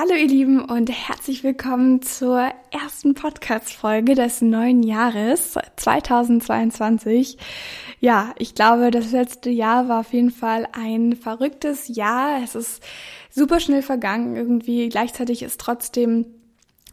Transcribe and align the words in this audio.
Hallo 0.00 0.14
ihr 0.14 0.28
Lieben 0.28 0.64
und 0.64 0.90
herzlich 0.90 1.42
willkommen 1.42 2.02
zur 2.02 2.52
ersten 2.70 3.14
Podcast-Folge 3.14 4.14
des 4.14 4.40
neuen 4.42 4.84
Jahres 4.84 5.58
2022. 5.74 7.36
Ja, 7.98 8.32
ich 8.38 8.54
glaube, 8.54 8.92
das 8.92 9.10
letzte 9.10 9.50
Jahr 9.50 9.88
war 9.88 9.98
auf 9.98 10.12
jeden 10.12 10.30
Fall 10.30 10.68
ein 10.70 11.16
verrücktes 11.16 11.88
Jahr. 11.88 12.40
Es 12.44 12.54
ist 12.54 12.80
super 13.28 13.58
schnell 13.58 13.82
vergangen 13.82 14.36
irgendwie. 14.36 14.88
Gleichzeitig 14.88 15.42
ist 15.42 15.60
trotzdem 15.60 16.26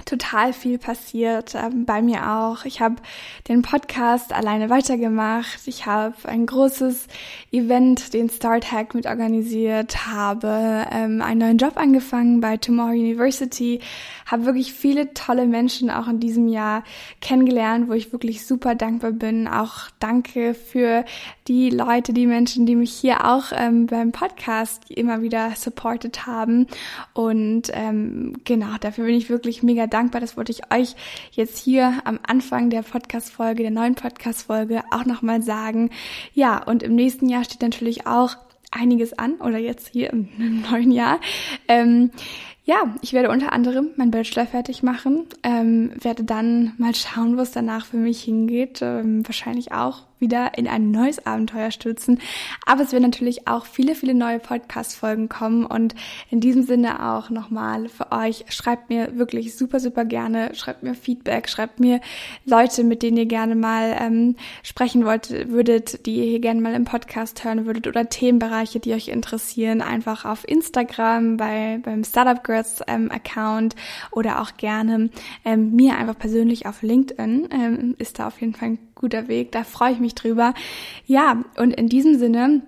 total 0.06 0.54
viel 0.54 0.78
passiert, 0.78 1.56
ähm, 1.56 1.86
bei 1.86 2.02
mir 2.02 2.32
auch. 2.32 2.66
Ich 2.66 2.80
habe 2.80 2.96
den 3.48 3.62
Podcast 3.62 4.32
alleine 4.32 4.70
weitergemacht. 4.70 5.60
Ich 5.66 5.86
habe 5.86 6.16
ein 6.26 6.46
großes 6.46 7.08
Event, 7.52 8.14
den 8.14 8.30
Start 8.30 8.72
Hack 8.72 8.94
mit 8.94 9.08
organisiert, 9.08 10.08
habe 10.08 10.86
ähm, 10.92 11.22
einen 11.22 11.40
neuen 11.40 11.58
Job 11.58 11.78
angefangen 11.78 12.40
bei 12.40 12.58
Tomorrow 12.58 12.92
University, 12.92 13.82
habe 14.26 14.46
wirklich 14.46 14.74
viele 14.74 15.14
tolle 15.14 15.48
Menschen 15.48 15.90
auch 15.90 16.08
in 16.08 16.20
diesem 16.20 16.48
Jahr 16.48 16.84
kennengelernt, 17.22 17.90
wo 17.90 17.94
ich 17.94 18.12
wirklich 18.12 18.46
super 18.46 18.76
dankbar 18.76 19.12
bin. 19.12 19.48
Auch 19.48 19.90
danke 20.00 20.54
für 20.54 21.04
die 21.48 21.70
Leute, 21.70 22.12
die 22.12 22.26
Menschen, 22.26 22.66
die 22.66 22.76
mich 22.76 22.92
hier 22.92 23.26
auch 23.26 23.46
ähm, 23.52 23.86
beim 23.86 24.12
Podcast 24.12 24.90
immer 24.90 25.22
wieder 25.22 25.52
supported 25.56 26.26
haben. 26.26 26.68
Und 27.14 27.70
ähm, 27.74 28.34
genau, 28.44 28.78
dafür 28.80 29.06
bin 29.06 29.16
ich 29.16 29.30
wirklich 29.30 29.62
mega 29.62 29.86
dankbar. 29.86 30.22
Das 30.22 30.38
wollte 30.38 30.52
ich 30.52 30.72
euch 30.74 30.96
jetzt 31.32 31.60
hier 31.60 32.02
am 32.04 32.20
Anfang 32.26 32.72
der 32.72 32.82
Podcast-Folge, 32.82 33.62
der 33.62 33.72
neuen 33.72 33.96
Podcast-Folge 33.96 34.84
auch 34.92 35.06
nochmal 35.06 35.44
sagen. 35.44 35.92
Ja, 36.34 36.64
und 36.64 36.82
im 36.82 36.96
nächsten 36.96 37.30
Jahr 37.30 37.44
steht 37.44 37.62
natürlich 37.62 38.08
auch 38.08 38.38
einiges 38.72 39.14
an 39.14 39.36
oder 39.36 39.60
jetzt 39.60 39.90
hier 39.90 40.12
im, 40.12 40.30
im 40.40 40.62
neuen 40.72 40.92
Jahr. 40.92 41.20
Ähm, 41.68 42.12
ja, 42.64 42.96
ich 43.04 43.14
werde 43.14 43.30
unter 43.30 43.54
anderem 43.54 43.90
meinen 43.96 44.10
Bachelor 44.10 44.48
fertig 44.48 44.82
machen, 44.82 45.28
ähm, 45.44 45.92
werde 46.02 46.24
dann 46.24 46.74
mal 46.80 46.96
schauen, 46.96 47.38
wo 47.38 47.42
es 47.42 47.52
danach 47.52 47.86
für 47.86 47.98
mich 47.98 48.24
hingeht. 48.24 48.82
Ähm, 48.82 49.26
wahrscheinlich 49.28 49.72
auch 49.72 50.02
wieder 50.20 50.58
in 50.58 50.68
ein 50.68 50.92
neues 50.92 51.26
Abenteuer 51.26 51.72
stürzen. 51.72 52.20
Aber 52.66 52.84
es 52.84 52.92
werden 52.92 53.04
natürlich 53.04 53.48
auch 53.48 53.66
viele, 53.66 53.96
viele 53.96 54.14
neue 54.14 54.40
Podcast-Folgen 54.40 55.30
kommen. 55.30 55.66
Und 55.66 55.96
in 56.30 56.40
diesem 56.40 56.64
Sinne 56.64 57.06
auch 57.06 57.30
nochmal 57.30 57.90
für 57.90 58.12
euch, 58.12 58.46
schreibt 58.50 58.90
mir 58.90 59.18
wirklich 59.18 59.56
super, 59.56 59.80
super 59.80 60.06
gerne, 60.06 60.56
schreibt 60.56 60.84
mir 60.84 60.94
Feedback, 60.94 61.50
schreibt 61.50 61.80
mir 61.80 62.00
Leute, 62.46 62.84
mit 62.84 63.04
denen 63.04 63.18
ihr 63.18 63.26
gerne 63.26 63.56
mal 63.56 63.96
ähm, 64.00 64.36
sprechen 64.64 65.06
wollt, 65.06 65.50
würdet, 65.50 66.06
die 66.06 66.16
ihr 66.16 66.26
hier 66.26 66.40
gerne 66.40 66.62
mal 66.62 66.74
im 66.74 66.86
Podcast 66.86 67.44
hören 67.44 67.66
würdet 67.66 67.88
oder 67.88 68.10
Themenbereiche, 68.10 68.80
die 68.80 68.94
euch 68.94 69.10
interessieren, 69.10 69.82
einfach 69.82 70.26
auf 70.26 70.48
Instagram, 70.48 71.38
bei, 71.38 71.80
beim 71.84 72.04
Startup 72.04 72.44
Girls 72.44 72.82
ähm, 72.88 73.12
Account 73.12 73.76
oder 74.12 74.42
auch 74.42 74.58
gerne 74.58 75.10
ähm, 75.44 75.76
mir 75.76 75.98
einfach 75.98 76.18
persönlich 76.18 76.66
auf 76.66 76.82
LinkedIn 76.82 77.50
ähm, 77.52 77.96
ist 77.98 78.20
da 78.20 78.28
auf 78.28 78.40
jeden 78.42 78.54
Fall 78.54 78.70
ein 78.70 78.95
guter 78.96 79.28
Weg. 79.28 79.52
Da 79.52 79.64
freue 79.64 79.94
ich 79.94 80.00
mich 80.00 80.16
drüber. 80.16 80.54
Ja, 81.06 81.44
und 81.58 81.72
in 81.74 81.90
diesem 81.90 82.18
Sinne 82.18 82.62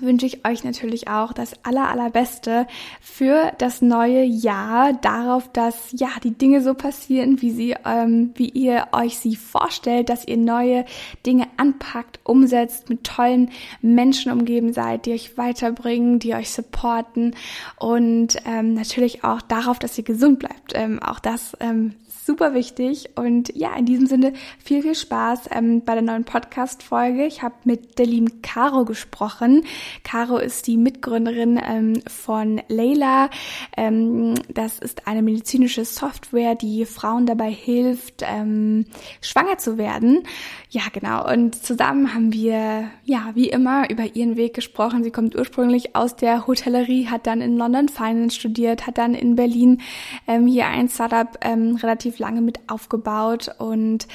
wünsche 0.00 0.26
ich 0.26 0.44
euch 0.44 0.64
natürlich 0.64 1.08
auch 1.08 1.32
das 1.32 1.52
aller, 1.64 1.88
allerbeste 1.88 2.66
für 3.00 3.52
das 3.58 3.80
neue 3.80 4.24
Jahr, 4.24 4.92
darauf, 4.92 5.50
dass 5.52 5.92
ja 5.92 6.08
die 6.22 6.32
Dinge 6.32 6.62
so 6.62 6.74
passieren, 6.74 7.40
wie 7.42 7.50
sie, 7.50 7.76
ähm, 7.84 8.32
wie 8.34 8.48
ihr 8.48 8.88
euch 8.92 9.18
sie 9.18 9.36
vorstellt, 9.36 10.08
dass 10.08 10.26
ihr 10.26 10.36
neue 10.36 10.84
Dinge 11.26 11.46
anpackt, 11.56 12.20
umsetzt, 12.24 12.90
mit 12.90 13.04
tollen 13.04 13.50
Menschen 13.82 14.32
umgeben 14.32 14.72
seid, 14.72 15.06
die 15.06 15.12
euch 15.12 15.36
weiterbringen, 15.38 16.18
die 16.18 16.34
euch 16.34 16.50
supporten 16.50 17.36
und 17.78 18.36
ähm, 18.46 18.74
natürlich 18.74 19.22
auch 19.22 19.42
darauf, 19.42 19.78
dass 19.78 19.96
ihr 19.96 20.04
gesund 20.04 20.40
bleibt. 20.40 20.72
Ähm, 20.74 21.00
auch 21.00 21.20
das 21.20 21.56
ähm, 21.60 21.94
super 22.24 22.54
wichtig. 22.54 23.10
Und 23.16 23.54
ja, 23.54 23.74
in 23.76 23.86
diesem 23.86 24.06
Sinne 24.06 24.32
viel, 24.62 24.82
viel 24.82 24.94
Spaß 24.94 25.50
ähm, 25.52 25.82
bei 25.84 25.94
der 25.94 26.02
neuen 26.02 26.24
Podcast-Folge. 26.24 27.26
Ich 27.26 27.42
habe 27.42 27.54
mit 27.64 27.98
lieben 27.98 28.42
Caro 28.42 28.84
gesprochen. 28.84 29.64
Caro 30.02 30.38
ist 30.38 30.66
die 30.66 30.76
Mitgründerin 30.76 31.60
ähm, 31.64 32.02
von 32.06 32.62
Layla. 32.68 33.30
Ähm, 33.76 34.34
das 34.48 34.78
ist 34.78 35.06
eine 35.06 35.22
medizinische 35.22 35.84
Software, 35.84 36.54
die 36.54 36.84
Frauen 36.84 37.26
dabei 37.26 37.50
hilft, 37.50 38.22
ähm, 38.26 38.86
schwanger 39.20 39.58
zu 39.58 39.78
werden. 39.78 40.22
Ja, 40.70 40.82
genau. 40.92 41.30
Und 41.30 41.54
zusammen 41.54 42.14
haben 42.14 42.32
wir, 42.32 42.90
ja, 43.04 43.30
wie 43.34 43.48
immer 43.48 43.90
über 43.90 44.16
ihren 44.16 44.36
Weg 44.36 44.54
gesprochen. 44.54 45.04
Sie 45.04 45.10
kommt 45.10 45.36
ursprünglich 45.36 45.94
aus 45.94 46.16
der 46.16 46.46
Hotellerie, 46.46 47.06
hat 47.08 47.26
dann 47.26 47.40
in 47.40 47.56
London 47.56 47.88
Finance 47.88 48.36
studiert, 48.36 48.86
hat 48.86 48.98
dann 48.98 49.14
in 49.14 49.36
Berlin 49.36 49.80
ähm, 50.26 50.46
hier 50.46 50.66
ein 50.66 50.88
Startup 50.88 51.28
ähm, 51.42 51.76
relativ 52.14 52.18
lange 52.18 52.40
mit 52.40 52.60
aufgebaut 52.68 53.50
und 53.58 54.06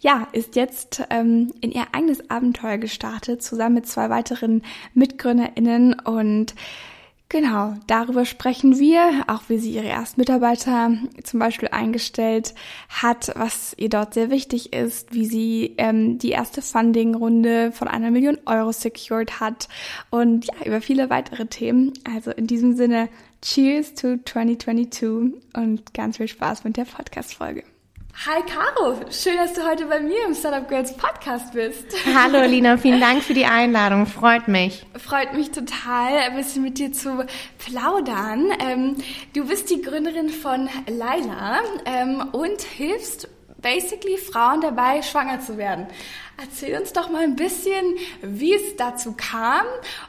ja, 0.00 0.28
ist 0.32 0.56
jetzt 0.56 1.02
ähm, 1.10 1.52
in 1.60 1.72
ihr 1.72 1.86
eigenes 1.92 2.30
Abenteuer 2.30 2.78
gestartet, 2.78 3.42
zusammen 3.42 3.76
mit 3.76 3.86
zwei 3.86 4.10
weiteren 4.10 4.62
MitgründerInnen 4.94 5.94
und 6.00 6.54
Genau, 7.30 7.74
darüber 7.86 8.24
sprechen 8.24 8.78
wir, 8.78 9.24
auch 9.26 9.42
wie 9.48 9.58
sie 9.58 9.72
ihre 9.72 9.86
ersten 9.86 10.18
Mitarbeiter 10.18 10.92
zum 11.24 11.38
Beispiel 11.38 11.68
eingestellt 11.68 12.54
hat, 12.88 13.32
was 13.36 13.74
ihr 13.76 13.90
dort 13.90 14.14
sehr 14.14 14.30
wichtig 14.30 14.72
ist, 14.72 15.12
wie 15.12 15.26
sie 15.26 15.74
ähm, 15.76 16.16
die 16.16 16.30
erste 16.30 16.62
Funding-Runde 16.62 17.70
von 17.72 17.86
einer 17.86 18.10
Million 18.10 18.38
Euro 18.46 18.72
secured 18.72 19.40
hat 19.40 19.68
und 20.08 20.46
ja, 20.46 20.54
über 20.64 20.80
viele 20.80 21.10
weitere 21.10 21.44
Themen. 21.44 21.92
Also 22.10 22.30
in 22.30 22.46
diesem 22.46 22.76
Sinne, 22.76 23.10
Cheers 23.40 23.94
to 23.94 24.16
2022 24.24 25.40
und 25.54 25.94
ganz 25.94 26.16
viel 26.16 26.26
Spaß 26.26 26.64
mit 26.64 26.76
der 26.76 26.84
Podcast-Folge. 26.84 27.62
Hi 28.26 28.42
Caro, 28.42 28.96
schön, 29.12 29.36
dass 29.36 29.54
du 29.54 29.64
heute 29.64 29.86
bei 29.86 30.00
mir 30.00 30.26
im 30.26 30.34
Startup 30.34 30.68
Girls 30.68 30.96
Podcast 30.96 31.52
bist. 31.52 31.84
Hallo 32.12 32.44
Lina, 32.44 32.76
vielen 32.78 33.00
Dank 33.00 33.22
für 33.22 33.34
die 33.34 33.44
Einladung, 33.44 34.06
freut 34.06 34.48
mich. 34.48 34.84
Freut 34.96 35.34
mich 35.34 35.52
total, 35.52 36.18
ein 36.18 36.34
bisschen 36.34 36.64
mit 36.64 36.78
dir 36.78 36.92
zu 36.92 37.24
plaudern. 37.58 38.50
Ähm, 38.60 38.96
du 39.34 39.46
bist 39.46 39.70
die 39.70 39.82
Gründerin 39.82 40.30
von 40.30 40.68
Laila 40.88 41.60
ähm, 41.84 42.30
und 42.32 42.60
hilfst 42.60 43.28
basically 43.62 44.16
Frauen 44.16 44.62
dabei, 44.62 45.02
schwanger 45.02 45.40
zu 45.40 45.56
werden. 45.56 45.86
Erzähl 46.42 46.76
uns 46.76 46.92
doch 46.92 47.10
mal 47.10 47.22
ein 47.22 47.36
bisschen, 47.36 47.96
wie 48.22 48.54
es 48.54 48.74
dazu 48.76 49.14
kam 49.16 49.64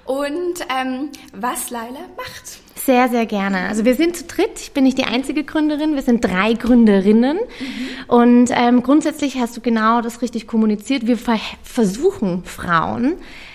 und 0.06 0.66
ähm, 0.76 1.12
was 1.34 1.70
Laila 1.70 2.02
macht. 2.18 2.60
Sehr, 2.90 3.08
sehr 3.08 3.28
gerne. 3.28 3.68
Also 3.68 3.86
wir 3.86 3.94
sind 3.94 4.18
zu 4.18 4.24
dritt. 4.24 4.60
Ich 4.60 4.72
bin 4.72 4.84
nicht 4.84 4.98
die 4.98 5.04
einzige 5.04 5.44
Gründerin. 5.44 5.94
Wir 5.94 6.02
sind 6.02 6.26
drei 6.26 6.54
Gründerinnen. 6.54 7.38
Mhm. 7.38 7.90
Und 8.08 8.50
ähm, 8.52 8.82
grundsätzlich 8.82 9.38
hast 9.38 9.56
du 9.56 9.62
genau 9.62 10.02
das 10.02 10.24
richtig 10.24 10.48
kommuniziert. 10.48 11.06
Wir 11.06 11.16
ver 11.16 11.40
versuchen 11.62 12.44
Frauen, 12.46 13.14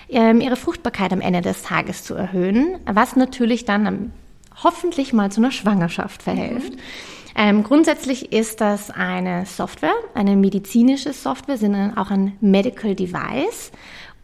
ähm, 0.09 0.41
ihre 0.41 0.55
Fruchtbarkeit 0.55 1.13
am 1.13 1.21
Ende 1.21 1.41
des 1.41 1.63
Tages 1.63 2.05
zu 2.05 2.15
erhöhen, 2.15 2.77
was 2.87 3.17
natürlich 3.17 3.65
dann 3.65 4.13
hoffentlich 4.63 5.13
mal 5.13 5.33
zu 5.33 5.41
einer 5.41 5.51
Schwangerschaft 5.51 6.23
verhilft. 6.23 6.75
Mhm. 6.75 6.79
Ähm, 7.37 7.65
grundsätzlich 7.65 8.31
ist 8.31 8.61
das 8.61 8.93
eine 8.93 9.47
Software, 9.47 9.97
eine 10.15 10.37
medizinische 10.37 11.13
Software, 11.13 11.59
sondern 11.59 11.97
auch 11.97 12.13
ein 12.13 12.37
Medical 12.41 12.95
Device 12.95 13.73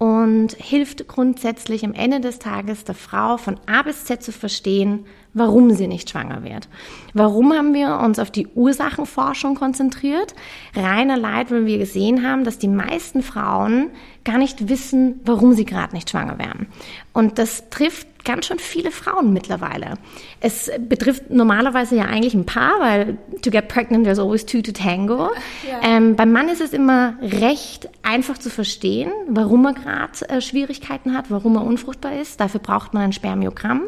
und 0.00 0.54
hilft 0.54 1.08
grundsätzlich 1.08 1.84
am 1.84 1.92
Ende 1.92 2.20
des 2.20 2.38
Tages 2.38 2.84
der 2.84 2.94
Frau 2.94 3.36
von 3.36 3.60
A 3.66 3.82
bis 3.82 4.06
Z 4.06 4.22
zu 4.22 4.32
verstehen, 4.32 5.04
warum 5.34 5.72
sie 5.72 5.88
nicht 5.88 6.08
schwanger 6.08 6.42
wird. 6.42 6.70
Warum 7.12 7.52
haben 7.52 7.74
wir 7.74 7.98
uns 7.98 8.18
auf 8.18 8.30
die 8.30 8.46
Ursachenforschung 8.46 9.56
konzentriert? 9.56 10.34
Reiner 10.74 11.18
Leid, 11.18 11.50
weil 11.50 11.66
wir 11.66 11.76
gesehen 11.76 12.26
haben, 12.26 12.44
dass 12.44 12.56
die 12.56 12.66
meisten 12.66 13.22
Frauen 13.22 13.90
gar 14.30 14.38
nicht 14.38 14.68
wissen, 14.68 15.20
warum 15.24 15.54
sie 15.54 15.64
gerade 15.64 15.94
nicht 15.94 16.10
schwanger 16.10 16.38
werden. 16.38 16.68
Und 17.12 17.38
das 17.38 17.68
trifft 17.70 18.06
ganz 18.24 18.46
schön 18.46 18.58
viele 18.58 18.90
Frauen 18.90 19.32
mittlerweile. 19.32 19.94
Es 20.40 20.70
betrifft 20.88 21.30
normalerweise 21.30 21.96
ja 21.96 22.04
eigentlich 22.04 22.34
ein 22.34 22.46
Paar, 22.46 22.78
weil 22.80 23.18
to 23.42 23.50
get 23.50 23.68
pregnant 23.68 24.04
there's 24.04 24.18
always 24.18 24.44
two 24.44 24.62
to 24.62 24.72
tango. 24.72 25.30
Ja. 25.68 25.80
Ähm, 25.82 26.16
beim 26.16 26.32
Mann 26.32 26.48
ist 26.48 26.60
es 26.60 26.72
immer 26.72 27.14
recht 27.22 27.88
einfach 28.02 28.38
zu 28.38 28.50
verstehen, 28.50 29.10
warum 29.28 29.64
er 29.66 29.74
gerade 29.74 30.28
äh, 30.28 30.40
Schwierigkeiten 30.40 31.16
hat, 31.16 31.30
warum 31.30 31.56
er 31.56 31.64
unfruchtbar 31.64 32.20
ist. 32.20 32.40
Dafür 32.40 32.60
braucht 32.60 32.94
man 32.94 33.04
ein 33.04 33.12
Spermiogramm 33.12 33.82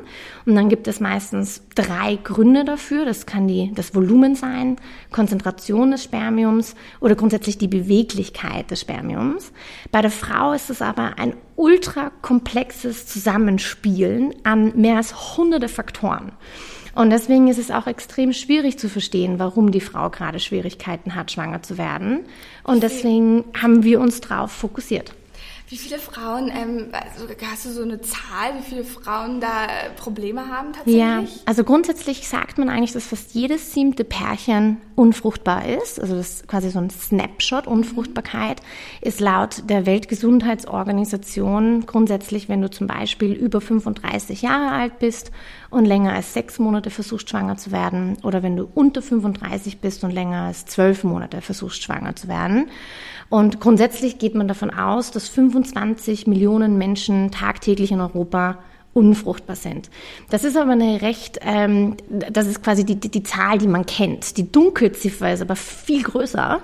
und 0.46 0.54
dann 0.54 0.68
gibt 0.68 0.88
es 0.88 1.00
meistens 1.00 1.62
drei 1.74 2.18
Gründe 2.22 2.64
dafür. 2.64 3.04
Das 3.04 3.26
kann 3.26 3.46
die, 3.46 3.72
das 3.74 3.94
Volumen 3.94 4.34
sein, 4.34 4.76
Konzentration 5.10 5.90
des 5.90 6.04
Spermiums 6.04 6.74
oder 7.00 7.14
grundsätzlich 7.14 7.58
die 7.58 7.68
Beweglichkeit 7.68 8.70
des 8.70 8.80
Spermiums. 8.80 9.52
Bei 9.90 10.00
der 10.00 10.10
Frau 10.10 10.31
ist 10.54 10.70
es 10.70 10.82
aber 10.82 11.18
ein 11.18 11.34
ultra 11.56 12.10
komplexes 12.22 13.06
Zusammenspielen 13.06 14.34
an 14.44 14.72
mehr 14.76 14.96
als 14.96 15.36
hunderte 15.36 15.68
Faktoren. 15.68 16.32
Und 16.94 17.10
deswegen 17.10 17.48
ist 17.48 17.58
es 17.58 17.70
auch 17.70 17.86
extrem 17.86 18.32
schwierig 18.32 18.78
zu 18.78 18.88
verstehen, 18.88 19.38
warum 19.38 19.70
die 19.70 19.80
Frau 19.80 20.10
gerade 20.10 20.40
Schwierigkeiten 20.40 21.14
hat, 21.14 21.32
schwanger 21.32 21.62
zu 21.62 21.78
werden. 21.78 22.20
Und 22.64 22.82
deswegen 22.82 23.44
haben 23.60 23.82
wir 23.82 24.00
uns 24.00 24.20
darauf 24.20 24.52
fokussiert. 24.52 25.14
Wie 25.72 25.78
viele 25.78 25.98
Frauen, 25.98 26.52
ähm, 26.54 26.88
also 26.92 27.26
hast 27.50 27.64
du 27.64 27.70
so 27.70 27.80
eine 27.80 27.98
Zahl, 28.02 28.58
wie 28.58 28.62
viele 28.62 28.84
Frauen 28.84 29.40
da 29.40 29.68
Probleme 29.96 30.48
haben 30.48 30.74
tatsächlich? 30.74 31.00
Ja, 31.00 31.24
also 31.46 31.64
grundsätzlich 31.64 32.28
sagt 32.28 32.58
man 32.58 32.68
eigentlich, 32.68 32.92
dass 32.92 33.06
fast 33.06 33.32
jedes 33.32 33.72
siebte 33.72 34.04
Pärchen 34.04 34.82
unfruchtbar 34.96 35.66
ist. 35.66 35.98
Also 35.98 36.14
das 36.14 36.34
ist 36.34 36.48
quasi 36.48 36.68
so 36.68 36.78
ein 36.78 36.90
Snapshot. 36.90 37.66
Unfruchtbarkeit 37.66 38.60
ist 39.00 39.20
laut 39.20 39.62
der 39.70 39.86
Weltgesundheitsorganisation 39.86 41.86
grundsätzlich, 41.86 42.50
wenn 42.50 42.60
du 42.60 42.70
zum 42.70 42.86
Beispiel 42.86 43.32
über 43.32 43.62
35 43.62 44.42
Jahre 44.42 44.72
alt 44.72 44.98
bist 44.98 45.30
und 45.70 45.86
länger 45.86 46.12
als 46.12 46.34
sechs 46.34 46.58
Monate 46.58 46.90
versuchst, 46.90 47.30
schwanger 47.30 47.56
zu 47.56 47.72
werden, 47.72 48.18
oder 48.22 48.42
wenn 48.42 48.56
du 48.56 48.68
unter 48.74 49.00
35 49.00 49.78
bist 49.78 50.04
und 50.04 50.10
länger 50.10 50.42
als 50.42 50.66
zwölf 50.66 51.02
Monate 51.02 51.40
versuchst, 51.40 51.82
schwanger 51.82 52.14
zu 52.14 52.28
werden. 52.28 52.68
Und 53.30 53.60
grundsätzlich 53.60 54.18
geht 54.18 54.34
man 54.34 54.46
davon 54.46 54.70
aus, 54.70 55.10
dass 55.10 55.30
25 55.30 55.61
Millionen 56.26 56.78
Menschen 56.78 57.30
tagtäglich 57.30 57.92
in 57.92 58.00
Europa 58.00 58.58
unfruchtbar 58.94 59.56
sind. 59.56 59.90
Das 60.28 60.44
ist 60.44 60.56
aber 60.56 60.72
eine 60.72 61.00
recht, 61.00 61.38
ähm, 61.42 61.96
das 62.08 62.46
ist 62.46 62.62
quasi 62.62 62.84
die, 62.84 62.96
die, 62.96 63.08
die 63.08 63.22
Zahl, 63.22 63.58
die 63.58 63.66
man 63.66 63.86
kennt. 63.86 64.36
Die 64.36 64.50
Dunkelziffer 64.52 65.32
ist 65.32 65.40
aber 65.40 65.56
viel 65.56 66.02
größer, 66.02 66.60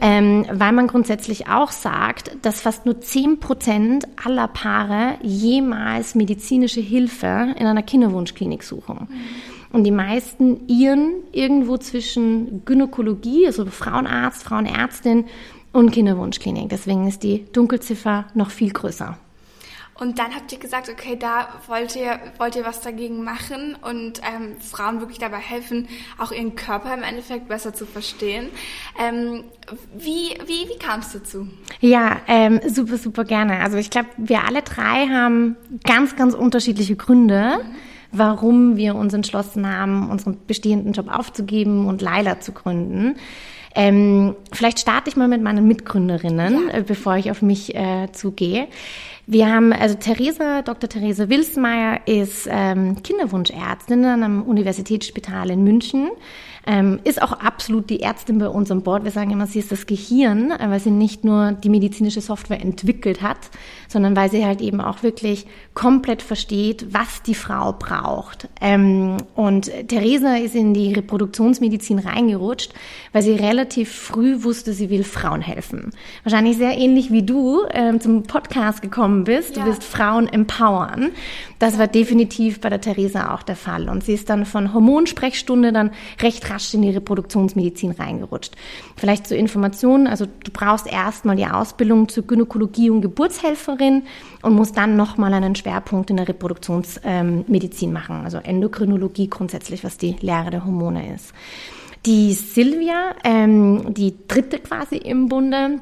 ähm, 0.00 0.46
weil 0.50 0.72
man 0.72 0.88
grundsätzlich 0.88 1.48
auch 1.48 1.70
sagt, 1.70 2.36
dass 2.42 2.60
fast 2.60 2.86
nur 2.86 3.00
10 3.00 3.38
Prozent 3.38 4.08
aller 4.24 4.48
Paare 4.48 5.18
jemals 5.22 6.14
medizinische 6.14 6.80
Hilfe 6.80 7.54
in 7.56 7.66
einer 7.66 7.82
Kinderwunschklinik 7.82 8.64
suchen. 8.64 9.06
Mhm. 9.08 9.18
Und 9.72 9.84
die 9.84 9.92
meisten 9.92 10.66
irren 10.66 11.12
irgendwo 11.30 11.76
zwischen 11.78 12.64
Gynäkologie, 12.64 13.46
also 13.46 13.64
Frauenarzt, 13.66 14.42
Frauenärztin 14.42 15.26
und 15.72 15.90
Kinderwunschklinik. 15.90 16.68
Deswegen 16.68 17.06
ist 17.06 17.22
die 17.22 17.44
Dunkelziffer 17.52 18.26
noch 18.34 18.50
viel 18.50 18.72
größer. 18.72 19.16
Und 20.00 20.18
dann 20.18 20.34
habt 20.34 20.50
ihr 20.50 20.58
gesagt, 20.58 20.88
okay, 20.88 21.14
da 21.18 21.48
wollt 21.66 21.94
ihr, 21.94 22.18
wollt 22.38 22.56
ihr 22.56 22.64
was 22.64 22.80
dagegen 22.80 23.22
machen 23.22 23.76
und 23.82 24.20
ähm, 24.20 24.56
Frauen 24.58 25.00
wirklich 25.00 25.18
dabei 25.18 25.36
helfen, 25.36 25.88
auch 26.16 26.32
ihren 26.32 26.56
Körper 26.56 26.94
im 26.94 27.02
Endeffekt 27.02 27.48
besser 27.48 27.74
zu 27.74 27.84
verstehen. 27.84 28.48
Ähm, 28.98 29.44
wie 29.98 30.38
wie, 30.46 30.70
wie 30.70 30.78
kam 30.78 31.00
es 31.00 31.12
dazu? 31.12 31.48
Ja, 31.80 32.16
ähm, 32.28 32.60
super, 32.66 32.96
super 32.96 33.24
gerne. 33.24 33.60
Also 33.60 33.76
ich 33.76 33.90
glaube, 33.90 34.08
wir 34.16 34.44
alle 34.44 34.62
drei 34.62 35.06
haben 35.06 35.56
ganz, 35.84 36.16
ganz 36.16 36.34
unterschiedliche 36.34 36.96
Gründe. 36.96 37.60
Mhm 37.62 37.74
warum 38.12 38.76
wir 38.76 38.94
uns 38.94 39.14
entschlossen 39.14 39.68
haben, 39.68 40.10
unseren 40.10 40.36
bestehenden 40.46 40.92
Job 40.92 41.08
aufzugeben 41.08 41.86
und 41.86 42.02
Laila 42.02 42.40
zu 42.40 42.52
gründen. 42.52 43.16
Ähm, 43.74 44.34
vielleicht 44.52 44.80
starte 44.80 45.10
ich 45.10 45.16
mal 45.16 45.28
mit 45.28 45.42
meinen 45.42 45.66
Mitgründerinnen, 45.66 46.68
ja. 46.68 46.78
äh, 46.78 46.82
bevor 46.82 47.16
ich 47.16 47.30
auf 47.30 47.42
mich 47.42 47.74
äh, 47.74 48.08
zugehe. 48.12 48.66
Wir 49.26 49.52
haben, 49.52 49.72
also 49.72 49.94
Theresa, 49.94 50.62
Dr. 50.62 50.88
Theresa 50.88 51.28
Wilsmeier 51.28 52.00
ist 52.06 52.48
ähm, 52.50 53.00
Kinderwunschärztin 53.02 54.04
an 54.04 54.24
einem 54.24 54.42
Universitätsspital 54.42 55.50
in 55.50 55.62
München. 55.62 56.10
Ähm, 56.66 57.00
ist 57.04 57.22
auch 57.22 57.32
absolut 57.32 57.88
die 57.88 58.02
Ärztin 58.02 58.38
bei 58.38 58.48
uns 58.48 58.70
an 58.70 58.82
Bord. 58.82 59.04
Wir 59.04 59.10
sagen 59.10 59.30
immer, 59.30 59.46
sie 59.46 59.60
ist 59.60 59.72
das 59.72 59.86
Gehirn, 59.86 60.50
äh, 60.50 60.70
weil 60.70 60.80
sie 60.80 60.90
nicht 60.90 61.24
nur 61.24 61.52
die 61.52 61.70
medizinische 61.70 62.20
Software 62.20 62.60
entwickelt 62.60 63.22
hat, 63.22 63.50
sondern 63.88 64.14
weil 64.14 64.30
sie 64.30 64.44
halt 64.44 64.60
eben 64.60 64.80
auch 64.80 65.02
wirklich 65.02 65.46
komplett 65.74 66.22
versteht, 66.22 66.86
was 66.92 67.22
die 67.22 67.34
Frau 67.34 67.72
braucht. 67.72 68.48
Ähm, 68.60 69.16
und 69.34 69.70
Theresa 69.88 70.36
ist 70.36 70.54
in 70.54 70.74
die 70.74 70.92
Reproduktionsmedizin 70.92 71.98
reingerutscht, 71.98 72.74
weil 73.12 73.22
sie 73.22 73.32
relativ 73.32 73.90
früh 73.90 74.42
wusste, 74.44 74.72
sie 74.72 74.90
will 74.90 75.04
Frauen 75.04 75.40
helfen. 75.40 75.90
Wahrscheinlich 76.24 76.56
sehr 76.56 76.76
ähnlich 76.76 77.10
wie 77.10 77.22
du 77.22 77.62
ähm, 77.70 78.00
zum 78.00 78.24
Podcast 78.24 78.82
gekommen 78.82 79.24
bist. 79.24 79.56
Du 79.56 79.60
ja. 79.60 79.66
willst 79.66 79.84
Frauen 79.84 80.28
empowern. 80.28 81.10
Das 81.60 81.78
war 81.78 81.86
definitiv 81.88 82.60
bei 82.62 82.70
der 82.70 82.80
Theresa 82.80 83.34
auch 83.34 83.42
der 83.42 83.54
Fall. 83.54 83.90
Und 83.90 84.02
sie 84.02 84.14
ist 84.14 84.30
dann 84.30 84.46
von 84.46 84.72
Hormonsprechstunde 84.72 85.72
dann 85.72 85.90
recht 86.20 86.48
rasch 86.48 86.72
in 86.72 86.80
die 86.80 86.90
Reproduktionsmedizin 86.90 87.90
reingerutscht. 87.90 88.56
Vielleicht 88.96 89.26
zur 89.26 89.36
Information, 89.36 90.06
also 90.06 90.24
du 90.24 90.50
brauchst 90.52 90.90
erstmal 90.90 91.36
die 91.36 91.44
Ausbildung 91.44 92.08
zur 92.08 92.26
Gynäkologie 92.26 92.88
und 92.88 93.02
Geburtshelferin 93.02 94.04
und 94.40 94.54
musst 94.54 94.78
dann 94.78 94.96
nochmal 94.96 95.34
einen 95.34 95.54
Schwerpunkt 95.54 96.08
in 96.08 96.16
der 96.16 96.28
Reproduktionsmedizin 96.28 97.92
machen, 97.92 98.24
also 98.24 98.38
Endokrinologie 98.38 99.28
grundsätzlich, 99.28 99.84
was 99.84 99.98
die 99.98 100.16
Lehre 100.20 100.50
der 100.50 100.64
Hormone 100.64 101.14
ist. 101.14 101.34
Die 102.06 102.32
Silvia, 102.32 103.14
ähm, 103.22 103.92
die 103.92 104.14
dritte 104.26 104.60
quasi 104.60 104.96
im 104.96 105.28
Bunde, 105.28 105.80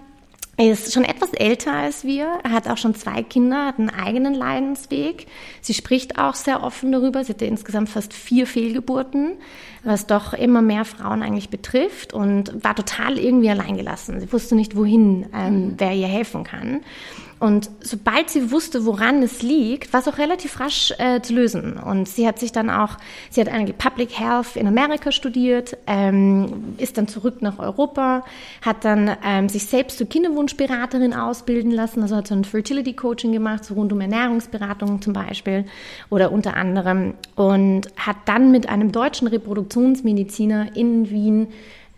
ist 0.66 0.92
schon 0.92 1.04
etwas 1.04 1.32
älter 1.34 1.72
als 1.72 2.04
wir, 2.04 2.40
hat 2.42 2.68
auch 2.68 2.76
schon 2.76 2.94
zwei 2.96 3.22
Kinder, 3.22 3.66
hat 3.66 3.78
einen 3.78 3.90
eigenen 3.90 4.34
Leidensweg. 4.34 5.26
Sie 5.60 5.72
spricht 5.72 6.18
auch 6.18 6.34
sehr 6.34 6.64
offen 6.64 6.90
darüber. 6.90 7.22
Sie 7.22 7.32
hatte 7.32 7.44
insgesamt 7.44 7.88
fast 7.88 8.12
vier 8.12 8.46
Fehlgeburten, 8.46 9.34
was 9.84 10.06
doch 10.06 10.32
immer 10.32 10.60
mehr 10.60 10.84
Frauen 10.84 11.22
eigentlich 11.22 11.48
betrifft 11.48 12.12
und 12.12 12.64
war 12.64 12.74
total 12.74 13.18
irgendwie 13.18 13.50
alleingelassen. 13.50 14.18
Sie 14.20 14.32
wusste 14.32 14.56
nicht, 14.56 14.76
wohin, 14.76 15.26
ähm, 15.32 15.74
wer 15.78 15.92
ihr 15.92 16.08
helfen 16.08 16.42
kann. 16.42 16.80
Und 17.40 17.70
sobald 17.80 18.30
sie 18.30 18.50
wusste, 18.50 18.84
woran 18.84 19.22
es 19.22 19.42
liegt, 19.42 19.92
war 19.92 20.00
es 20.00 20.08
auch 20.08 20.18
relativ 20.18 20.58
rasch 20.58 20.92
äh, 20.98 21.20
zu 21.22 21.34
lösen. 21.34 21.76
Und 21.76 22.08
sie 22.08 22.26
hat 22.26 22.38
sich 22.38 22.50
dann 22.50 22.68
auch, 22.68 22.96
sie 23.30 23.40
hat 23.40 23.48
eigentlich 23.48 23.78
Public 23.78 24.18
Health 24.18 24.56
in 24.56 24.66
Amerika 24.66 25.12
studiert, 25.12 25.76
ähm, 25.86 26.74
ist 26.78 26.98
dann 26.98 27.06
zurück 27.06 27.40
nach 27.40 27.58
Europa, 27.58 28.24
hat 28.62 28.84
dann 28.84 29.16
ähm, 29.24 29.48
sich 29.48 29.66
selbst 29.66 29.98
zur 29.98 30.08
Kinderwunschberaterin 30.08 31.14
ausbilden 31.14 31.70
lassen, 31.70 32.02
also 32.02 32.16
hat 32.16 32.26
so 32.26 32.34
ein 32.34 32.44
Fertility 32.44 32.94
Coaching 32.94 33.32
gemacht, 33.32 33.64
so 33.64 33.74
rund 33.74 33.92
um 33.92 34.00
Ernährungsberatung 34.00 35.00
zum 35.00 35.12
Beispiel 35.12 35.64
oder 36.10 36.32
unter 36.32 36.56
anderem 36.56 37.14
und 37.36 37.82
hat 37.96 38.16
dann 38.24 38.50
mit 38.50 38.68
einem 38.68 38.90
deutschen 38.90 39.28
Reproduktionsmediziner 39.28 40.76
in 40.76 41.10
Wien 41.10 41.48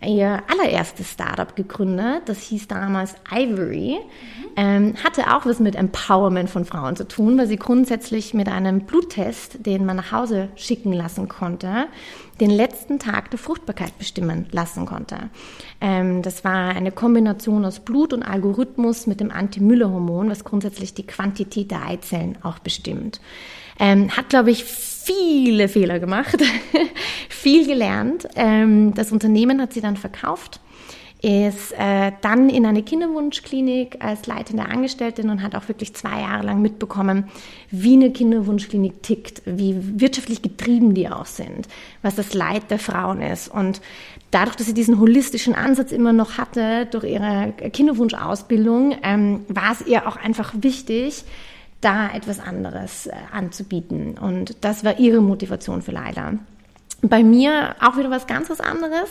ihr 0.05 0.41
allererstes 0.47 1.11
Startup 1.11 1.55
gegründet. 1.55 2.23
Das 2.25 2.39
hieß 2.41 2.67
damals 2.67 3.15
Ivory. 3.31 3.99
Ähm, 4.55 4.95
hatte 5.03 5.33
auch 5.33 5.45
was 5.45 5.59
mit 5.59 5.75
Empowerment 5.75 6.49
von 6.49 6.65
Frauen 6.65 6.95
zu 6.95 7.07
tun, 7.07 7.37
weil 7.37 7.47
sie 7.47 7.57
grundsätzlich 7.57 8.33
mit 8.33 8.49
einem 8.49 8.81
Bluttest, 8.81 9.65
den 9.65 9.85
man 9.85 9.95
nach 9.95 10.11
Hause 10.11 10.49
schicken 10.55 10.91
lassen 10.91 11.29
konnte, 11.29 11.87
den 12.41 12.49
letzten 12.49 12.99
Tag 12.99 13.29
der 13.29 13.39
Fruchtbarkeit 13.39 13.97
bestimmen 13.97 14.47
lassen 14.51 14.85
konnte. 14.85 15.29
Ähm, 15.79 16.21
das 16.21 16.43
war 16.43 16.75
eine 16.75 16.91
Kombination 16.91 17.63
aus 17.63 17.79
Blut 17.79 18.11
und 18.13 18.23
Algorithmus 18.23 19.07
mit 19.07 19.19
dem 19.19 19.31
Anti-Müller-Hormon, 19.31 20.29
was 20.29 20.43
grundsätzlich 20.43 20.93
die 20.93 21.05
Quantität 21.05 21.71
der 21.71 21.85
Eizellen 21.85 22.37
auch 22.43 22.59
bestimmt. 22.59 23.21
Ähm, 23.79 24.15
hat, 24.15 24.29
glaube 24.29 24.51
ich, 24.51 24.65
viele 25.03 25.67
Fehler 25.67 25.99
gemacht, 25.99 26.37
viel 27.29 27.65
gelernt. 27.65 28.27
Ähm, 28.35 28.93
das 28.93 29.11
Unternehmen 29.11 29.61
hat 29.61 29.73
sie 29.73 29.81
dann 29.81 29.97
verkauft, 29.97 30.59
ist 31.21 31.73
äh, 31.77 32.11
dann 32.21 32.49
in 32.49 32.65
eine 32.65 32.81
Kinderwunschklinik 32.81 34.03
als 34.03 34.25
leitende 34.25 34.65
Angestellte 34.65 35.21
und 35.21 35.43
hat 35.43 35.55
auch 35.55 35.67
wirklich 35.67 35.93
zwei 35.93 36.21
Jahre 36.21 36.45
lang 36.45 36.61
mitbekommen, 36.61 37.25
wie 37.69 37.93
eine 37.93 38.11
Kinderwunschklinik 38.11 39.03
tickt, 39.03 39.43
wie 39.45 39.75
wirtschaftlich 39.99 40.41
getrieben 40.41 40.95
die 40.95 41.09
auch 41.09 41.27
sind, 41.27 41.67
was 42.01 42.15
das 42.15 42.33
Leid 42.33 42.71
der 42.71 42.79
Frauen 42.79 43.21
ist. 43.21 43.49
Und 43.49 43.81
dadurch, 44.31 44.55
dass 44.55 44.65
sie 44.65 44.73
diesen 44.73 44.99
holistischen 44.99 45.53
Ansatz 45.53 45.91
immer 45.91 46.11
noch 46.11 46.39
hatte 46.39 46.87
durch 46.87 47.03
ihre 47.03 47.53
Kinderwunschausbildung, 47.71 48.95
ähm, 49.03 49.45
war 49.47 49.73
es 49.73 49.85
ihr 49.85 50.07
auch 50.07 50.15
einfach 50.15 50.53
wichtig, 50.57 51.23
da 51.81 52.09
etwas 52.13 52.39
anderes 52.39 53.07
äh, 53.07 53.13
anzubieten. 53.31 54.17
Und 54.17 54.63
das 54.63 54.83
war 54.83 54.99
ihre 54.99 55.21
Motivation 55.21 55.81
für 55.81 55.91
Leila. 55.91 56.33
Bei 57.03 57.23
mir 57.23 57.75
auch 57.81 57.97
wieder 57.97 58.11
was 58.11 58.27
ganz 58.27 58.51
was 58.51 58.61
anderes. 58.61 59.09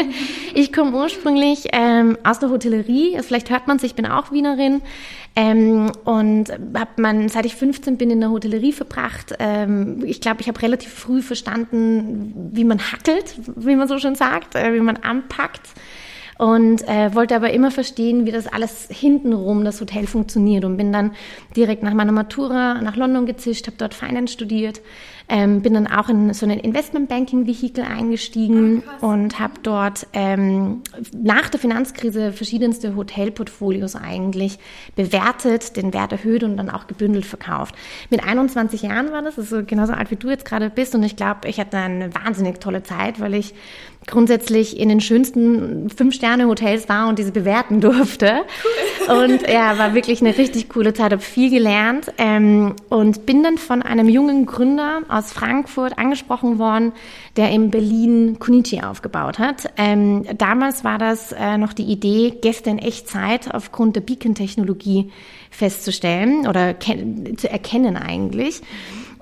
ich 0.54 0.72
komme 0.72 0.96
ursprünglich 0.96 1.66
ähm, 1.72 2.16
aus 2.22 2.38
der 2.38 2.50
Hotellerie. 2.50 3.16
Also 3.16 3.26
vielleicht 3.26 3.50
hört 3.50 3.66
man 3.66 3.80
sich, 3.80 3.90
ich 3.90 3.96
bin 3.96 4.06
auch 4.06 4.30
Wienerin 4.30 4.80
ähm, 5.34 5.90
und 6.04 6.50
habe 6.50 6.90
man 7.02 7.28
seit 7.28 7.44
ich 7.44 7.56
15 7.56 7.96
bin 7.96 8.12
in 8.12 8.20
der 8.20 8.30
Hotellerie 8.30 8.70
verbracht. 8.70 9.34
Ähm, 9.40 10.04
ich 10.04 10.20
glaube, 10.20 10.40
ich 10.40 10.46
habe 10.46 10.62
relativ 10.62 10.92
früh 10.92 11.20
verstanden, 11.20 12.50
wie 12.52 12.64
man 12.64 12.78
hackelt, 12.78 13.34
wie 13.56 13.74
man 13.74 13.88
so 13.88 13.98
schön 13.98 14.14
sagt, 14.14 14.54
äh, 14.54 14.72
wie 14.72 14.80
man 14.80 14.98
anpackt 14.98 15.68
und 16.38 16.86
äh, 16.88 17.14
wollte 17.14 17.36
aber 17.36 17.52
immer 17.52 17.70
verstehen, 17.70 18.26
wie 18.26 18.32
das 18.32 18.46
alles 18.46 18.88
hintenrum, 18.90 19.64
das 19.64 19.80
Hotel 19.80 20.06
funktioniert. 20.06 20.64
Und 20.64 20.76
bin 20.76 20.92
dann 20.92 21.12
direkt 21.56 21.82
nach 21.82 21.94
meiner 21.94 22.12
Matura 22.12 22.80
nach 22.80 22.96
London 22.96 23.26
gezischt, 23.26 23.66
habe 23.66 23.76
dort 23.78 23.94
Finance 23.94 24.32
studiert, 24.32 24.80
Ähm, 25.28 25.62
bin 25.62 25.72
dann 25.72 25.86
auch 25.86 26.08
in 26.08 26.34
so 26.34 26.44
ein 26.44 26.50
Investmentbanking-Vehikel 26.50 27.84
eingestiegen 27.84 28.82
ah, 28.86 29.06
und 29.06 29.38
habe 29.38 29.54
dort 29.62 30.06
ähm, 30.12 30.82
nach 31.12 31.48
der 31.48 31.60
Finanzkrise 31.60 32.32
verschiedenste 32.32 32.96
Hotelportfolios 32.96 33.96
eigentlich 33.96 34.58
bewertet, 34.94 35.76
den 35.76 35.94
Wert 35.94 36.12
erhöht 36.12 36.42
und 36.42 36.56
dann 36.56 36.68
auch 36.68 36.86
gebündelt 36.86 37.24
verkauft. 37.24 37.74
Mit 38.10 38.22
21 38.22 38.82
Jahren 38.82 39.12
war 39.12 39.22
das, 39.22 39.38
also 39.38 39.62
genauso 39.64 39.92
alt 39.92 40.10
wie 40.10 40.16
du 40.16 40.28
jetzt 40.28 40.44
gerade 40.44 40.68
bist. 40.68 40.94
Und 40.94 41.02
ich 41.02 41.16
glaube, 41.16 41.48
ich 41.48 41.58
hatte 41.58 41.78
eine 41.78 42.14
wahnsinnig 42.14 42.60
tolle 42.60 42.82
Zeit, 42.82 43.20
weil 43.20 43.34
ich 43.34 43.54
grundsätzlich 44.06 44.78
in 44.78 44.88
den 44.88 45.00
schönsten 45.00 45.90
Fünf-Sterne-Hotels 45.90 46.88
war 46.88 47.08
und 47.08 47.18
diese 47.18 47.32
bewerten 47.32 47.80
durfte. 47.80 48.42
Cool. 49.08 49.16
Und 49.16 49.48
ja, 49.48 49.78
war 49.78 49.94
wirklich 49.94 50.20
eine 50.20 50.36
richtig 50.36 50.68
coole 50.68 50.92
Zeit, 50.94 51.12
habe 51.12 51.22
viel 51.22 51.50
gelernt 51.50 52.12
ähm, 52.18 52.74
und 52.88 53.26
bin 53.26 53.42
dann 53.42 53.58
von 53.58 53.82
einem 53.82 54.08
jungen 54.08 54.46
Gründer 54.46 55.02
aus 55.08 55.32
Frankfurt 55.32 55.98
angesprochen 55.98 56.58
worden, 56.58 56.92
der 57.36 57.50
in 57.50 57.70
Berlin 57.70 58.38
Kunichi 58.38 58.82
aufgebaut 58.82 59.38
hat. 59.38 59.72
Ähm, 59.76 60.24
damals 60.36 60.84
war 60.84 60.98
das 60.98 61.32
äh, 61.32 61.58
noch 61.58 61.72
die 61.72 61.84
Idee, 61.84 62.30
Gäste 62.40 62.70
in 62.70 62.78
Echtzeit 62.78 63.52
aufgrund 63.54 63.96
der 63.96 64.02
Beacon-Technologie 64.02 65.10
festzustellen 65.50 66.46
oder 66.46 66.76
zu 67.36 67.50
erkennen 67.50 67.96
eigentlich. 67.96 68.62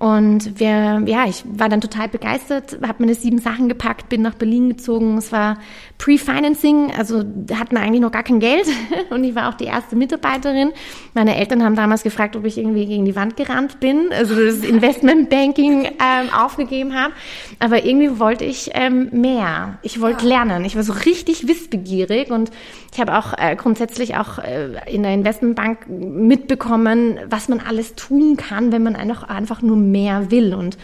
Und 0.00 0.58
wir, 0.58 1.02
ja, 1.04 1.26
ich 1.28 1.44
war 1.44 1.68
dann 1.68 1.82
total 1.82 2.08
begeistert, 2.08 2.78
habe 2.82 3.00
meine 3.00 3.14
sieben 3.14 3.36
Sachen 3.36 3.68
gepackt, 3.68 4.08
bin 4.08 4.22
nach 4.22 4.32
Berlin 4.34 4.70
gezogen. 4.70 5.18
Es 5.18 5.30
war 5.30 5.58
Pre-Financing, 5.98 6.90
also 6.96 7.18
hatten 7.52 7.76
eigentlich 7.76 8.00
noch 8.00 8.10
gar 8.10 8.22
kein 8.22 8.40
Geld 8.40 8.66
und 9.10 9.24
ich 9.24 9.34
war 9.34 9.50
auch 9.50 9.58
die 9.58 9.66
erste 9.66 9.96
Mitarbeiterin. 9.96 10.72
Meine 11.12 11.36
Eltern 11.36 11.62
haben 11.62 11.76
damals 11.76 12.02
gefragt, 12.02 12.34
ob 12.34 12.46
ich 12.46 12.56
irgendwie 12.56 12.86
gegen 12.86 13.04
die 13.04 13.14
Wand 13.14 13.36
gerannt 13.36 13.78
bin, 13.80 14.08
also 14.10 14.34
das 14.34 14.64
Investmentbanking 14.64 15.84
ähm, 15.84 16.32
aufgegeben 16.34 16.94
habe. 16.94 17.12
Aber 17.58 17.84
irgendwie 17.84 18.18
wollte 18.18 18.46
ich 18.46 18.70
ähm, 18.72 19.10
mehr. 19.12 19.80
Ich 19.82 20.00
wollte 20.00 20.26
ja. 20.26 20.36
lernen. 20.36 20.64
Ich 20.64 20.76
war 20.76 20.82
so 20.82 20.94
richtig 20.94 21.46
wissbegierig 21.46 22.30
und 22.30 22.50
ich 22.92 23.00
habe 23.00 23.16
auch 23.16 23.34
äh, 23.38 23.54
grundsätzlich 23.56 24.16
auch 24.16 24.38
äh, 24.38 24.92
in 24.92 25.02
der 25.02 25.14
Investmentbank 25.14 25.88
mitbekommen, 25.88 27.20
was 27.28 27.48
man 27.48 27.60
alles 27.60 27.94
tun 27.94 28.36
kann, 28.36 28.72
wenn 28.72 28.82
man 28.82 28.96
einfach, 28.96 29.22
einfach 29.24 29.62
nur 29.62 29.76
mehr 29.76 30.30
will. 30.30 30.54
Und 30.54 30.76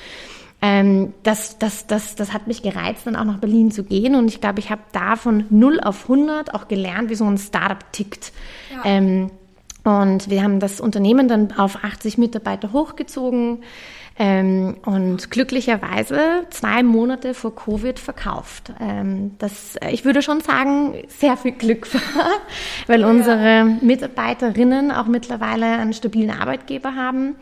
ähm, 0.62 1.12
das, 1.24 1.58
das, 1.58 1.86
das, 1.86 2.14
das 2.14 2.32
hat 2.32 2.46
mich 2.46 2.62
gereizt, 2.62 3.06
dann 3.06 3.16
auch 3.16 3.24
nach 3.24 3.38
Berlin 3.38 3.72
zu 3.72 3.82
gehen. 3.82 4.14
Und 4.14 4.28
ich 4.28 4.40
glaube, 4.40 4.60
ich 4.60 4.70
habe 4.70 4.82
da 4.92 5.16
von 5.16 5.46
0 5.50 5.80
auf 5.80 6.02
100 6.04 6.54
auch 6.54 6.68
gelernt, 6.68 7.10
wie 7.10 7.16
so 7.16 7.24
ein 7.24 7.38
Startup 7.38 7.92
tickt. 7.92 8.32
Ja. 8.72 8.82
Ähm, 8.84 9.30
und 9.82 10.30
wir 10.30 10.42
haben 10.42 10.58
das 10.60 10.80
Unternehmen 10.80 11.28
dann 11.28 11.52
auf 11.52 11.84
80 11.84 12.18
Mitarbeiter 12.18 12.72
hochgezogen 12.72 13.62
ähm, 14.18 14.76
und 14.84 15.30
glücklicherweise 15.30 16.46
zwei 16.50 16.82
Monate 16.82 17.34
vor 17.34 17.54
Covid 17.54 17.98
verkauft. 17.98 18.72
Ähm, 18.80 19.32
das, 19.38 19.76
ich 19.90 20.04
würde 20.04 20.22
schon 20.22 20.40
sagen, 20.40 20.94
sehr 21.08 21.36
viel 21.36 21.52
Glück 21.52 21.92
war, 21.94 22.30
weil 22.86 23.00
ja. 23.02 23.08
unsere 23.08 23.64
Mitarbeiterinnen 23.80 24.90
auch 24.90 25.06
mittlerweile 25.06 25.66
einen 25.66 25.92
stabilen 25.92 26.30
Arbeitgeber 26.30 26.94
haben 26.94 27.36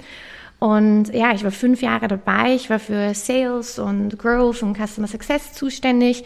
und 0.64 1.12
ja, 1.12 1.33
ich 1.35 1.45
war 1.45 1.50
fünf 1.50 1.83
Jahre 1.83 2.09
dabei. 2.09 2.54
Ich 2.54 2.71
war 2.71 2.78
für 2.78 3.12
Sales 3.12 3.78
und 3.78 4.19
Growth 4.19 4.62
und 4.62 4.75
Customer 4.75 5.07
Success 5.07 5.52
zuständig. 5.52 6.25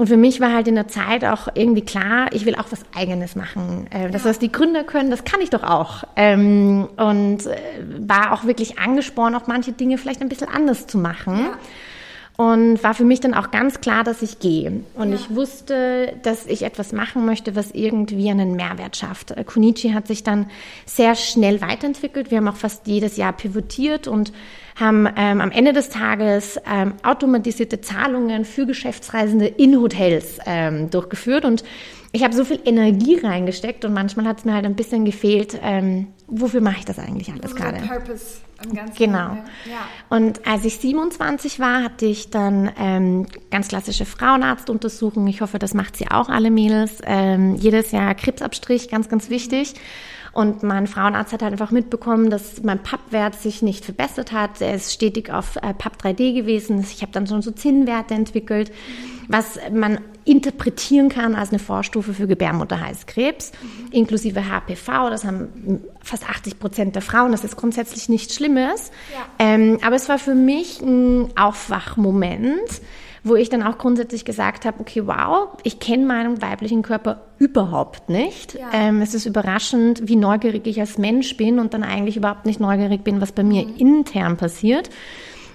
Und 0.00 0.06
für 0.06 0.16
mich 0.16 0.40
war 0.40 0.54
halt 0.54 0.66
in 0.66 0.76
der 0.76 0.88
Zeit 0.88 1.26
auch 1.26 1.48
irgendwie 1.52 1.82
klar, 1.82 2.28
ich 2.32 2.46
will 2.46 2.54
auch 2.54 2.64
was 2.70 2.80
Eigenes 2.96 3.36
machen. 3.36 3.86
Äh, 3.90 4.10
das, 4.10 4.24
was 4.24 4.38
die 4.38 4.50
Gründer 4.50 4.82
können, 4.82 5.10
das 5.10 5.24
kann 5.24 5.42
ich 5.42 5.50
doch 5.50 5.62
auch. 5.62 6.04
Ähm, 6.16 6.88
und 6.96 7.44
äh, 7.44 7.58
war 7.98 8.32
auch 8.32 8.44
wirklich 8.44 8.78
angespornt, 8.78 9.36
auch 9.36 9.46
manche 9.46 9.72
Dinge 9.72 9.98
vielleicht 9.98 10.22
ein 10.22 10.30
bisschen 10.30 10.48
anders 10.48 10.86
zu 10.86 10.96
machen. 10.96 11.38
Ja. 11.40 11.58
Und 12.40 12.82
war 12.82 12.94
für 12.94 13.04
mich 13.04 13.20
dann 13.20 13.34
auch 13.34 13.50
ganz 13.50 13.82
klar, 13.82 14.02
dass 14.02 14.22
ich 14.22 14.38
gehe. 14.38 14.82
Und 14.94 15.10
ja. 15.10 15.16
ich 15.16 15.36
wusste, 15.36 16.16
dass 16.22 16.46
ich 16.46 16.62
etwas 16.62 16.94
machen 16.94 17.26
möchte, 17.26 17.54
was 17.54 17.70
irgendwie 17.72 18.30
einen 18.30 18.56
Mehrwert 18.56 18.96
schafft. 18.96 19.32
Äh, 19.32 19.44
Kunichi 19.44 19.90
hat 19.90 20.06
sich 20.06 20.22
dann 20.22 20.46
sehr 20.86 21.16
schnell 21.16 21.60
weiterentwickelt. 21.60 22.30
Wir 22.30 22.38
haben 22.38 22.48
auch 22.48 22.56
fast 22.56 22.86
jedes 22.86 23.18
Jahr 23.18 23.34
pivotiert 23.34 24.08
und 24.08 24.32
haben 24.74 25.06
ähm, 25.16 25.42
am 25.42 25.50
Ende 25.50 25.74
des 25.74 25.90
Tages 25.90 26.58
ähm, 26.66 26.94
automatisierte 27.02 27.82
Zahlungen 27.82 28.46
für 28.46 28.64
Geschäftsreisende 28.64 29.46
in 29.46 29.78
Hotels 29.78 30.38
ähm, 30.46 30.88
durchgeführt. 30.88 31.44
Und 31.44 31.62
ich 32.12 32.24
habe 32.24 32.34
so 32.34 32.46
viel 32.46 32.60
Energie 32.64 33.18
reingesteckt 33.18 33.84
und 33.84 33.92
manchmal 33.92 34.24
hat 34.24 34.38
es 34.38 34.44
mir 34.46 34.54
halt 34.54 34.64
ein 34.64 34.76
bisschen 34.76 35.04
gefehlt, 35.04 35.60
ähm, 35.62 36.06
wofür 36.26 36.62
mache 36.62 36.78
ich 36.78 36.84
das 36.86 36.98
eigentlich 36.98 37.30
alles 37.30 37.54
gerade? 37.54 37.80
Purpose. 37.86 38.38
Genau. 38.96 39.36
Ja. 39.64 39.86
Und 40.08 40.46
als 40.46 40.64
ich 40.64 40.78
27 40.78 41.60
war, 41.60 41.82
hatte 41.82 42.06
ich 42.06 42.30
dann 42.30 42.70
ähm, 42.78 43.26
ganz 43.50 43.68
klassische 43.68 44.04
Frauenarztuntersuchungen. 44.04 45.28
Ich 45.28 45.40
hoffe, 45.40 45.58
das 45.58 45.74
macht 45.74 45.96
sie 45.96 46.10
auch 46.10 46.28
alle 46.28 46.50
Mädels. 46.50 46.98
Ähm, 47.04 47.56
jedes 47.56 47.90
Jahr 47.92 48.14
Krebsabstrich, 48.14 48.88
ganz, 48.88 49.08
ganz 49.08 49.30
wichtig. 49.30 49.74
Und 50.32 50.62
mein 50.62 50.86
Frauenarzt 50.86 51.32
hat 51.32 51.42
halt 51.42 51.52
einfach 51.52 51.72
mitbekommen, 51.72 52.30
dass 52.30 52.62
mein 52.62 52.80
Pappwert 52.80 53.34
sich 53.34 53.62
nicht 53.62 53.84
verbessert 53.84 54.30
hat. 54.32 54.60
Er 54.60 54.74
ist 54.74 54.92
stetig 54.92 55.32
auf 55.32 55.56
äh, 55.56 55.74
Papp 55.74 55.96
3D 56.00 56.34
gewesen. 56.34 56.80
Ich 56.80 57.02
habe 57.02 57.12
dann 57.12 57.26
schon 57.26 57.42
so 57.42 57.50
Zinnwerte 57.50 58.14
entwickelt, 58.14 58.70
was 59.28 59.58
man 59.72 60.00
interpretieren 60.30 61.08
kann 61.08 61.34
als 61.34 61.50
eine 61.50 61.58
Vorstufe 61.58 62.14
für 62.14 62.28
Gebärmutterhalskrebs, 62.28 63.50
mhm. 63.60 63.92
inklusive 63.92 64.48
HPV. 64.48 65.10
Das 65.10 65.24
haben 65.24 65.82
fast 66.02 66.28
80 66.28 66.60
Prozent 66.60 66.94
der 66.94 67.02
Frauen. 67.02 67.32
Das 67.32 67.42
ist 67.42 67.56
grundsätzlich 67.56 68.08
nichts 68.08 68.36
Schlimmes. 68.36 68.92
Ja. 69.12 69.26
Ähm, 69.40 69.78
aber 69.82 69.96
es 69.96 70.08
war 70.08 70.18
für 70.18 70.36
mich 70.36 70.80
ein 70.80 71.36
Aufwachmoment 71.36 72.80
wo 73.22 73.36
ich 73.36 73.50
dann 73.50 73.62
auch 73.62 73.76
grundsätzlich 73.76 74.24
gesagt 74.24 74.64
habe, 74.64 74.80
okay, 74.80 75.06
wow, 75.06 75.48
ich 75.62 75.78
kenne 75.78 76.06
meinen 76.06 76.40
weiblichen 76.40 76.82
Körper 76.82 77.20
überhaupt 77.38 78.08
nicht. 78.08 78.54
Ja. 78.54 78.70
Ähm, 78.72 79.02
es 79.02 79.14
ist 79.14 79.26
überraschend, 79.26 80.08
wie 80.08 80.16
neugierig 80.16 80.66
ich 80.66 80.80
als 80.80 80.96
Mensch 80.96 81.36
bin 81.36 81.58
und 81.58 81.74
dann 81.74 81.82
eigentlich 81.82 82.16
überhaupt 82.16 82.46
nicht 82.46 82.60
neugierig 82.60 83.04
bin, 83.04 83.20
was 83.20 83.32
bei 83.32 83.42
mir 83.42 83.66
mhm. 83.66 83.76
intern 83.76 84.36
passiert. 84.36 84.88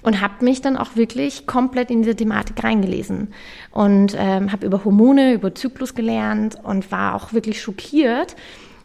Und 0.05 0.21
habe 0.21 0.45
mich 0.45 0.61
dann 0.61 0.77
auch 0.77 0.95
wirklich 0.95 1.47
komplett 1.47 1.89
in 1.89 2.03
diese 2.03 2.15
Thematik 2.15 2.63
reingelesen 2.63 3.29
und 3.71 4.15
ähm, 4.15 4.51
habe 4.51 4.67
über 4.67 4.85
Hormone, 4.85 5.33
über 5.33 5.55
Zyklus 5.55 5.95
gelernt 5.95 6.57
und 6.61 6.91
war 6.91 7.15
auch 7.15 7.33
wirklich 7.33 7.59
schockiert, 7.59 8.35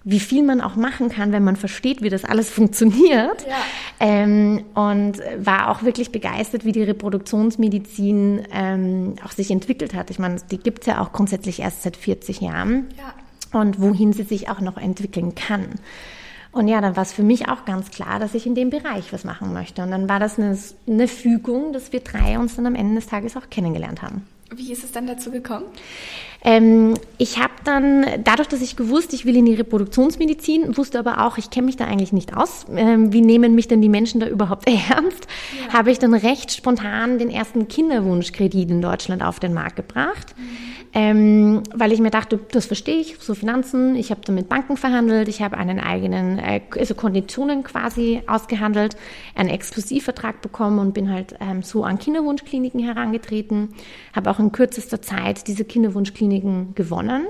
wie 0.03 0.19
viel 0.19 0.43
man 0.43 0.63
auch 0.63 0.77
machen 0.77 1.11
kann, 1.11 1.31
wenn 1.33 1.45
man 1.45 1.57
versteht, 1.57 2.01
wie 2.01 2.09
das 2.09 2.25
alles 2.25 2.49
funktioniert. 2.51 3.47
Ja. 3.47 3.57
Ähm, 4.01 4.65
und 4.75 5.19
war 5.37 5.69
auch 5.69 5.83
wirklich 5.83 6.11
begeistert, 6.11 6.65
wie 6.65 6.73
die 6.73 6.85
Reproduktionsmedizin 6.85 8.47
ähm, 8.51 9.17
auch 9.23 9.33
sich 9.33 9.51
entwickelt 9.51 9.93
hat. 9.93 10.09
Ich 10.09 10.19
meine, 10.19 10.37
die 10.51 10.57
gibt's 10.57 10.87
ja 10.87 11.03
auch 11.03 11.13
grundsätzlich 11.13 11.61
erst 11.61 11.83
seit 11.83 11.99
40 11.99 12.41
Jahren. 12.41 12.89
Ja. 12.97 13.61
Und 13.61 13.79
wohin 13.79 14.15
sie 14.15 14.23
sich 14.23 14.49
auch 14.49 14.61
noch 14.61 14.79
entwickeln 14.79 15.35
kann. 15.35 15.75
Und 16.53 16.67
ja, 16.67 16.81
dann 16.81 16.97
war 16.97 17.03
es 17.03 17.13
für 17.13 17.23
mich 17.23 17.49
auch 17.49 17.65
ganz 17.65 17.91
klar, 17.91 18.19
dass 18.19 18.35
ich 18.35 18.47
in 18.47 18.55
dem 18.55 18.71
Bereich 18.71 19.13
was 19.13 19.25
machen 19.25 19.53
möchte. 19.53 19.83
Und 19.83 19.93
dann 19.93 20.09
war 20.09 20.19
das 20.19 20.39
eine, 20.39 20.59
eine 20.89 21.09
Fügung, 21.09 21.73
dass 21.73 21.93
wir 21.93 22.01
drei 22.01 22.39
uns 22.39 22.57
dann 22.57 22.67
am 22.67 22.75
Ende 22.75 22.97
des 22.97 23.07
Tages 23.07 23.37
auch 23.37 23.49
kennengelernt 23.51 24.03
haben. 24.03 24.27
Wie 24.53 24.73
ist 24.73 24.83
es 24.83 24.91
dann 24.91 25.07
dazu 25.07 25.31
gekommen? 25.31 25.67
Ähm, 26.43 26.95
ich 27.19 27.39
habe 27.39 27.53
dann, 27.65 28.05
dadurch, 28.25 28.49
dass 28.49 28.63
ich 28.63 28.75
gewusst, 28.75 29.13
ich 29.13 29.25
will 29.27 29.37
in 29.37 29.45
die 29.45 29.55
Reproduktionsmedizin, 29.55 30.77
wusste 30.77 30.99
aber 30.99 31.25
auch, 31.25 31.39
ich 31.39 31.51
kenne 31.51 31.67
mich 31.67 31.77
da 31.77 31.85
eigentlich 31.85 32.13
nicht 32.13 32.37
aus. 32.37 32.67
Ähm, 32.75 33.13
wie 33.13 33.21
nehmen 33.21 33.55
mich 33.55 33.69
denn 33.69 33.81
die 33.81 33.89
Menschen 33.89 34.19
da 34.19 34.27
überhaupt 34.27 34.67
ernst? 34.91 35.29
Ja. 35.67 35.75
Habe 35.75 35.93
ich 35.93 36.01
dann 36.01 36.15
recht 36.15 36.51
spontan 36.51 37.19
den 37.19 37.31
ersten 37.31 37.69
Kinderwunschkredit 37.69 38.71
in 38.71 38.83
Deutschland 38.83 39.23
auf 39.23 39.39
den 39.39 39.55
Markt 39.55 39.77
gebracht. 39.77 40.35
Mhm 40.37 40.80
ähm, 40.93 41.63
weil 41.73 41.93
ich 41.93 42.01
mir 42.01 42.11
dachte, 42.11 42.41
das 42.51 42.67
verstehe 42.67 42.97
ich, 42.97 43.17
so 43.21 43.35
Finanzen, 43.35 43.95
ich 43.95 44.11
habe 44.11 44.23
da 44.25 44.33
mit 44.33 44.49
Banken 44.49 44.77
verhandelt, 44.77 45.29
ich 45.29 45.41
habe 45.41 45.57
einen 45.57 45.79
eigenen, 45.79 46.39
äh, 46.39 46.63
also 46.77 46.95
Konditionen 46.95 47.63
quasi 47.63 48.23
ausgehandelt, 48.27 48.97
einen 49.37 49.51
Exklusivvertrag 49.51 50.41
bekommen 50.41 50.81
und 50.81 50.93
bin 50.93 51.13
halt 51.13 51.37
ähm, 51.41 51.63
so 51.63 51.85
an 51.85 51.99
Kinderwunschkliniken 51.99 52.81
herangetreten, 52.81 53.69
habe 54.15 54.31
auch 54.31 54.41
in 54.41 54.51
kürzester 54.51 55.01
Zeit 55.01 55.47
diese 55.47 55.65
Kinderwunschkliniken 55.65 56.75
gewonnen 56.75 57.27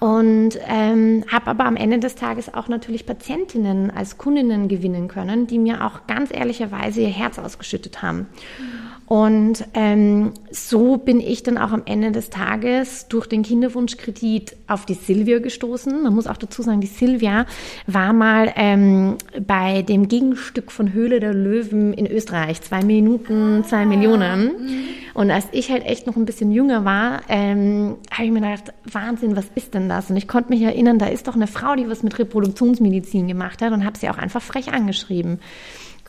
und 0.00 0.58
ähm, 0.66 1.24
habe 1.30 1.48
aber 1.48 1.66
am 1.66 1.76
Ende 1.76 1.98
des 1.98 2.14
Tages 2.14 2.52
auch 2.52 2.68
natürlich 2.68 3.06
Patientinnen 3.06 3.90
als 3.90 4.18
Kundinnen 4.18 4.68
gewinnen 4.68 5.08
können, 5.08 5.46
die 5.46 5.58
mir 5.58 5.84
auch 5.84 6.06
ganz 6.06 6.30
ehrlicherweise 6.32 7.02
ihr 7.02 7.08
Herz 7.08 7.38
ausgeschüttet 7.38 8.02
haben. 8.02 8.28
Mhm. 8.58 8.93
Und 9.06 9.66
ähm, 9.74 10.32
so 10.50 10.96
bin 10.96 11.20
ich 11.20 11.42
dann 11.42 11.58
auch 11.58 11.72
am 11.72 11.82
Ende 11.84 12.10
des 12.10 12.30
Tages 12.30 13.06
durch 13.08 13.26
den 13.26 13.42
Kinderwunschkredit 13.42 14.56
auf 14.66 14.86
die 14.86 14.94
Silvia 14.94 15.40
gestoßen. 15.40 16.02
Man 16.02 16.14
muss 16.14 16.26
auch 16.26 16.38
dazu 16.38 16.62
sagen, 16.62 16.80
die 16.80 16.86
Silvia 16.86 17.44
war 17.86 18.14
mal 18.14 18.52
ähm, 18.56 19.16
bei 19.46 19.82
dem 19.82 20.08
Gegenstück 20.08 20.72
von 20.72 20.94
Höhle 20.94 21.20
der 21.20 21.34
Löwen 21.34 21.92
in 21.92 22.06
Österreich. 22.06 22.62
Zwei 22.62 22.82
Minuten, 22.82 23.64
zwei 23.64 23.82
ah, 23.82 23.84
Millionen. 23.84 24.44
Mhm. 24.44 24.84
Und 25.12 25.30
als 25.30 25.46
ich 25.52 25.70
halt 25.70 25.84
echt 25.84 26.06
noch 26.06 26.16
ein 26.16 26.24
bisschen 26.24 26.50
jünger 26.50 26.86
war, 26.86 27.20
ähm, 27.28 27.96
habe 28.10 28.24
ich 28.24 28.30
mir 28.32 28.40
gedacht, 28.40 28.72
Wahnsinn, 28.90 29.36
was 29.36 29.46
ist 29.54 29.74
denn 29.74 29.88
das? 29.88 30.08
Und 30.08 30.16
ich 30.16 30.26
konnte 30.26 30.50
mich 30.50 30.62
erinnern, 30.62 30.98
da 30.98 31.06
ist 31.06 31.28
doch 31.28 31.34
eine 31.34 31.46
Frau, 31.46 31.76
die 31.76 31.88
was 31.90 32.02
mit 32.02 32.18
Reproduktionsmedizin 32.18 33.28
gemacht 33.28 33.60
hat 33.60 33.72
und 33.72 33.84
habe 33.84 33.98
sie 33.98 34.08
auch 34.08 34.18
einfach 34.18 34.42
frech 34.42 34.72
angeschrieben. 34.72 35.40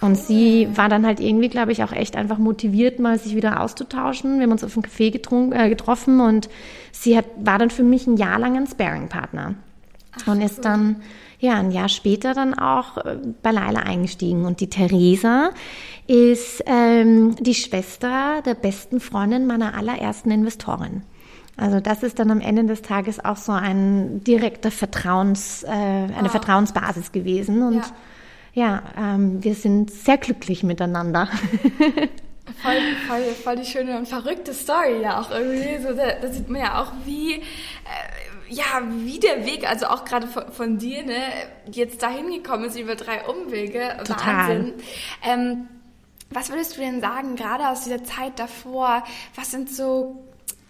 Und 0.01 0.17
sie 0.17 0.67
war 0.75 0.89
dann 0.89 1.05
halt 1.05 1.19
irgendwie, 1.19 1.47
glaube 1.47 1.71
ich, 1.71 1.83
auch 1.83 1.93
echt 1.93 2.17
einfach 2.17 2.37
motiviert, 2.37 2.99
mal 2.99 3.17
sich 3.17 3.35
wieder 3.35 3.61
auszutauschen. 3.61 4.37
Wir 4.37 4.43
haben 4.43 4.51
uns 4.51 4.63
auf 4.63 4.75
einem 4.75 4.85
Café 4.85 5.11
getrunken, 5.11 5.53
äh, 5.53 5.69
getroffen 5.69 6.19
und 6.19 6.49
sie 6.91 7.17
hat, 7.17 7.25
war 7.37 7.57
dann 7.57 7.69
für 7.69 7.83
mich 7.83 8.05
ein 8.05 8.17
Jahr 8.17 8.37
lang 8.37 8.57
ein 8.57 8.67
Sparing-Partner. 8.67 9.55
Und 10.25 10.41
ist 10.41 10.63
dann, 10.63 10.97
ja, 11.39 11.55
ein 11.55 11.71
Jahr 11.71 11.89
später 11.89 12.33
dann 12.33 12.53
auch 12.53 12.97
äh, 12.97 13.17
bei 13.41 13.51
Laila 13.51 13.81
eingestiegen. 13.81 14.45
Und 14.45 14.59
die 14.59 14.69
Theresa 14.69 15.51
ist 16.07 16.63
ähm, 16.65 17.35
die 17.39 17.55
Schwester 17.55 18.41
der 18.45 18.53
besten 18.53 18.99
Freundin 18.99 19.47
meiner 19.47 19.75
allerersten 19.77 20.31
Investorin. 20.31 21.03
Also 21.57 21.79
das 21.79 22.03
ist 22.03 22.19
dann 22.19 22.31
am 22.31 22.41
Ende 22.41 22.65
des 22.65 22.81
Tages 22.81 23.23
auch 23.23 23.37
so 23.37 23.53
ein 23.53 24.23
direkter 24.23 24.71
Vertrauens, 24.71 25.63
äh, 25.63 25.69
eine 25.69 26.23
wow. 26.23 26.31
Vertrauensbasis 26.31 27.11
gewesen. 27.11 27.63
Und 27.63 27.75
ja, 27.75 27.91
ja 28.55 28.81
ähm, 28.97 29.43
wir 29.43 29.53
sind 29.53 29.91
sehr 29.91 30.17
glücklich 30.17 30.63
miteinander. 30.63 31.29
Voll, 32.61 32.77
voll, 33.07 33.23
voll 33.43 33.55
die 33.57 33.65
schöne 33.65 33.97
und 33.97 34.07
verrückte 34.07 34.53
Story 34.53 35.01
ja 35.01 35.19
auch 35.19 35.31
irgendwie. 35.31 35.81
So, 35.81 35.93
da, 35.93 36.13
da 36.13 36.27
sieht 36.31 36.49
man 36.49 36.61
ja 36.61 36.81
auch, 36.81 36.91
wie, 37.03 37.33
äh, 37.33 37.41
ja, 38.49 38.81
wie 39.01 39.19
der 39.19 39.45
Weg, 39.45 39.69
also 39.69 39.87
auch 39.87 40.05
gerade 40.05 40.27
von, 40.27 40.51
von, 40.51 40.77
dir, 40.77 41.03
ne, 41.03 41.21
jetzt 41.71 42.01
dahin 42.01 42.31
gekommen 42.31 42.65
ist 42.65 42.77
über 42.77 42.95
drei 42.95 43.25
Umwege. 43.25 43.97
Total. 44.03 44.49
Wahnsinn. 44.49 44.73
Ähm, 45.23 45.67
was 46.29 46.49
würdest 46.49 46.77
du 46.77 46.81
denn 46.81 47.01
sagen, 47.01 47.35
gerade 47.35 47.69
aus 47.69 47.83
dieser 47.83 48.03
Zeit 48.03 48.39
davor, 48.39 49.03
was 49.35 49.51
sind 49.51 49.69
so 49.69 50.23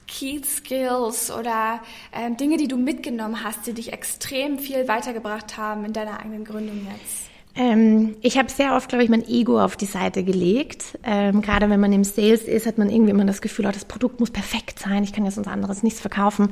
Key 0.07 0.41
Skills 0.43 1.31
oder 1.31 1.81
äh, 2.11 2.31
Dinge, 2.31 2.57
die 2.57 2.67
du 2.67 2.77
mitgenommen 2.77 3.43
hast, 3.43 3.67
die 3.67 3.73
dich 3.73 3.93
extrem 3.93 4.59
viel 4.59 4.87
weitergebracht 4.87 5.57
haben 5.57 5.85
in 5.85 5.93
deiner 5.93 6.19
eigenen 6.19 6.45
Gründung 6.45 6.87
jetzt? 6.91 7.34
Ähm, 7.55 8.15
ich 8.21 8.37
habe 8.37 8.49
sehr 8.51 8.75
oft, 8.75 8.89
glaube 8.89 9.03
ich, 9.03 9.09
mein 9.09 9.27
Ego 9.27 9.61
auf 9.61 9.77
die 9.77 9.85
Seite 9.85 10.23
gelegt. 10.23 10.97
Ähm, 11.03 11.41
gerade 11.41 11.69
wenn 11.69 11.79
man 11.79 11.93
im 11.93 12.03
Sales 12.03 12.43
ist, 12.43 12.65
hat 12.65 12.77
man 12.77 12.89
irgendwie 12.89 13.11
immer 13.11 13.25
das 13.25 13.41
Gefühl, 13.41 13.65
oh, 13.67 13.71
das 13.71 13.85
Produkt 13.85 14.19
muss 14.19 14.31
perfekt 14.31 14.79
sein, 14.79 15.03
ich 15.03 15.13
kann 15.13 15.25
ja 15.25 15.31
sonst 15.31 15.47
anderes 15.47 15.83
nichts 15.83 16.01
verkaufen 16.01 16.49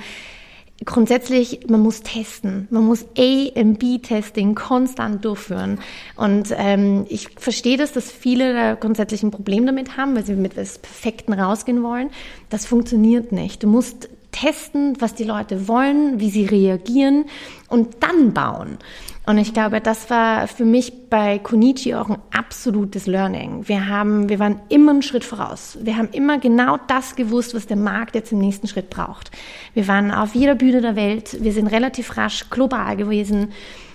grundsätzlich, 0.86 1.62
man 1.68 1.82
muss 1.82 2.02
testen. 2.02 2.68
Man 2.70 2.86
muss 2.86 3.06
A 3.18 3.60
und 3.60 3.80
B-Testing 3.80 4.56
konstant 4.56 5.24
durchführen. 5.24 5.80
Und 6.16 6.50
ähm, 6.56 7.06
ich 7.10 7.30
verstehe 7.38 7.78
das, 7.78 7.92
dass 7.94 8.12
viele 8.12 8.54
da 8.54 8.74
grundsätzlich 8.76 9.24
ein 9.24 9.32
Problem 9.32 9.66
damit 9.66 9.98
haben, 9.98 10.16
weil 10.16 10.26
sie 10.26 10.34
mit 10.34 10.54
etwas 10.54 10.80
Perfekten 10.80 11.34
rausgehen 11.34 11.84
wollen. 11.84 12.10
Das 12.50 12.66
funktioniert 12.66 13.32
nicht. 13.32 13.64
Du 13.64 13.68
musst 13.68 14.10
testen, 14.32 14.98
was 15.00 15.14
die 15.14 15.24
Leute 15.24 15.68
wollen, 15.68 16.20
wie 16.20 16.30
sie 16.30 16.46
reagieren 16.46 17.26
und 17.70 17.98
dann 18.02 18.34
bauen. 18.34 18.80
Und 19.26 19.38
ich 19.38 19.54
glaube, 19.54 19.80
das 19.80 20.10
war 20.10 20.48
für 20.48 20.66
mich 20.66 21.10
bei 21.10 21.40
Konichi 21.40 21.96
auch 21.96 22.10
ein 22.10 22.18
absolutes 22.32 23.08
Learning. 23.08 23.68
Wir 23.68 23.88
haben, 23.88 24.28
wir 24.28 24.38
waren 24.40 24.60
immer 24.68 24.92
einen 24.92 25.02
Schritt 25.02 25.24
voraus. 25.24 25.78
Wir 25.82 25.98
haben 25.98 26.10
immer 26.12 26.40
genau 26.40 26.78
das 26.88 27.16
gewusst, 27.16 27.56
was 27.56 27.66
der 27.66 27.78
Markt 27.78 28.16
jetzt 28.16 28.34
im 28.34 28.40
nächsten 28.40 28.68
Schritt 28.68 28.90
braucht. 28.90 29.32
Wir 29.74 29.88
waren 29.88 30.12
auf 30.12 30.36
jeder 30.36 30.56
Bühne 30.56 30.82
der 30.82 30.98
Welt. 30.98 31.38
Wir 31.42 31.54
sind 31.54 31.68
relativ 31.68 32.18
rasch 32.18 32.50
global 32.50 32.98
gewesen, 32.98 33.54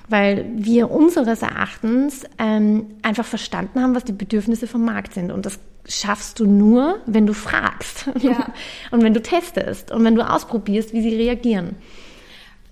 weil 0.08 0.46
wir 0.54 0.90
unseres 0.90 1.42
Erachtens 1.42 2.24
ähm, 2.38 2.86
einfach 3.02 3.26
verstanden 3.26 3.82
haben, 3.82 3.94
was 3.94 4.04
die 4.04 4.12
Bedürfnisse 4.12 4.66
vom 4.66 4.82
Markt 4.82 5.12
sind. 5.12 5.30
Und 5.30 5.44
das 5.44 5.58
schaffst 5.86 6.40
du 6.40 6.46
nur, 6.46 7.00
wenn 7.04 7.26
du 7.26 7.34
fragst 7.34 8.10
ja. 8.20 8.46
und 8.90 9.02
wenn 9.02 9.12
du 9.12 9.20
testest 9.20 9.90
und 9.90 10.04
wenn 10.04 10.14
du 10.14 10.22
ausprobierst, 10.22 10.94
wie 10.94 11.02
sie 11.02 11.14
reagieren. 11.14 11.76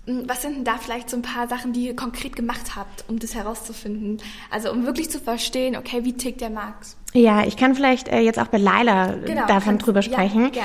Hm, 0.07 0.23
was 0.25 0.41
sind 0.41 0.55
denn 0.55 0.63
da 0.63 0.77
vielleicht 0.77 1.09
so 1.09 1.17
ein 1.17 1.21
paar 1.21 1.47
Sachen, 1.47 1.73
die 1.73 1.87
ihr 1.87 1.95
konkret 1.95 2.35
gemacht 2.35 2.75
habt, 2.75 3.03
um 3.09 3.19
das 3.19 3.35
herauszufinden? 3.35 4.19
Also 4.49 4.71
um 4.71 4.85
wirklich 4.85 5.09
zu 5.09 5.19
verstehen, 5.19 5.75
okay, 5.75 6.05
wie 6.05 6.13
tickt 6.13 6.39
der 6.39 6.49
Markt? 6.49 6.95
Ja, 7.13 7.45
ich 7.45 7.57
kann 7.57 7.75
vielleicht 7.75 8.07
äh, 8.07 8.19
jetzt 8.19 8.39
auch 8.39 8.47
bei 8.47 8.57
Laila 8.57 9.15
genau, 9.25 9.47
davon 9.47 9.77
drüber 9.77 10.01
sprechen, 10.01 10.51
ja, 10.53 10.63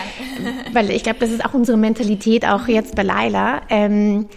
weil 0.73 0.91
ich 0.91 1.03
glaube, 1.03 1.19
das 1.21 1.31
ist 1.31 1.45
auch 1.45 1.55
unsere 1.55 1.77
Mentalität 1.77 2.47
auch 2.47 2.69
jetzt 2.69 2.95
bei 2.95 3.03
Laila. 3.03 3.63
Ähm, 3.69 4.29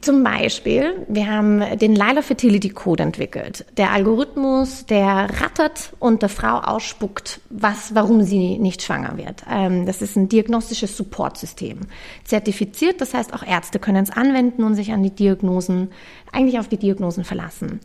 zum 0.00 0.22
Beispiel, 0.22 1.04
wir 1.08 1.26
haben 1.26 1.78
den 1.78 1.96
Lila 1.96 2.22
Fertility 2.22 2.68
Code 2.68 3.02
entwickelt. 3.02 3.66
Der 3.76 3.90
Algorithmus, 3.90 4.86
der 4.86 5.28
rattert 5.40 5.94
und 5.98 6.22
der 6.22 6.28
Frau 6.28 6.58
ausspuckt, 6.58 7.40
was, 7.50 7.92
warum 7.94 8.22
sie 8.22 8.58
nicht 8.58 8.82
schwanger 8.82 9.16
wird. 9.16 9.42
Ähm, 9.50 9.86
das 9.86 10.00
ist 10.00 10.16
ein 10.16 10.28
diagnostisches 10.28 10.96
Supportsystem. 10.96 11.80
Zertifiziert, 12.24 13.00
das 13.00 13.14
heißt 13.14 13.34
auch 13.34 13.42
Ärzte 13.42 13.80
können 13.80 14.04
es 14.04 14.10
anwenden 14.10 14.62
und 14.62 14.76
sich 14.76 14.92
an 14.92 15.02
die 15.02 15.10
Diagnosen, 15.10 15.90
eigentlich 16.30 16.60
auf 16.60 16.68
die 16.68 16.78
Diagnosen 16.78 17.24
verlassen. 17.24 17.80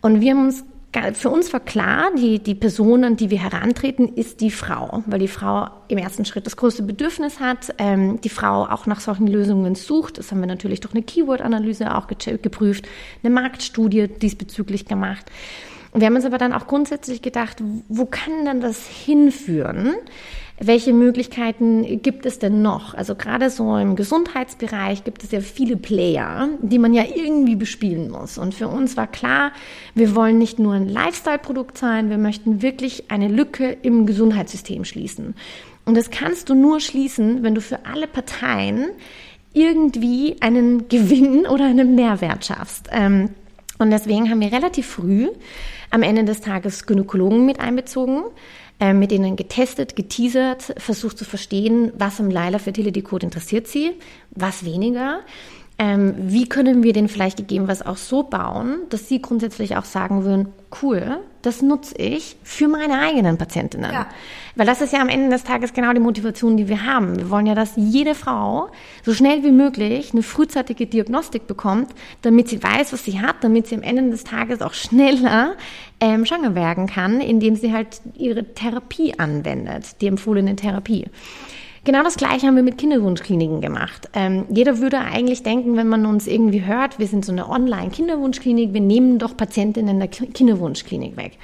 Und 0.00 0.20
wir 0.20 0.30
haben 0.30 0.44
uns 0.44 0.64
für 1.12 1.30
uns 1.30 1.52
war 1.52 1.60
klar, 1.60 2.10
die, 2.16 2.40
die 2.40 2.56
Person, 2.56 3.04
an 3.04 3.16
die 3.16 3.30
wir 3.30 3.38
herantreten, 3.38 4.08
ist 4.16 4.40
die 4.40 4.50
Frau, 4.50 5.04
weil 5.06 5.20
die 5.20 5.28
Frau 5.28 5.68
im 5.88 5.98
ersten 5.98 6.24
Schritt 6.24 6.46
das 6.46 6.56
größte 6.56 6.82
Bedürfnis 6.82 7.38
hat, 7.38 7.74
ähm, 7.78 8.20
die 8.20 8.28
Frau 8.28 8.66
auch 8.66 8.86
nach 8.86 9.00
solchen 9.00 9.28
Lösungen 9.28 9.76
sucht. 9.76 10.18
Das 10.18 10.32
haben 10.32 10.40
wir 10.40 10.48
natürlich 10.48 10.80
durch 10.80 10.94
eine 10.94 11.04
Keyword-Analyse 11.04 11.94
auch 11.94 12.08
geprüft, 12.08 12.88
eine 13.22 13.32
Marktstudie 13.32 14.08
diesbezüglich 14.08 14.86
gemacht. 14.86 15.26
Wir 15.94 16.06
haben 16.06 16.16
uns 16.16 16.24
aber 16.24 16.38
dann 16.38 16.52
auch 16.52 16.66
grundsätzlich 16.66 17.22
gedacht, 17.22 17.62
wo 17.88 18.06
kann 18.06 18.44
denn 18.44 18.60
das 18.60 18.86
hinführen? 18.86 19.94
Welche 20.62 20.92
Möglichkeiten 20.92 22.02
gibt 22.02 22.26
es 22.26 22.38
denn 22.38 22.60
noch? 22.60 22.92
Also 22.92 23.14
gerade 23.14 23.48
so 23.48 23.78
im 23.78 23.96
Gesundheitsbereich 23.96 25.04
gibt 25.04 25.24
es 25.24 25.30
ja 25.30 25.40
viele 25.40 25.78
Player, 25.78 26.50
die 26.60 26.78
man 26.78 26.92
ja 26.92 27.04
irgendwie 27.14 27.56
bespielen 27.56 28.10
muss. 28.10 28.36
Und 28.36 28.54
für 28.54 28.68
uns 28.68 28.94
war 28.98 29.06
klar, 29.06 29.52
wir 29.94 30.14
wollen 30.14 30.36
nicht 30.36 30.58
nur 30.58 30.74
ein 30.74 30.86
Lifestyle-Produkt 30.86 31.78
sein, 31.78 32.10
wir 32.10 32.18
möchten 32.18 32.60
wirklich 32.60 33.10
eine 33.10 33.28
Lücke 33.28 33.74
im 33.80 34.04
Gesundheitssystem 34.04 34.84
schließen. 34.84 35.34
Und 35.86 35.96
das 35.96 36.10
kannst 36.10 36.50
du 36.50 36.54
nur 36.54 36.80
schließen, 36.80 37.42
wenn 37.42 37.54
du 37.54 37.62
für 37.62 37.86
alle 37.86 38.06
Parteien 38.06 38.90
irgendwie 39.54 40.36
einen 40.40 40.88
Gewinn 40.88 41.46
oder 41.50 41.64
einen 41.64 41.94
Mehrwert 41.94 42.44
schaffst. 42.44 42.90
Ähm, 42.92 43.30
und 43.78 43.90
deswegen 43.90 44.28
haben 44.28 44.40
wir 44.40 44.52
relativ 44.52 44.86
früh 44.86 45.28
am 45.88 46.02
Ende 46.02 46.24
des 46.24 46.42
Tages 46.42 46.84
Gynäkologen 46.84 47.46
mit 47.46 47.60
einbezogen, 47.60 48.24
äh, 48.80 48.94
mit 48.94 49.10
denen 49.10 49.36
getestet, 49.36 49.94
geteasert, 49.94 50.74
versucht 50.78 51.18
zu 51.18 51.24
verstehen, 51.24 51.92
was 51.96 52.18
am 52.18 52.30
Leila 52.30 52.58
Fertility 52.58 53.02
Code 53.02 53.26
interessiert 53.26 53.68
sie, 53.68 53.92
was 54.30 54.64
weniger. 54.64 55.20
Ähm, 55.82 56.12
wie 56.18 56.46
können 56.46 56.82
wir 56.82 56.92
den 56.92 57.08
vielleicht 57.08 57.38
gegebenenfalls 57.38 57.80
auch 57.80 57.96
so 57.96 58.22
bauen, 58.22 58.80
dass 58.90 59.08
Sie 59.08 59.22
grundsätzlich 59.22 59.78
auch 59.78 59.86
sagen 59.86 60.24
würden, 60.24 60.48
cool, 60.82 61.20
das 61.40 61.62
nutze 61.62 61.96
ich 61.96 62.36
für 62.42 62.68
meine 62.68 63.00
eigenen 63.00 63.38
Patientinnen. 63.38 63.90
Ja. 63.90 64.06
Weil 64.56 64.66
das 64.66 64.82
ist 64.82 64.92
ja 64.92 65.00
am 65.00 65.08
Ende 65.08 65.30
des 65.30 65.42
Tages 65.42 65.72
genau 65.72 65.94
die 65.94 66.00
Motivation, 66.00 66.58
die 66.58 66.68
wir 66.68 66.84
haben. 66.84 67.16
Wir 67.16 67.30
wollen 67.30 67.46
ja, 67.46 67.54
dass 67.54 67.72
jede 67.76 68.14
Frau 68.14 68.68
so 69.06 69.14
schnell 69.14 69.42
wie 69.42 69.52
möglich 69.52 70.12
eine 70.12 70.22
frühzeitige 70.22 70.84
Diagnostik 70.84 71.46
bekommt, 71.46 71.94
damit 72.20 72.48
sie 72.48 72.62
weiß, 72.62 72.92
was 72.92 73.02
sie 73.06 73.22
hat, 73.22 73.36
damit 73.40 73.66
sie 73.66 73.74
am 73.74 73.82
Ende 73.82 74.10
des 74.10 74.24
Tages 74.24 74.60
auch 74.60 74.74
schneller 74.74 75.54
ähm, 75.98 76.26
schwanger 76.26 76.54
werden 76.54 76.88
kann, 76.88 77.22
indem 77.22 77.56
sie 77.56 77.72
halt 77.72 78.02
ihre 78.18 78.44
Therapie 78.44 79.18
anwendet, 79.18 80.02
die 80.02 80.08
empfohlene 80.08 80.56
Therapie. 80.56 81.06
Genau 81.84 82.02
das 82.02 82.16
Gleiche 82.16 82.46
haben 82.46 82.56
wir 82.56 82.62
mit 82.62 82.76
Kinderwunschkliniken 82.76 83.62
gemacht. 83.62 84.10
Ähm, 84.12 84.44
jeder 84.50 84.78
würde 84.80 84.98
eigentlich 84.98 85.42
denken, 85.42 85.76
wenn 85.76 85.88
man 85.88 86.04
uns 86.04 86.26
irgendwie 86.26 86.66
hört, 86.66 86.98
wir 86.98 87.06
sind 87.06 87.24
so 87.24 87.32
eine 87.32 87.48
Online-Kinderwunschklinik, 87.48 88.74
wir 88.74 88.82
nehmen 88.82 89.18
doch 89.18 89.34
Patientinnen 89.34 89.98
der 89.98 90.08
Kinderwunschklinik 90.08 91.16
weg. 91.16 91.38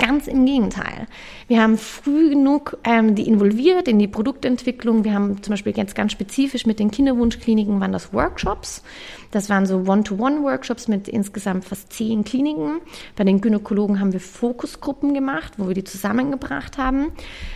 Ganz 0.00 0.26
im 0.26 0.46
Gegenteil. 0.46 1.06
Wir 1.46 1.62
haben 1.62 1.76
früh 1.76 2.30
genug 2.30 2.78
ähm, 2.84 3.14
die 3.14 3.28
involviert 3.28 3.86
in 3.86 3.98
die 3.98 4.08
Produktentwicklung. 4.08 5.04
Wir 5.04 5.12
haben 5.12 5.42
zum 5.42 5.52
Beispiel 5.52 5.76
jetzt 5.76 5.94
ganz 5.94 6.12
spezifisch 6.12 6.64
mit 6.64 6.78
den 6.78 6.90
Kinderwunschkliniken 6.90 7.78
waren 7.80 7.92
das 7.92 8.12
Workshops. 8.14 8.82
Das 9.30 9.50
waren 9.50 9.66
so 9.66 9.84
One-to-One-Workshops 9.86 10.88
mit 10.88 11.06
insgesamt 11.06 11.66
fast 11.66 11.92
zehn 11.92 12.24
Kliniken. 12.24 12.80
Bei 13.14 13.24
den 13.24 13.40
Gynäkologen 13.40 14.00
haben 14.00 14.12
wir 14.12 14.20
Fokusgruppen 14.20 15.12
gemacht, 15.12 15.52
wo 15.58 15.68
wir 15.68 15.74
die 15.74 15.84
zusammengebracht 15.84 16.78
haben. 16.78 17.12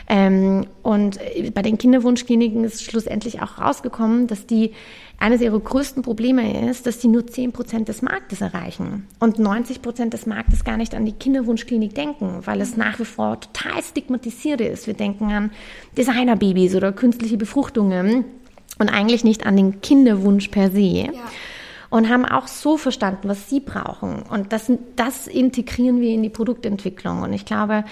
Ähm, 0.09 0.67
und 0.83 1.19
äh, 1.21 1.51
bei 1.51 1.63
den 1.63 1.79
Kinderwunschkliniken 1.79 2.63
ist 2.65 2.85
schlussendlich 2.85 3.41
auch 3.43 3.59
rausgekommen, 3.59 4.27
dass 4.27 4.47
die 4.47 4.73
eines 5.19 5.41
ihrer 5.41 5.59
größten 5.59 6.03
Probleme 6.03 6.69
ist, 6.69 6.87
dass 6.87 7.01
sie 7.01 7.09
nur 7.09 7.27
10 7.27 7.53
Prozent 7.53 7.89
des 7.89 8.03
Marktes 8.03 8.41
erreichen 8.41 9.07
und 9.21 9.39
90 9.39 9.81
Prozent 9.83 10.13
des 10.13 10.27
Marktes 10.27 10.65
gar 10.65 10.77
nicht 10.77 10.95
an 10.95 11.07
die 11.07 11.13
Kinderwunschklinik 11.13 11.95
denken, 11.95 12.41
weil 12.45 12.61
es 12.61 12.77
nach 12.77 12.99
wie 12.99 13.05
vor 13.05 13.41
total 13.41 13.83
stigmatisiert 13.83 14.61
ist. 14.61 14.87
Wir 14.87 14.95
denken 14.95 15.33
an 15.33 15.51
Designerbabys 15.97 16.75
oder 16.75 16.93
künstliche 16.93 17.37
Befruchtungen 17.37 18.25
und 18.79 18.89
eigentlich 18.89 19.25
nicht 19.25 19.47
an 19.47 19.57
den 19.57 19.81
Kinderwunsch 19.81 20.49
per 20.49 20.71
se. 20.71 20.81
Ja 20.81 21.11
und 21.95 22.09
haben 22.09 22.25
auch 22.25 22.49
so 22.49 22.77
verstanden, 22.77 23.29
was 23.29 23.49
sie 23.49 23.61
brauchen. 23.61 24.23
Und 24.23 24.53
das, 24.53 24.73
das 24.97 25.29
integrieren 25.29 26.01
wir 26.01 26.11
in 26.11 26.25
die 26.25 26.29
Produktentwicklung. 26.29 27.23
Und 27.23 27.33
ich 27.33 27.45
glaube, 27.45 27.85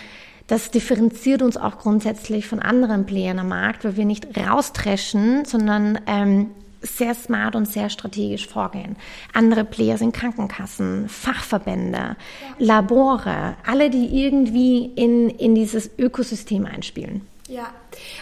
das 0.48 0.72
differenziert 0.72 1.40
uns 1.40 1.56
auch 1.56 1.78
grundsätzlich 1.78 2.48
von 2.48 2.58
anderen 2.58 3.06
Playern 3.06 3.38
am 3.38 3.48
Markt, 3.48 3.84
weil 3.84 3.96
wir 3.96 4.04
nicht 4.04 4.26
raustreschen, 4.36 5.44
sondern 5.44 6.00
ähm, 6.08 6.50
sehr 6.82 7.14
smart 7.14 7.56
und 7.56 7.66
sehr 7.66 7.88
strategisch 7.88 8.46
vorgehen. 8.46 8.96
Andere 9.32 9.64
Player 9.64 9.98
sind 9.98 10.12
Krankenkassen, 10.14 11.08
Fachverbände, 11.08 11.98
ja. 11.98 12.16
Labore, 12.58 13.56
alle, 13.66 13.90
die 13.90 14.22
irgendwie 14.22 14.86
in, 14.86 15.30
in 15.30 15.54
dieses 15.54 15.90
Ökosystem 15.98 16.66
einspielen. 16.66 17.22
Ja. 17.52 17.68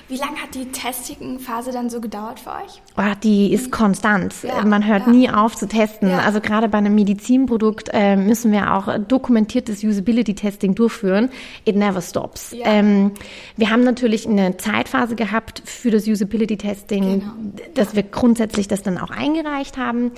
Wie 0.09 0.16
lange 0.16 0.38
hat 0.38 0.57
die 0.57 0.73
Testing-Phase 0.73 1.71
dann 1.71 1.88
so 1.88 2.01
gedauert 2.01 2.40
für 2.40 2.51
euch? 2.51 2.83
Oh, 2.97 3.14
die 3.23 3.53
ist 3.53 3.71
konstant. 3.71 4.35
Ja, 4.43 4.64
Man 4.64 4.85
hört 4.85 5.07
ja. 5.07 5.12
nie 5.12 5.31
auf 5.31 5.55
zu 5.55 5.69
testen. 5.69 6.11
Ja. 6.11 6.19
Also 6.19 6.40
gerade 6.40 6.69
bei 6.69 6.79
einem 6.79 6.97
Medizinprodukt 6.97 7.90
äh, 7.93 8.16
müssen 8.16 8.51
wir 8.51 8.75
auch 8.75 8.99
dokumentiertes 8.99 9.85
Usability-Testing 9.85 10.75
durchführen. 10.75 11.31
It 11.64 11.77
never 11.77 12.01
stops. 12.01 12.57
Ähm, 12.61 13.12
wir 13.57 13.71
haben 13.71 13.85
natürlich 13.85 14.27
eine 14.27 14.57
Zeitphase 14.57 15.14
gehabt 15.14 15.62
für 15.64 15.93
das 15.93 16.09
Usability-Testing, 16.09 17.21
genau. 17.21 17.33
dass 17.75 17.95
wir 17.95 18.03
grundsätzlich 18.03 18.66
das 18.66 18.83
dann 18.83 18.99
auch 18.99 19.11
eingereicht 19.11 19.79
haben. 19.79 20.11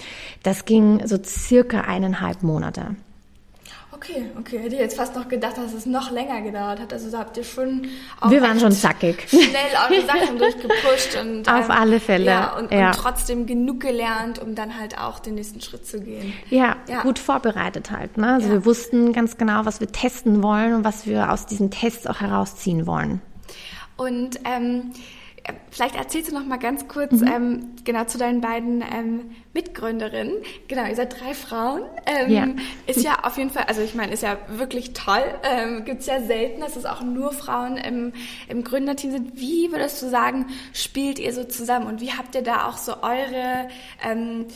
Das 0.43 0.65
ging 0.65 1.07
so 1.07 1.19
circa 1.23 1.83
eineinhalb 1.83 2.43
Monate. 2.43 2.97
Okay, 4.03 4.25
okay. 4.37 4.59
Hätte 4.59 4.75
ich 4.75 4.81
jetzt 4.81 4.97
fast 4.97 5.15
noch 5.15 5.29
gedacht, 5.29 5.57
dass 5.57 5.73
es 5.73 5.87
noch 5.87 6.11
länger 6.11 6.41
gedauert 6.43 6.81
hat. 6.81 6.93
Also 6.93 7.09
da 7.09 7.19
habt 7.21 7.37
ihr 7.37 7.45
schon 7.45 7.87
auch 8.21 8.31
Wir 8.31 8.43
waren 8.43 8.59
schon 8.59 8.73
zackig. 8.73 9.29
Schnell 9.29 9.45
eure 9.89 10.07
Sachen 10.07 10.39
durchgepusht 10.39 11.17
und 11.21 11.49
auf 11.49 11.67
ähm, 11.67 11.71
alle 11.71 12.01
Fälle. 12.01 12.25
Ja 12.25 12.57
und, 12.57 12.73
ja 12.73 12.89
und, 12.89 12.97
trotzdem 12.97 13.47
genug 13.47 13.79
gelernt, 13.79 14.41
um 14.41 14.57
dann 14.57 14.77
halt 14.77 14.99
auch 14.99 15.21
den 15.21 15.37
nächsten 15.37 15.61
Schritt 15.61 15.87
zu 15.87 16.01
gehen. 16.01 16.33
Ja, 16.51 16.77
ja. 16.89 17.03
gut 17.03 17.21
vorbereitet 17.21 17.93
halt. 17.93 18.17
Ne? 18.17 18.35
Also 18.35 18.49
ja. 18.49 18.55
wir 18.55 18.65
wussten 18.65 19.13
ganz 19.13 19.39
genau, 19.39 19.65
was 19.67 19.79
wir 19.79 19.87
testen 19.87 20.43
wollen 20.43 20.75
und 20.75 20.85
was 20.85 21.07
wir 21.07 21.31
aus 21.31 21.47
diesen 21.47 21.71
Tests 21.71 22.09
auch 22.09 22.21
herausziehen 22.21 22.89
wollen. 22.89 23.21
Und 23.97 24.41
ähm, 24.45 24.91
Vielleicht 25.71 25.97
erzählst 25.97 26.31
du 26.31 26.35
noch 26.35 26.45
mal 26.45 26.59
ganz 26.59 26.87
kurz 26.87 27.13
mhm. 27.13 27.27
ähm, 27.27 27.71
genau 27.85 28.05
zu 28.05 28.19
deinen 28.19 28.41
beiden 28.41 28.83
ähm, 28.83 29.31
Mitgründerinnen. 29.55 30.35
Genau, 30.69 30.85
ihr 30.87 30.95
seid 30.95 31.21
drei 31.21 31.35
Frauen. 31.35 31.83
Ähm, 32.07 32.31
ja. 32.31 32.47
Ist 32.87 33.03
ja 33.03 33.25
auf 33.25 33.39
jeden 33.39 33.51
Fall, 33.51 33.65
also 33.65 33.81
ich 33.81 33.95
meine, 33.95 34.13
ist 34.13 34.23
ja 34.23 34.37
wirklich 34.49 34.93
toll. 34.93 35.25
Ähm, 35.43 35.85
Gibt 35.85 36.01
es 36.01 36.07
ja 36.07 36.21
selten, 36.21 36.61
dass 36.61 36.77
es 36.77 36.85
auch 36.85 37.03
nur 37.03 37.33
Frauen 37.33 37.77
im, 37.77 38.13
im 38.49 38.63
Gründerteam 38.63 39.11
sind. 39.11 39.41
Wie 39.41 39.73
würdest 39.73 40.01
du 40.03 40.09
sagen, 40.09 40.47
spielt 40.73 41.19
ihr 41.19 41.33
so 41.33 41.45
zusammen 41.45 41.87
und 41.87 42.01
wie 42.01 42.13
habt 42.13 42.35
ihr 42.35 42.43
da 42.43 42.69
auch 42.69 42.77
so 42.77 43.03
eure 43.03 43.69
ähm, 44.05 44.47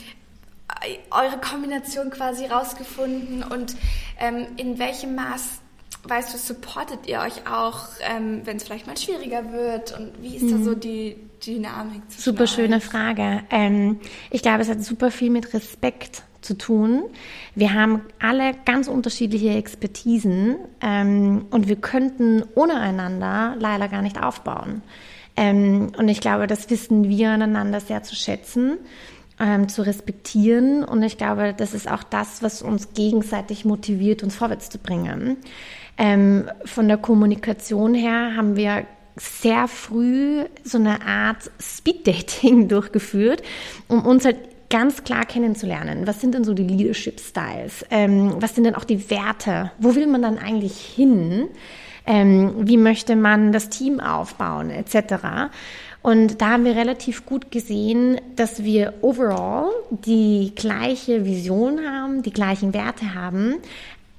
eure 1.11 1.38
Kombination 1.40 2.11
quasi 2.11 2.46
rausgefunden 2.46 3.42
und 3.42 3.77
ähm, 4.18 4.46
in 4.57 4.79
welchem 4.79 5.14
Maß 5.14 5.61
weißt 6.04 6.35
du, 6.35 6.38
supportet 6.38 7.06
ihr 7.06 7.20
euch 7.20 7.46
auch, 7.50 7.88
ähm, 8.00 8.42
wenn 8.44 8.56
es 8.56 8.64
vielleicht 8.64 8.87
mal 8.87 8.96
schwieriger 8.96 9.52
wird? 9.52 9.98
Und 9.98 10.12
wie 10.20 10.37
ist 10.37 10.42
mhm. 10.42 10.59
da 10.59 10.64
so 10.64 10.74
die 10.74 11.16
Dynamik? 11.44 12.02
Super 12.09 12.46
schöne 12.46 12.80
Frage. 12.80 13.42
Ähm, 13.50 14.00
ich 14.30 14.42
glaube, 14.42 14.62
es 14.62 14.68
hat 14.68 14.82
super 14.82 15.11
viel 15.11 15.30
mit 15.30 15.52
Respekt 15.54 16.22
zu 16.40 16.56
tun. 16.56 17.04
Wir 17.54 17.74
haben 17.74 18.02
alle 18.20 18.54
ganz 18.64 18.88
unterschiedliche 18.88 19.50
Expertisen 19.50 20.56
ähm, 20.80 21.46
und 21.50 21.68
wir 21.68 21.76
könnten 21.76 22.44
ohne 22.54 22.78
einander 22.80 23.56
leider 23.59 23.88
gar 23.88 24.02
nicht 24.02 24.22
aufbauen. 24.22 24.82
Ähm, 25.37 25.92
und 25.98 26.09
ich 26.09 26.20
glaube, 26.20 26.46
das 26.46 26.70
wissen 26.70 27.09
wir 27.09 27.30
aneinander 27.30 27.80
sehr 27.80 28.02
zu 28.02 28.14
schätzen. 28.14 28.78
Ähm, 29.38 29.68
zu 29.68 29.82
respektieren. 29.82 30.82
Und 30.82 31.02
ich 31.02 31.18
glaube, 31.18 31.52
das 31.54 31.74
ist 31.74 31.90
auch 31.90 32.02
das, 32.02 32.42
was 32.42 32.62
uns 32.62 32.94
gegenseitig 32.94 33.66
motiviert, 33.66 34.22
uns 34.22 34.35
vorwärts 34.35 34.70
zu 34.70 34.78
bringen. 34.78 35.37
Ähm, 35.98 36.50
von 36.64 36.88
der 36.88 36.98
Kommunikation 36.98 37.94
her 37.94 38.37
haben 38.37 38.56
wir 38.56 38.85
sehr 39.16 39.66
früh 39.66 40.44
so 40.62 40.78
eine 40.78 41.06
Art 41.06 41.50
Speed-Dating 41.61 42.68
durchgeführt, 42.68 43.42
um 43.88 44.04
uns 44.04 44.24
halt 44.24 44.37
ganz 44.68 45.04
klar 45.04 45.24
kennenzulernen. 45.24 46.06
Was 46.06 46.20
sind 46.20 46.35
denn 46.35 46.44
so 46.44 46.52
die 46.52 46.64
Leadership-Styles? 46.64 47.87
Ähm, 47.90 48.35
was 48.40 48.54
sind 48.54 48.64
denn 48.64 48.74
auch 48.74 48.85
die 48.85 49.11
Werte? 49.11 49.70
Wo 49.78 49.94
will 49.94 50.06
man 50.06 50.22
dann 50.22 50.38
eigentlich 50.38 50.78
hin? 50.78 51.48
Ähm, 52.04 52.52
wie 52.59 52.76
möchte 52.76 53.16
man 53.16 53.52
das 53.52 53.68
Team 53.68 54.00
aufbauen, 54.00 54.70
etc. 54.70 55.50
Und 56.02 56.40
da 56.40 56.50
haben 56.50 56.64
wir 56.64 56.76
relativ 56.76 57.26
gut 57.26 57.50
gesehen, 57.50 58.20
dass 58.37 58.62
wir 58.62 58.94
overall 59.02 59.70
die 59.90 60.52
gleiche 60.54 61.24
Vision 61.24 61.80
haben, 61.85 62.22
die 62.22 62.32
gleichen 62.32 62.72
Werte 62.74 63.14
haben, 63.14 63.56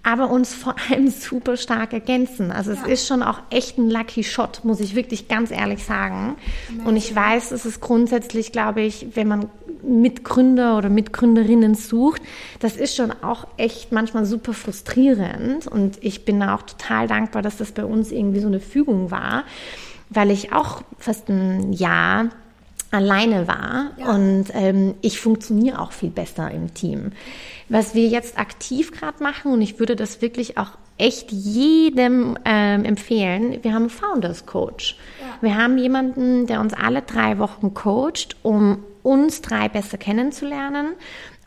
aber 0.08 0.30
uns 0.30 0.54
vor 0.54 0.76
allem 0.90 1.10
super 1.10 1.58
stark 1.58 1.92
ergänzen. 1.92 2.52
Also 2.52 2.72
es 2.72 2.80
ja. 2.80 2.88
ist 2.88 3.08
schon 3.08 3.22
auch 3.22 3.40
echt 3.50 3.78
ein 3.78 3.90
Lucky 3.90 4.24
Shot, 4.24 4.62
muss 4.64 4.80
ich 4.80 4.96
wirklich 4.96 5.28
ganz 5.28 5.52
ehrlich 5.52 5.84
sagen. 5.84 6.38
Und 6.86 6.96
ich 6.96 7.14
weiß, 7.14 7.52
es 7.52 7.66
ist 7.66 7.82
grundsätzlich, 7.82 8.54
glaube 8.54 8.82
ich, 8.82 9.08
wenn 9.16 9.28
man 9.28 9.50
Mitgründer 9.84 10.78
oder 10.78 10.90
Mitgründerinnen 10.90 11.76
sucht, 11.76 12.22
das 12.60 12.78
ist 12.78 12.96
schon 12.96 13.12
auch 13.22 13.48
echt 13.58 13.92
manchmal 13.92 14.26
super 14.26 14.54
frustrierend. 14.54 15.68
Und 15.68 15.98
ich 16.02 16.24
bin 16.24 16.40
da 16.40 16.56
auch 16.56 16.62
total 16.62 17.08
dankbar, 17.08 17.42
dass 17.42 17.58
das 17.58 17.74
bei 17.74 17.84
uns 17.84 18.12
irgendwie 18.12 18.40
so 18.40 18.48
eine 18.48 18.62
Fügung 18.62 19.12
war, 19.12 19.44
weil 20.10 20.32
ich 20.32 20.54
auch 20.54 20.84
fast 20.98 21.28
ein 21.28 21.74
Jahr 21.74 22.30
alleine 22.92 23.48
war 23.48 23.92
ja. 23.98 24.14
und 24.14 24.46
ähm, 24.54 24.96
ich 25.02 25.20
funktioniere 25.20 25.80
auch 25.80 25.92
viel 25.92 26.10
besser 26.10 26.52
im 26.52 26.74
Team. 26.74 27.12
Was 27.70 27.96
wir 27.96 28.08
jetzt 28.08 28.40
aktiv 28.40 28.92
gerade 28.92 29.22
machen, 29.22 29.52
und 29.52 29.62
ich 29.62 29.80
würde 29.80 29.96
das 29.96 30.22
wirklich 30.22 30.58
auch 30.58 30.72
echt 30.98 31.32
jedem 31.32 32.38
ähm, 32.46 32.86
empfehlen, 32.86 33.60
wir 33.62 33.74
haben 33.74 33.84
einen 33.84 33.90
Founders 33.90 34.46
Coach. 34.46 34.98
Ja. 35.20 35.28
Wir 35.42 35.58
haben 35.58 35.78
jemanden, 35.78 36.48
der 36.48 36.62
uns 36.62 36.74
alle 36.74 37.02
drei 37.02 37.40
Wochen 37.40 37.74
coacht, 37.74 38.38
um 38.42 38.84
uns 39.08 39.42
drei 39.42 39.70
besser 39.70 39.98
kennenzulernen 39.98 40.96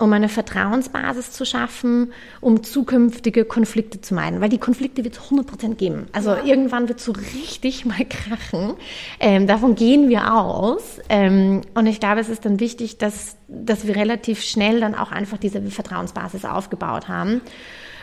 um 0.01 0.13
eine 0.13 0.29
Vertrauensbasis 0.29 1.31
zu 1.31 1.45
schaffen, 1.45 2.13
um 2.41 2.63
zukünftige 2.63 3.45
Konflikte 3.45 4.01
zu 4.01 4.15
meiden. 4.15 4.41
Weil 4.41 4.49
die 4.49 4.59
Konflikte 4.59 5.05
wird 5.05 5.15
es 5.15 5.21
100% 5.21 5.75
geben. 5.75 6.07
Also 6.13 6.31
ja. 6.31 6.45
irgendwann 6.45 6.89
wird 6.89 6.99
es 6.99 7.05
so 7.05 7.13
richtig 7.13 7.85
mal 7.85 8.05
krachen. 8.09 8.75
Ähm, 9.21 9.47
davon 9.47 9.75
gehen 9.75 10.09
wir 10.09 10.35
aus. 10.35 11.01
Ähm, 11.09 11.61
und 11.75 11.87
ich 11.87 12.01
glaube, 12.01 12.21
es 12.21 12.29
ist 12.29 12.45
dann 12.45 12.61
wichtig, 12.61 12.99
dass, 12.99 13.37
dass 13.49 13.87
wir 13.87 13.95
relativ 13.95 14.43
schnell 14.43 14.81
dann 14.81 14.95
auch 14.95 15.13
einfach 15.13 15.39
diese 15.39 15.61
Vertrauensbasis 15.61 16.45
aufgebaut 16.45 17.09
haben. 17.09 17.43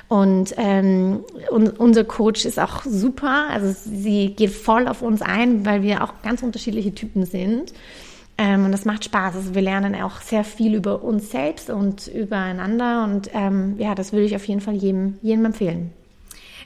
Und 0.09 0.53
ähm, 0.55 1.25
und 1.49 1.79
unser 1.81 2.05
Coach 2.05 2.45
ist 2.45 2.59
auch 2.59 2.83
super. 2.83 3.47
Also 3.51 3.75
sie 3.83 4.33
geht 4.33 4.51
voll 4.51 4.87
auf 4.87 5.01
uns 5.01 5.21
ein, 5.21 5.65
weil 5.65 5.81
wir 5.81 6.01
auch 6.01 6.13
ganz 6.23 6.43
unterschiedliche 6.43 6.95
Typen 6.95 7.25
sind. 7.25 7.73
Ähm, 8.37 8.65
und 8.65 8.71
das 8.71 8.85
macht 8.85 9.05
Spaß. 9.05 9.35
Also 9.35 9.55
wir 9.55 9.61
lernen 9.61 9.95
auch 9.95 10.21
sehr 10.21 10.43
viel 10.43 10.75
über 10.75 11.03
uns 11.03 11.31
selbst 11.31 11.69
und 11.69 12.07
übereinander. 12.07 13.03
Und 13.03 13.29
ähm, 13.33 13.75
ja, 13.79 13.95
das 13.95 14.13
würde 14.13 14.25
ich 14.25 14.35
auf 14.35 14.47
jeden 14.47 14.61
Fall 14.61 14.75
jedem, 14.75 15.17
jedem 15.21 15.45
empfehlen. 15.45 15.91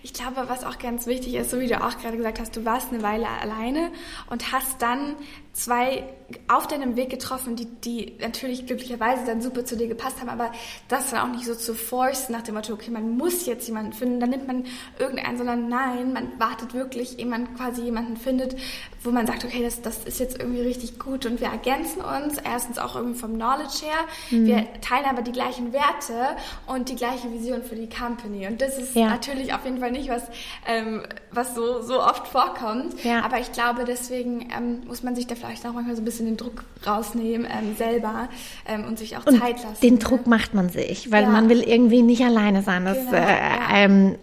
Ich 0.04 0.14
glaube, 0.14 0.44
was 0.48 0.64
auch 0.64 0.80
ganz 0.80 1.06
wichtig 1.06 1.36
ist, 1.36 1.52
so 1.52 1.60
wie 1.60 1.68
du 1.68 1.82
auch 1.82 1.98
gerade 2.00 2.18
gesagt 2.18 2.40
hast, 2.40 2.56
du 2.56 2.66
warst 2.66 2.92
eine 2.92 3.04
Weile 3.04 3.28
alleine 3.28 3.92
und 4.32 4.52
hast 4.52 4.82
dann 4.82 5.16
zwei 5.64 6.04
auf 6.48 6.68
deinem 6.68 6.96
Weg 6.96 7.10
getroffen, 7.10 7.56
die, 7.56 7.66
die 7.66 8.14
natürlich 8.20 8.66
glücklicherweise 8.66 9.26
dann 9.26 9.42
super 9.42 9.66
zu 9.66 9.76
dir 9.76 9.88
gepasst 9.88 10.22
haben, 10.22 10.30
aber 10.30 10.52
das 10.88 11.12
dann 11.12 11.20
auch 11.20 11.34
nicht 11.34 11.46
so 11.46 11.56
zu 11.56 11.76
force 11.76 12.30
nach 12.30 12.42
dem 12.42 12.56
Motto, 12.56 12.74
okay, 12.74 12.90
man 12.90 13.18
muss 13.18 13.46
jetzt 13.46 13.68
jemanden 13.68 13.94
finden, 13.94 14.20
dann 14.20 14.30
nimmt 14.30 14.48
man 14.48 14.66
irgendeinen, 14.98 15.38
sondern 15.38 15.68
nein, 15.68 16.14
man 16.14 16.40
wartet 16.40 16.74
wirklich, 16.74 17.20
ehe 17.20 17.26
man 17.26 17.54
quasi 17.56 17.84
jemanden 17.84 18.16
findet, 18.16 18.56
wo 19.04 19.12
man 19.12 19.28
sagt, 19.28 19.44
okay, 19.44 19.62
das, 19.62 19.82
das 19.82 20.06
ist 20.06 20.20
jetzt 20.20 20.40
irgendwie 20.40 20.62
richtig 20.62 21.00
gut 21.00 21.26
und 21.26 21.42
wir 21.42 21.48
ergänzen 21.48 22.02
uns, 22.02 22.38
erstens 22.38 22.78
auch 22.78 22.96
irgendwie 22.96 23.20
vom 23.20 23.36
Knowledge 23.36 23.86
her, 23.86 24.40
mhm. 24.40 24.46
wir 24.46 24.68
teilen 24.82 25.06
aber 25.06 25.22
die 25.22 25.34
gleichen 25.34 25.74
Werte 25.74 26.38
und 26.68 26.90
die 26.90 26.96
gleiche 26.96 27.32
Vision 27.32 27.64
für 27.64 27.76
die 27.76 27.90
Company 27.90 28.48
und 28.48 28.62
das 28.62 28.78
ist 28.78 28.96
ja. 28.96 29.08
natürlich 29.08 29.54
auf 29.54 29.66
jeden 29.66 29.80
Fall 29.80 29.92
nicht 29.92 30.10
was, 30.10 30.24
ähm, 30.66 31.04
was 31.32 31.56
so, 31.56 31.82
so 31.82 32.02
oft 32.02 32.28
vorkommt, 32.28 33.04
ja. 33.04 33.22
aber 33.22 33.40
ich 33.40 33.52
glaube, 33.52 33.84
deswegen 33.86 34.50
ähm, 34.56 34.84
muss 34.88 35.04
man 35.04 35.16
sich 35.16 35.28
da 35.28 35.36
vielleicht 35.36 35.51
auch 35.60 35.74
manchmal 35.74 35.96
so 35.96 36.02
ein 36.02 36.06
bisschen 36.06 36.26
den 36.26 36.38
Druck 36.38 36.64
rausnehmen 36.86 37.46
ähm, 37.46 37.76
selber 37.78 38.30
ähm, 38.68 38.86
und 38.86 38.98
sich 38.98 39.18
auch 39.18 39.26
und 39.26 39.40
Zeit 39.40 39.62
lassen. 39.64 39.82
Den 39.82 39.96
ne? 39.96 40.00
Druck 40.00 40.28
macht 40.28 40.54
man 40.54 40.70
sich, 40.70 41.12
weil 41.12 41.24
ja. 41.24 41.30
man 41.30 41.50
will 41.50 41.62
irgendwie 41.62 42.02
nicht 42.02 42.24
alleine 42.24 42.62
sein. 42.62 42.86
Das, 42.86 42.98
genau, 42.98 43.18
äh, 43.18 43.86
ähm, 43.86 44.16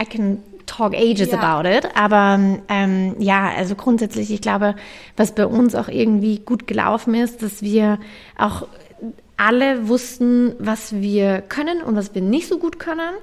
I 0.00 0.04
can 0.04 0.38
talk 0.66 0.94
ages 0.94 1.30
ja. 1.30 1.38
about 1.38 1.68
it, 1.68 1.88
aber 1.94 2.38
ähm, 2.68 3.16
ja, 3.18 3.50
also 3.56 3.74
grundsätzlich, 3.74 4.30
ich 4.30 4.40
glaube, 4.40 4.74
was 5.16 5.34
bei 5.34 5.46
uns 5.46 5.74
auch 5.74 5.88
irgendwie 5.88 6.38
gut 6.38 6.66
gelaufen 6.66 7.14
ist, 7.14 7.42
dass 7.42 7.62
wir 7.62 7.98
auch 8.38 8.66
alle 9.44 9.88
wussten, 9.88 10.54
was 10.60 10.94
wir 10.94 11.42
können 11.42 11.82
und 11.82 11.96
was 11.96 12.14
wir 12.14 12.22
nicht 12.22 12.46
so 12.46 12.58
gut 12.58 12.78
können. 12.78 13.14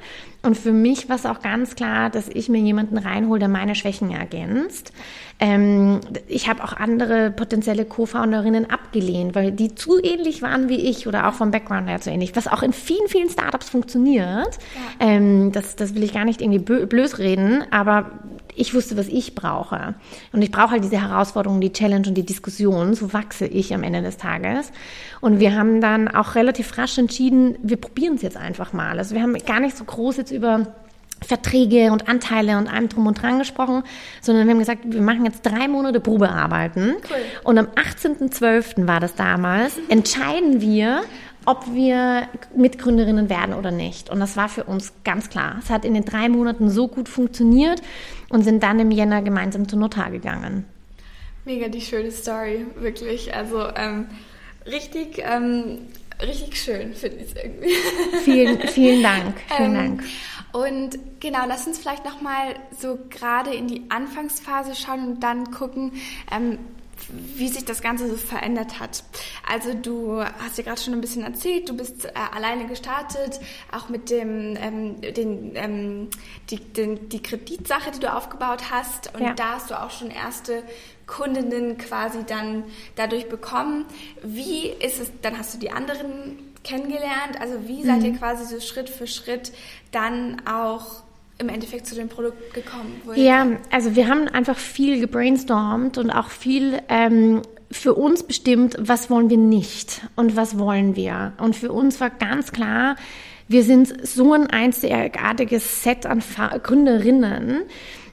Und 0.42 0.58
für 0.58 0.72
mich 0.72 1.10
war 1.10 1.16
es 1.16 1.26
auch 1.26 1.42
ganz 1.42 1.76
klar, 1.76 2.10
dass 2.10 2.30
ich 2.30 2.50
mir 2.50 2.60
jemanden 2.60 2.98
reinhole, 2.98 3.40
der 3.40 3.50
meine 3.50 3.76
Schwächen 3.76 4.12
ergänzt. 4.12 4.94
Ähm, 5.40 6.02
ich 6.28 6.50
habe 6.50 6.64
auch 6.64 6.74
andere 6.74 7.32
potenzielle 7.32 7.86
Co-Founderinnen 7.86 8.70
abgelehnt, 8.70 9.36
weil 9.36 9.52
die 9.54 9.76
zu 9.76 10.02
ähnlich 10.02 10.42
waren 10.42 10.68
wie 10.68 10.90
ich 10.90 11.08
oder 11.08 11.28
auch 11.28 11.34
vom 11.34 11.52
Background 11.52 11.88
her 11.88 12.02
zu 12.02 12.10
ähnlich, 12.10 12.36
was 12.36 12.48
auch 12.48 12.64
in 12.64 12.74
vielen, 12.74 13.08
vielen 13.08 13.30
Startups 13.30 13.70
funktioniert. 13.70 14.58
Ja. 15.00 15.08
Ähm, 15.08 15.52
das, 15.54 15.78
das 15.78 15.96
will 15.96 16.04
ich 16.04 16.14
gar 16.14 16.26
nicht 16.26 16.42
irgendwie 16.42 16.60
blöd 16.60 17.18
reden, 17.18 17.64
aber 17.72 18.12
ich 18.60 18.74
wusste, 18.74 18.98
was 18.98 19.08
ich 19.08 19.36
brauche. 19.36 19.96
Und 20.34 20.42
ich 20.42 20.52
brauche 20.52 20.72
halt 20.72 20.84
diese 20.84 21.02
Herausforderung, 21.02 21.62
die 21.62 21.72
Challenge 21.72 22.08
und 22.08 22.16
die 22.16 22.26
Diskussion. 22.26 22.94
So 22.94 23.14
wachse 23.14 23.46
ich 23.46 23.74
am 23.74 23.84
Ende 23.84 24.02
des 24.02 24.18
Tages. 24.18 24.72
Und 25.22 25.40
wir 25.40 25.56
haben 25.56 25.82
dann 25.82 26.08
auch 26.08 26.36
relativ 26.36 26.78
rasch 26.78 26.98
entschieden, 26.98 27.58
wir 27.64 27.78
probieren 27.78 28.16
es 28.16 28.22
jetzt 28.22 28.38
einfach 28.38 28.74
mal. 28.74 28.98
Also 28.98 29.16
wir 29.16 29.22
haben 29.22 29.34
gar 29.46 29.60
nicht 29.60 29.78
so 29.78 29.84
groß 29.84 30.18
jetzt 30.18 30.32
über 30.32 30.68
Verträge 31.22 31.92
und 31.92 32.08
Anteile 32.08 32.58
und 32.58 32.72
allem 32.72 32.90
drum 32.90 33.08
und 33.08 33.22
dran 33.22 33.40
gesprochen, 33.40 33.84
sondern 34.22 34.46
wir 34.48 34.54
haben 34.54 34.60
gesagt, 34.60 34.82
wir 34.86 35.02
machen 35.02 35.26
jetzt 35.26 35.46
drei 35.46 35.68
Monate 35.68 36.00
Probearbeiten. 36.00 36.96
Cool. 37.10 37.18
Und 37.44 37.58
am 37.58 37.68
18.12. 37.68 38.88
war 38.88 39.00
das 39.00 39.16
damals, 39.16 39.78
entscheiden 39.90 40.62
wir, 40.62 41.02
ob 41.46 41.74
wir 41.74 42.28
Mitgründerinnen 42.56 43.30
werden 43.30 43.56
oder 43.56 43.72
nicht. 43.72 44.10
Und 44.10 44.20
das 44.20 44.38
war 44.38 44.50
für 44.50 44.64
uns 44.64 44.94
ganz 45.04 45.30
klar. 45.30 45.58
Es 45.60 45.70
hat 45.70 45.86
in 45.86 45.94
den 45.94 46.06
drei 46.06 46.30
Monaten 46.30 46.70
so 46.70 46.88
gut 46.88 47.10
funktioniert 47.10 47.82
und 48.30 48.44
sind 48.44 48.62
dann 48.64 48.80
im 48.80 48.92
Jänner 48.92 49.22
gemeinsam 49.22 49.68
zum 49.68 49.80
Notar 49.80 50.12
gegangen. 50.12 50.66
Mega 51.46 51.68
die 51.68 51.82
schöne 51.82 52.12
Story, 52.12 52.66
wirklich. 52.80 53.34
Also 53.34 53.68
ähm, 53.76 54.08
richtig, 54.66 55.20
ähm, 55.20 55.80
richtig 56.22 56.62
schön 56.62 56.94
finde 56.94 57.18
ich 57.18 57.32
es 57.32 57.36
irgendwie. 57.36 57.76
Vielen, 58.24 58.60
vielen 58.68 59.04
Dank. 59.04 59.36
Vielen 59.56 59.76
ähm, 59.76 59.98
Dank. 59.98 60.04
Und 60.52 61.00
genau, 61.20 61.46
lass 61.48 61.68
uns 61.68 61.78
vielleicht 61.78 62.06
nochmal 62.06 62.56
so 62.78 63.00
gerade 63.10 63.54
in 63.54 63.68
die 63.68 63.84
Anfangsphase 63.90 64.76
schauen 64.76 65.08
und 65.08 65.20
dann 65.22 65.52
gucken, 65.52 65.94
ähm, 66.32 66.58
wie 67.10 67.48
sich 67.48 67.66
das 67.66 67.82
Ganze 67.82 68.10
so 68.10 68.16
verändert 68.16 68.80
hat. 68.80 69.04
Also 69.48 69.74
du 69.74 70.24
hast 70.24 70.58
ja 70.58 70.64
gerade 70.64 70.80
schon 70.82 70.94
ein 70.94 71.02
bisschen 71.02 71.24
erzählt, 71.24 71.70
du 71.70 71.76
bist 71.76 72.06
äh, 72.06 72.12
alleine 72.16 72.68
gestartet, 72.68 73.40
auch 73.72 73.90
mit 73.90 74.10
dem 74.10 74.56
ähm, 74.58 75.02
den, 75.02 75.52
ähm, 75.56 76.10
die, 76.50 76.58
den, 76.60 77.10
die 77.10 77.22
Kreditsache, 77.22 77.92
die 77.92 78.00
du 78.00 78.14
aufgebaut 78.14 78.72
hast. 78.72 79.14
Und 79.16 79.22
ja. 79.22 79.34
da 79.34 79.56
hast 79.56 79.70
du 79.70 79.82
auch 79.82 79.92
schon 79.92 80.12
erste 80.12 80.64
Kundinnen 81.08 81.78
quasi 81.78 82.24
dann 82.26 82.64
dadurch 82.96 83.28
bekommen. 83.30 83.86
Wie 84.22 84.68
ist 84.68 85.00
es, 85.00 85.12
dann 85.22 85.38
hast 85.38 85.56
du 85.56 85.60
die 85.60 85.72
anderen 85.72 86.38
kennengelernt? 86.64 87.40
Also 87.40 87.68
wie 87.68 87.84
seid 87.84 88.04
ihr 88.04 88.12
mhm. 88.12 88.20
quasi 88.20 88.46
so 88.46 88.60
Schritt 88.60 88.90
für 88.90 89.08
Schritt 89.08 89.52
dann 89.92 90.42
auch 90.48 91.04
im 91.40 91.50
Endeffekt 91.50 91.88
zu 91.88 91.96
dem 91.96 92.10
Produkt 92.10 92.54
gekommen? 92.54 93.02
Ja, 93.16 93.48
also 93.72 93.96
wir 93.96 94.08
haben 94.08 94.28
einfach 94.28 94.58
viel 94.58 95.00
gebrainstormt 95.00 95.98
und 95.98 96.12
auch 96.12 96.30
viel 96.30 96.80
ähm, 96.90 97.42
für 97.72 97.94
uns 97.94 98.24
bestimmt, 98.24 98.76
was 98.80 99.10
wollen 99.10 99.30
wir 99.30 99.38
nicht 99.38 100.02
und 100.16 100.36
was 100.36 100.58
wollen 100.58 100.96
wir. 100.96 101.34
Und 101.38 101.56
für 101.56 101.72
uns 101.72 102.00
war 102.00 102.10
ganz 102.10 102.52
klar, 102.52 102.96
wir 103.48 103.64
sind 103.64 104.08
so 104.08 104.34
ein 104.34 104.48
einzigartiges 104.48 105.84
Set 105.84 106.06
an 106.06 106.22
Gründerinnen, 106.62 107.64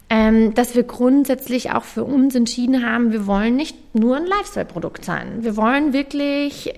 ähm, 0.08 0.54
dass 0.54 0.76
wir 0.76 0.84
grundsätzlich 0.84 1.72
auch 1.72 1.82
für 1.82 2.04
uns 2.04 2.36
entschieden 2.36 2.86
haben, 2.86 3.10
wir 3.10 3.26
wollen 3.26 3.56
nicht 3.56 3.76
nur 3.92 4.16
ein 4.16 4.26
Lifestyle-Produkt 4.26 5.04
sein. 5.04 5.38
Wir 5.40 5.56
wollen 5.56 5.92
wirklich 5.92 6.72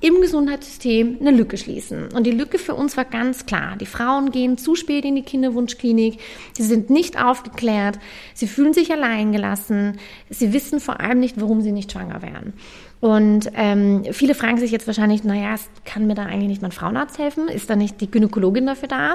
im 0.00 0.20
Gesundheitssystem 0.20 1.16
eine 1.18 1.30
Lücke 1.30 1.56
schließen. 1.56 2.08
Und 2.12 2.26
die 2.26 2.30
Lücke 2.30 2.58
für 2.58 2.74
uns 2.74 2.98
war 2.98 3.06
ganz 3.06 3.46
klar. 3.46 3.76
Die 3.76 3.86
Frauen 3.86 4.32
gehen 4.32 4.58
zu 4.58 4.74
spät 4.74 5.06
in 5.06 5.14
die 5.14 5.22
Kinderwunschklinik. 5.22 6.18
Sie 6.52 6.62
sind 6.62 6.90
nicht 6.90 7.22
aufgeklärt. 7.22 7.98
Sie 8.34 8.46
fühlen 8.46 8.74
sich 8.74 8.92
alleingelassen. 8.92 9.98
Sie 10.28 10.52
wissen 10.52 10.78
vor 10.78 11.00
allem 11.00 11.20
nicht, 11.20 11.40
warum 11.40 11.62
sie 11.62 11.72
nicht 11.72 11.92
schwanger 11.92 12.20
werden. 12.20 12.52
Und 13.00 13.50
ähm, 13.54 14.04
viele 14.12 14.34
fragen 14.34 14.58
sich 14.58 14.72
jetzt 14.72 14.86
wahrscheinlich, 14.86 15.24
naja, 15.24 15.54
kann 15.86 16.06
mir 16.06 16.14
da 16.14 16.24
eigentlich 16.24 16.48
nicht 16.48 16.62
mein 16.62 16.72
Frauenarzt 16.72 17.18
helfen? 17.18 17.48
Ist 17.48 17.70
da 17.70 17.76
nicht 17.76 18.02
die 18.02 18.10
Gynäkologin 18.10 18.66
dafür 18.66 18.88
da? 18.88 19.14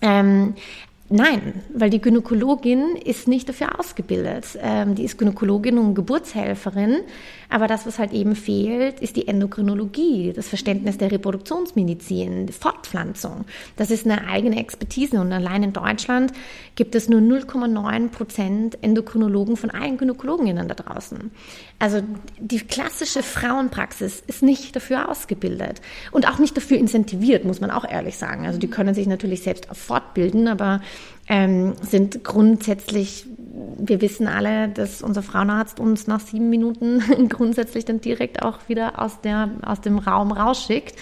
Ähm, 0.00 0.54
Nein, 1.16 1.62
weil 1.72 1.90
die 1.90 2.00
Gynäkologin 2.00 2.96
ist 2.96 3.28
nicht 3.28 3.48
dafür 3.48 3.78
ausgebildet. 3.78 4.58
Ähm, 4.60 4.96
die 4.96 5.04
ist 5.04 5.16
Gynäkologin 5.16 5.78
und 5.78 5.94
Geburtshelferin. 5.94 7.02
Aber 7.54 7.68
das, 7.68 7.86
was 7.86 8.00
halt 8.00 8.12
eben 8.12 8.34
fehlt, 8.34 8.98
ist 8.98 9.14
die 9.14 9.28
Endokrinologie, 9.28 10.32
das 10.34 10.48
Verständnis 10.48 10.98
der 10.98 11.12
Reproduktionsmedizin, 11.12 12.48
die 12.48 12.52
Fortpflanzung. 12.52 13.44
Das 13.76 13.92
ist 13.92 14.06
eine 14.06 14.26
eigene 14.26 14.58
Expertise. 14.58 15.20
Und 15.20 15.32
allein 15.32 15.62
in 15.62 15.72
Deutschland 15.72 16.32
gibt 16.74 16.96
es 16.96 17.08
nur 17.08 17.20
0,9 17.20 18.08
Prozent 18.08 18.82
Endokrinologen 18.82 19.56
von 19.56 19.70
allen 19.70 19.98
Gynäkologinnen 19.98 20.66
da 20.66 20.74
draußen. 20.74 21.30
Also 21.78 22.02
die 22.40 22.58
klassische 22.58 23.22
Frauenpraxis 23.22 24.20
ist 24.26 24.42
nicht 24.42 24.74
dafür 24.74 25.08
ausgebildet 25.08 25.80
und 26.10 26.28
auch 26.28 26.40
nicht 26.40 26.56
dafür 26.56 26.78
incentiviert, 26.78 27.44
muss 27.44 27.60
man 27.60 27.70
auch 27.70 27.88
ehrlich 27.88 28.16
sagen. 28.16 28.46
Also 28.46 28.58
die 28.58 28.68
können 28.68 28.94
sich 28.94 29.06
natürlich 29.06 29.42
selbst 29.42 29.68
fortbilden, 29.70 30.48
aber 30.48 30.80
ähm, 31.28 31.74
sind 31.82 32.24
grundsätzlich, 32.24 33.26
wir 33.76 34.00
wissen 34.00 34.26
alle, 34.26 34.68
dass 34.68 35.02
unser 35.02 35.22
Frauenarzt 35.22 35.80
uns 35.80 36.06
nach 36.06 36.20
sieben 36.20 36.50
Minuten 36.50 37.02
grundsätzlich 37.28 37.84
dann 37.84 38.00
direkt 38.00 38.42
auch 38.42 38.68
wieder 38.68 39.00
aus, 39.00 39.20
der, 39.20 39.50
aus 39.62 39.80
dem 39.80 39.98
Raum 39.98 40.32
rausschickt, 40.32 40.94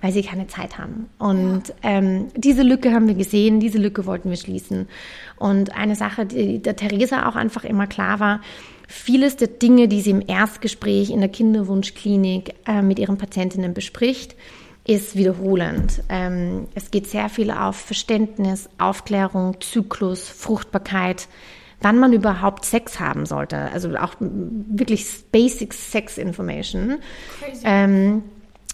weil 0.00 0.12
sie 0.12 0.22
keine 0.22 0.46
Zeit 0.46 0.78
haben. 0.78 1.08
Und 1.18 1.68
ja. 1.68 1.74
ähm, 1.82 2.28
diese 2.36 2.62
Lücke 2.62 2.92
haben 2.92 3.08
wir 3.08 3.14
gesehen, 3.14 3.60
diese 3.60 3.78
Lücke 3.78 4.06
wollten 4.06 4.30
wir 4.30 4.36
schließen. 4.36 4.88
Und 5.36 5.74
eine 5.76 5.96
Sache, 5.96 6.26
die 6.26 6.60
der 6.60 6.76
Theresa 6.76 7.28
auch 7.28 7.36
einfach 7.36 7.64
immer 7.64 7.86
klar 7.86 8.20
war, 8.20 8.40
vieles 8.86 9.36
der 9.36 9.48
Dinge, 9.48 9.88
die 9.88 10.00
sie 10.00 10.10
im 10.10 10.22
Erstgespräch 10.26 11.10
in 11.10 11.20
der 11.20 11.28
Kinderwunschklinik 11.28 12.54
äh, 12.66 12.82
mit 12.82 12.98
ihren 12.98 13.18
Patientinnen 13.18 13.74
bespricht, 13.74 14.34
ist 14.86 15.16
wiederholend. 15.16 16.02
Ähm, 16.08 16.66
es 16.74 16.90
geht 16.90 17.08
sehr 17.08 17.28
viel 17.28 17.50
auf 17.50 17.76
Verständnis, 17.76 18.70
Aufklärung, 18.78 19.60
Zyklus, 19.60 20.26
Fruchtbarkeit, 20.28 21.28
wann 21.80 21.98
man 21.98 22.12
überhaupt 22.12 22.64
Sex 22.64 22.98
haben 23.00 23.26
sollte. 23.26 23.56
Also 23.72 23.96
auch 23.96 24.14
wirklich 24.20 25.06
Basic 25.30 25.72
Sex 25.72 26.18
Information. 26.18 26.98
Ähm, 27.64 28.22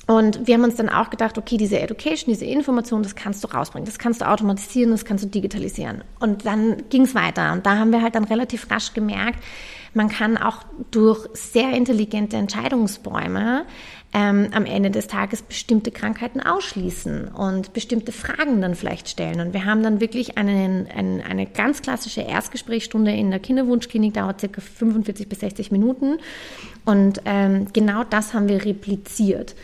und 0.07 0.47
wir 0.47 0.55
haben 0.55 0.65
uns 0.65 0.77
dann 0.77 0.91
auch 0.91 1.09
gedacht, 1.09 1.39
okay, 1.39 1.57
diese 1.57 1.81
Education, 1.81 2.33
diese 2.33 2.45
Information, 2.45 3.03
das 3.03 3.15
kannst 3.15 3.43
du 3.43 3.49
rausbringen, 3.49 3.87
das 3.87 3.99
kannst 3.99 4.21
du 4.21 4.29
automatisieren, 4.29 4.91
das 4.91 5.07
kannst 5.07 5.25
du 5.25 5.29
digitalisieren. 5.29 6.05
Und 6.21 6.45
dann 6.45 6.83
ging 6.91 7.03
es 7.03 7.15
weiter. 7.15 7.53
Und 7.53 7.65
da 7.65 7.79
haben 7.79 7.91
wir 7.91 8.03
halt 8.03 8.15
dann 8.15 8.25
relativ 8.25 8.71
rasch 8.71 8.93
gemerkt, 8.93 9.39
man 9.95 10.09
kann 10.09 10.37
auch 10.37 10.65
durch 10.91 11.29
sehr 11.35 11.73
intelligente 11.73 12.37
Entscheidungsbäume 12.37 13.65
ähm, 14.15 14.49
am 14.53 14.65
Ende 14.65 14.93
des 14.93 15.09
Tages 15.09 15.43
bestimmte 15.43 15.91
Krankheiten 15.91 16.41
ausschließen 16.41 17.29
und 17.29 17.73
bestimmte 17.73 18.13
Fragen 18.13 18.63
dann 18.63 18.77
vielleicht 18.77 19.09
stellen. 19.09 19.41
Und 19.41 19.53
wir 19.53 19.65
haben 19.65 19.83
dann 19.83 20.01
wirklich 20.01 20.39
einen, 20.39 20.87
einen, 20.87 21.21
eine 21.21 21.47
ganz 21.47 21.83
klassische 21.83 22.21
Erstgesprächsstunde 22.21 23.11
in 23.11 23.31
der 23.33 23.41
Kinderwunschklinik, 23.41 24.15
dauert 24.15 24.39
circa 24.39 24.61
45 24.61 25.29
bis 25.29 25.41
60 25.41 25.73
Minuten. 25.73 26.19
Und 26.85 27.23
ähm, 27.25 27.67
genau 27.73 28.05
das 28.05 28.35
haben 28.35 28.49
wir 28.49 28.65
repliziert. 28.65 29.57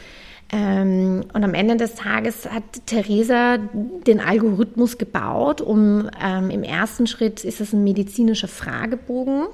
Ähm, 0.52 1.26
und 1.32 1.44
am 1.44 1.54
Ende 1.54 1.76
des 1.76 1.94
Tages 1.94 2.50
hat 2.50 2.64
Theresa 2.86 3.58
den 4.04 4.18
Algorithmus 4.18 4.98
gebaut, 4.98 5.60
um 5.60 6.10
ähm, 6.20 6.50
im 6.50 6.64
ersten 6.64 7.06
Schritt 7.06 7.44
ist 7.44 7.60
es 7.60 7.72
ein 7.72 7.84
medizinischer 7.84 8.48
Fragebogen 8.48 9.46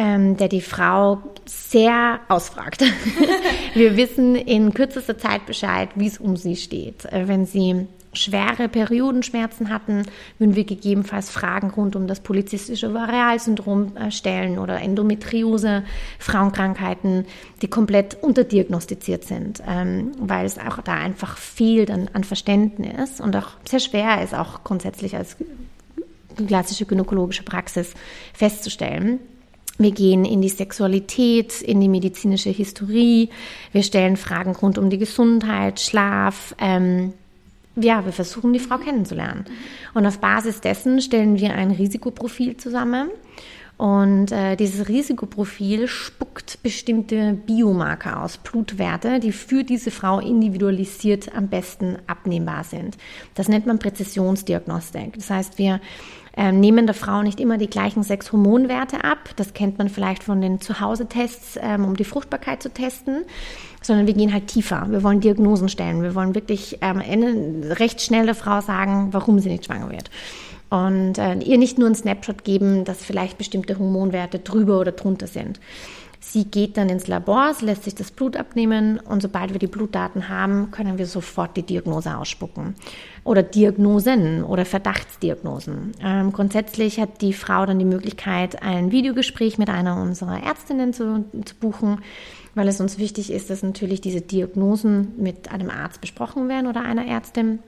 ähm, 0.00 0.38
der 0.38 0.48
die 0.48 0.62
Frau 0.62 1.18
sehr 1.44 2.20
ausfragt. 2.28 2.82
Wir 3.74 3.98
wissen 3.98 4.34
in 4.34 4.72
kürzester 4.72 5.18
Zeit 5.18 5.44
Bescheid, 5.44 5.90
wie 5.94 6.06
es 6.06 6.16
um 6.16 6.36
sie 6.36 6.56
steht. 6.56 7.04
Äh, 7.04 7.28
wenn 7.28 7.44
sie 7.44 7.86
schwere 8.14 8.68
Periodenschmerzen 8.68 9.68
hatten, 9.68 10.04
würden 10.38 10.56
wir 10.56 10.64
gegebenenfalls 10.64 11.30
Fragen 11.30 11.70
rund 11.70 11.94
um 11.94 12.08
das 12.08 12.18
polizistische 12.18 12.88
Ovarialsyndrom 12.88 13.96
äh, 13.96 14.10
stellen 14.10 14.58
oder 14.58 14.80
Endometriose, 14.80 15.84
Frauenkrankheiten, 16.18 17.26
die 17.62 17.68
komplett 17.68 18.16
unterdiagnostiziert 18.20 19.24
sind, 19.24 19.62
ähm, 19.68 20.12
weil 20.18 20.46
es 20.46 20.58
auch 20.58 20.80
da 20.80 20.94
einfach 20.94 21.36
fehlt 21.36 21.90
an, 21.90 22.08
an 22.14 22.24
Verständnis 22.24 23.20
und 23.20 23.36
auch 23.36 23.50
sehr 23.68 23.80
schwer 23.80 24.24
ist, 24.24 24.34
auch 24.34 24.64
grundsätzlich 24.64 25.14
als 25.14 25.36
klassische 26.48 26.86
gynäkologische 26.86 27.42
Praxis 27.42 27.92
festzustellen. 28.32 29.20
Wir 29.80 29.92
gehen 29.92 30.26
in 30.26 30.42
die 30.42 30.50
Sexualität, 30.50 31.62
in 31.62 31.80
die 31.80 31.88
medizinische 31.88 32.50
Historie. 32.50 33.30
Wir 33.72 33.82
stellen 33.82 34.18
Fragen 34.18 34.54
rund 34.54 34.76
um 34.76 34.90
die 34.90 34.98
Gesundheit, 34.98 35.80
Schlaf. 35.80 36.54
Ähm, 36.58 37.14
ja, 37.76 38.04
wir 38.04 38.12
versuchen, 38.12 38.52
die 38.52 38.58
Frau 38.58 38.76
kennenzulernen. 38.76 39.46
Und 39.94 40.04
auf 40.04 40.18
Basis 40.18 40.60
dessen 40.60 41.00
stellen 41.00 41.40
wir 41.40 41.54
ein 41.54 41.70
Risikoprofil 41.70 42.58
zusammen. 42.58 43.08
Und 43.78 44.32
äh, 44.32 44.56
dieses 44.56 44.86
Risikoprofil 44.86 45.88
spuckt 45.88 46.62
bestimmte 46.62 47.32
Biomarker 47.32 48.22
aus, 48.22 48.36
Blutwerte, 48.36 49.18
die 49.18 49.32
für 49.32 49.64
diese 49.64 49.90
Frau 49.90 50.20
individualisiert 50.20 51.34
am 51.34 51.48
besten 51.48 51.96
abnehmbar 52.06 52.64
sind. 52.64 52.98
Das 53.34 53.48
nennt 53.48 53.64
man 53.64 53.78
Präzisionsdiagnostik. 53.78 55.14
Das 55.14 55.30
heißt, 55.30 55.56
wir 55.56 55.80
ähm, 56.40 56.58
nehmen 56.58 56.86
der 56.86 56.94
Frau 56.94 57.20
nicht 57.22 57.38
immer 57.38 57.58
die 57.58 57.68
gleichen 57.68 58.02
sechs 58.02 58.32
Hormonwerte 58.32 59.04
ab. 59.04 59.28
Das 59.36 59.52
kennt 59.52 59.76
man 59.76 59.90
vielleicht 59.90 60.22
von 60.24 60.40
den 60.40 60.58
Zuhause-Tests, 60.58 61.58
ähm, 61.60 61.84
um 61.84 61.96
die 61.96 62.04
Fruchtbarkeit 62.04 62.62
zu 62.62 62.70
testen, 62.70 63.26
sondern 63.82 64.06
wir 64.06 64.14
gehen 64.14 64.32
halt 64.32 64.46
tiefer. 64.46 64.86
Wir 64.88 65.02
wollen 65.02 65.20
Diagnosen 65.20 65.68
stellen. 65.68 66.02
Wir 66.02 66.14
wollen 66.14 66.34
wirklich 66.34 66.78
ähm, 66.80 67.62
recht 67.68 68.00
schnell 68.00 68.24
der 68.24 68.34
Frau 68.34 68.62
sagen, 68.62 69.08
warum 69.12 69.38
sie 69.38 69.50
nicht 69.50 69.66
schwanger 69.66 69.90
wird. 69.90 70.10
und 70.70 71.18
äh, 71.18 71.34
ihr 71.34 71.58
nicht 71.58 71.76
nur 71.76 71.88
einen 71.88 71.94
Snapshot 71.94 72.42
geben, 72.42 72.86
dass 72.86 73.04
vielleicht 73.04 73.36
bestimmte 73.36 73.78
Hormonwerte 73.78 74.38
drüber 74.38 74.80
oder 74.80 74.92
drunter 74.92 75.26
sind. 75.26 75.60
Sie 76.22 76.44
geht 76.44 76.76
dann 76.76 76.90
ins 76.90 77.06
Labor, 77.06 77.54
lässt 77.62 77.84
sich 77.84 77.94
das 77.94 78.10
Blut 78.10 78.36
abnehmen 78.36 79.00
und 79.00 79.22
sobald 79.22 79.52
wir 79.52 79.58
die 79.58 79.66
Blutdaten 79.66 80.28
haben, 80.28 80.70
können 80.70 80.98
wir 80.98 81.06
sofort 81.06 81.56
die 81.56 81.62
Diagnose 81.62 82.14
ausspucken. 82.14 82.74
Oder 83.24 83.42
Diagnosen 83.42 84.44
oder 84.44 84.66
Verdachtsdiagnosen. 84.66 85.92
Ähm, 86.02 86.32
grundsätzlich 86.32 87.00
hat 87.00 87.22
die 87.22 87.32
Frau 87.32 87.64
dann 87.64 87.78
die 87.78 87.86
Möglichkeit, 87.86 88.62
ein 88.62 88.92
Videogespräch 88.92 89.56
mit 89.56 89.70
einer 89.70 90.00
unserer 90.00 90.42
Ärztinnen 90.42 90.92
zu, 90.92 91.24
zu 91.44 91.54
buchen, 91.54 92.00
weil 92.54 92.68
es 92.68 92.80
uns 92.80 92.98
wichtig 92.98 93.32
ist, 93.32 93.48
dass 93.48 93.62
natürlich 93.62 94.02
diese 94.02 94.20
Diagnosen 94.20 95.14
mit 95.16 95.50
einem 95.50 95.70
Arzt 95.70 96.02
besprochen 96.02 96.50
werden 96.50 96.66
oder 96.66 96.82
einer 96.82 97.06
Ärztin. 97.06 97.60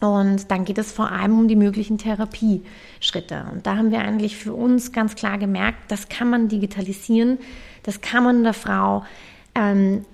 Und 0.00 0.50
dann 0.50 0.64
geht 0.64 0.78
es 0.78 0.90
vor 0.90 1.12
allem 1.12 1.38
um 1.38 1.46
die 1.46 1.56
möglichen 1.56 1.96
Therapieschritte. 1.96 3.44
Und 3.52 3.66
da 3.66 3.76
haben 3.76 3.92
wir 3.92 4.00
eigentlich 4.00 4.36
für 4.36 4.52
uns 4.52 4.90
ganz 4.90 5.14
klar 5.14 5.38
gemerkt, 5.38 5.78
das 5.92 6.08
kann 6.08 6.28
man 6.28 6.48
digitalisieren, 6.48 7.38
das 7.82 8.00
kann 8.00 8.24
man 8.24 8.42
der 8.42 8.54
Frau 8.54 9.04
ähm, 9.54 10.04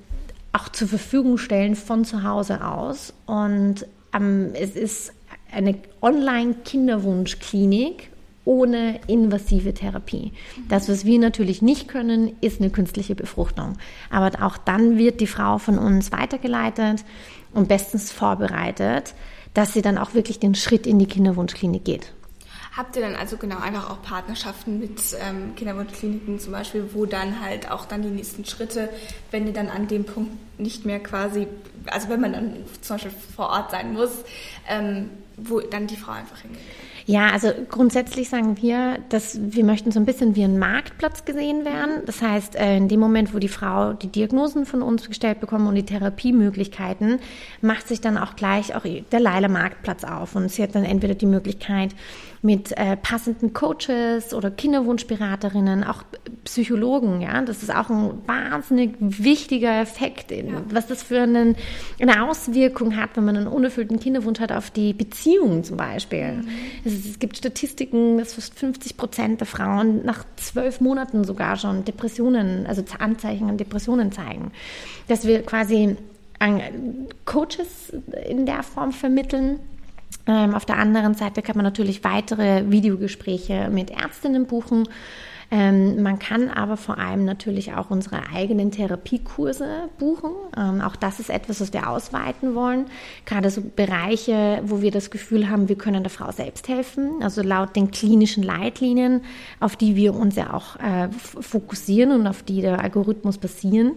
auch 0.53 0.69
zur 0.71 0.89
Verfügung 0.89 1.39
stellen 1.39 1.77
von 1.77 2.05
zu 2.05 2.23
Hause 2.23 2.63
aus. 2.65 3.15
Und 3.27 3.87
ähm, 4.15 4.51
es 4.55 4.77
ist 4.77 5.13
eine 5.53 5.77
Online-Kinderwunschklinik 6.03 8.11
ohne 8.45 9.01
invasive 9.07 9.73
Therapie. 9.75 10.33
Das, 10.69 10.89
was 10.89 11.05
wir 11.05 11.19
natürlich 11.19 11.61
nicht 11.61 11.89
können, 11.89 12.37
ist 12.41 12.61
eine 12.61 12.71
künstliche 12.71 13.15
Befruchtung. 13.15 13.77
Aber 14.11 14.31
auch 14.43 14.57
dann 14.57 14.97
wird 14.97 15.21
die 15.21 15.27
Frau 15.27 15.59
von 15.59 15.77
uns 15.79 16.13
weitergeleitet 16.13 17.05
und 17.53 17.69
bestens 17.69 18.11
vorbereitet 18.11 19.15
dass 19.59 19.73
sie 19.73 19.83
dann 19.83 19.99
auch 19.99 20.15
wirklich 20.15 20.39
den 20.39 20.55
Schritt 20.55 20.87
in 20.87 21.01
die 21.01 21.07
Kinderwunschklinik 21.07 21.85
geht. 21.85 22.13
Habt 22.79 22.95
ihr 22.95 23.03
dann 23.03 23.17
also 23.17 23.37
genau 23.37 23.59
einfach 23.59 23.91
auch 23.91 24.03
Partnerschaften 24.03 24.79
mit 24.79 25.01
ähm, 25.21 25.57
Kinderwunschkliniken 25.57 26.39
zum 26.39 26.53
Beispiel, 26.53 26.89
wo 26.95 27.07
dann 27.07 27.41
halt 27.41 27.73
auch 27.73 27.87
dann 27.87 28.03
die 28.03 28.09
nächsten 28.09 28.45
Schritte, 28.45 28.89
wenn 29.33 29.49
ihr 29.49 29.53
dann 29.53 29.69
an 29.69 29.89
dem 29.89 30.05
Punkt 30.05 30.31
nicht 30.61 30.87
mehr 30.87 31.01
quasi, 31.01 31.49
also 31.87 32.09
wenn 32.09 32.21
man 32.21 32.35
dann 32.35 32.53
zum 32.81 32.95
Beispiel 32.95 33.13
vor 33.35 33.49
Ort 33.49 33.73
sein 33.73 33.95
muss, 33.95 34.13
ähm, 34.69 35.11
wo 35.37 35.59
dann 35.59 35.89
die 35.89 35.97
Frau 35.97 36.13
einfach 36.13 36.39
hingeht? 36.39 36.61
Ja, 37.09 37.31
also 37.31 37.49
grundsätzlich 37.71 38.29
sagen 38.29 38.61
wir, 38.61 38.99
dass 39.09 39.39
wir 39.41 39.65
möchten 39.65 39.91
so 39.91 39.99
ein 39.99 40.05
bisschen 40.05 40.37
wie 40.37 40.45
ein 40.45 40.59
Marktplatz 40.59 41.25
gesehen 41.25 41.65
werden. 41.65 42.03
Das 42.05 42.21
heißt, 42.21 42.55
äh, 42.55 42.77
in 42.77 42.89
dem 42.89 43.01
Moment, 43.01 43.33
wo 43.33 43.39
die 43.39 43.49
Frau 43.49 43.95
die 43.95 44.09
Diagnosen 44.09 44.67
von 44.67 44.83
uns 44.83 45.09
gestellt 45.09 45.41
bekommt 45.41 45.67
und 45.67 45.75
die 45.75 45.87
Therapiemöglichkeiten, 45.87 47.19
macht 47.63 47.89
sich 47.89 48.03
dann 48.03 48.19
auch 48.19 48.37
gleich 48.37 48.75
auch 48.75 48.83
der 48.85 49.21
Leila 49.21 49.49
Marktplatz 49.49 50.05
auf. 50.05 50.37
Und 50.37 50.53
sie 50.53 50.63
hat 50.63 50.75
dann 50.75 50.85
entweder 50.85 51.15
die 51.15 51.25
Möglichkeit, 51.25 51.95
mit 52.43 52.77
äh, 52.77 52.97
passenden 52.97 53.53
Coaches 53.53 54.33
oder 54.33 54.51
Kinderwunschberaterinnen, 54.51 55.85
auch 55.85 56.05
Psychologen, 56.45 57.21
ja, 57.21 57.43
das 57.43 57.63
ist 57.63 57.75
auch 57.75 57.91
ein 57.91 58.23
wahnsinnig 58.27 58.95
wichtiger 59.01 59.81
Effekt, 59.81 60.31
in, 60.31 60.49
ja. 60.49 60.63
was 60.71 60.87
das 60.87 61.03
für 61.03 61.23
einen, 61.23 61.57
eine 62.01 62.29
Auswirkung 62.29 62.97
hat, 62.97 63.11
wenn 63.15 63.25
man 63.25 63.37
einen 63.37 63.49
unerfüllten 63.49 63.99
Kinderwunsch 63.99 64.41
hat 64.41 64.53
auf 64.53 64.71
die 64.71 64.93
Beziehung 64.93 65.65
zum 65.65 65.77
Beispiel. 65.77 66.35
Mhm. 66.35 66.49
Es, 66.85 67.07
es, 67.07 67.19
gibt 67.19 67.37
Statistiken, 67.37 68.19
dass 68.19 68.35
fast 68.35 68.59
50 68.59 68.97
Prozent 68.97 69.41
der 69.41 69.47
Frauen 69.47 70.05
nach 70.05 70.25
zwölf 70.37 70.81
Monaten 70.81 71.25
sogar 71.25 71.57
schon 71.57 71.85
Depressionen, 71.85 72.67
also 72.67 72.85
Anzeichen 72.99 73.49
an 73.49 73.57
Depressionen 73.57 74.13
zeigen. 74.13 74.53
Dass 75.09 75.27
wir 75.27 75.43
quasi 75.43 75.97
Coaches 77.25 77.93
in 78.29 78.47
der 78.47 78.63
Form 78.63 78.93
vermitteln, 78.93 79.59
ähm, 80.27 80.55
auf 80.55 80.67
der 80.67 80.77
anderen 80.77 81.15
Seite 81.15 81.43
kann 81.43 81.57
man 81.57 81.65
natürlich 81.65 82.05
weitere 82.05 82.71
Videogespräche 82.71 83.71
mit 83.71 83.91
Ärztinnen 83.91 84.47
buchen. 84.47 84.89
Ähm, 85.51 86.03
man 86.03 86.19
kann 86.19 86.51
aber 86.51 86.77
vor 86.77 86.99
allem 86.99 87.25
natürlich 87.25 87.73
auch 87.73 87.89
unsere 87.91 88.29
eigenen 88.35 88.71
Therapiekurse 88.71 89.89
buchen. 89.99 90.31
Ähm, 90.55 90.83
auch 90.83 90.95
das 90.95 91.21
ist 91.21 91.31
etwas, 91.31 91.63
was 91.63 91.73
wir 91.73 91.89
ausweiten 91.89 92.55
wollen. 92.55 92.87
Gerade 93.25 93.49
so 93.49 93.63
Bereiche, 93.63 94.61
wo 94.65 94.83
wir 94.83 94.91
das 94.91 95.11
Gefühl 95.11 95.49
haben, 95.49 95.71
wir 95.71 95.79
können 95.79 96.03
der 96.03 96.11
Frau 96.11 96.31
selbst 96.33 96.69
helfen. 96.69 97.23
Also 97.23 97.43
laut 97.43 97.77
den 97.77 97.91
klinischen 97.91 98.43
Leitlinien, 98.43 99.23
auf 99.59 99.77
die 99.77 99.97
wir 99.97 100.15
uns 100.15 100.37
ja 100.37 100.53
auch 100.53 100.77
äh, 100.77 101.09
fokussieren 101.11 102.13
und 102.13 102.27
auf 102.27 102.43
die 102.43 102.61
der 102.61 102.81
Algorithmus 102.81 103.39
basieren 103.39 103.93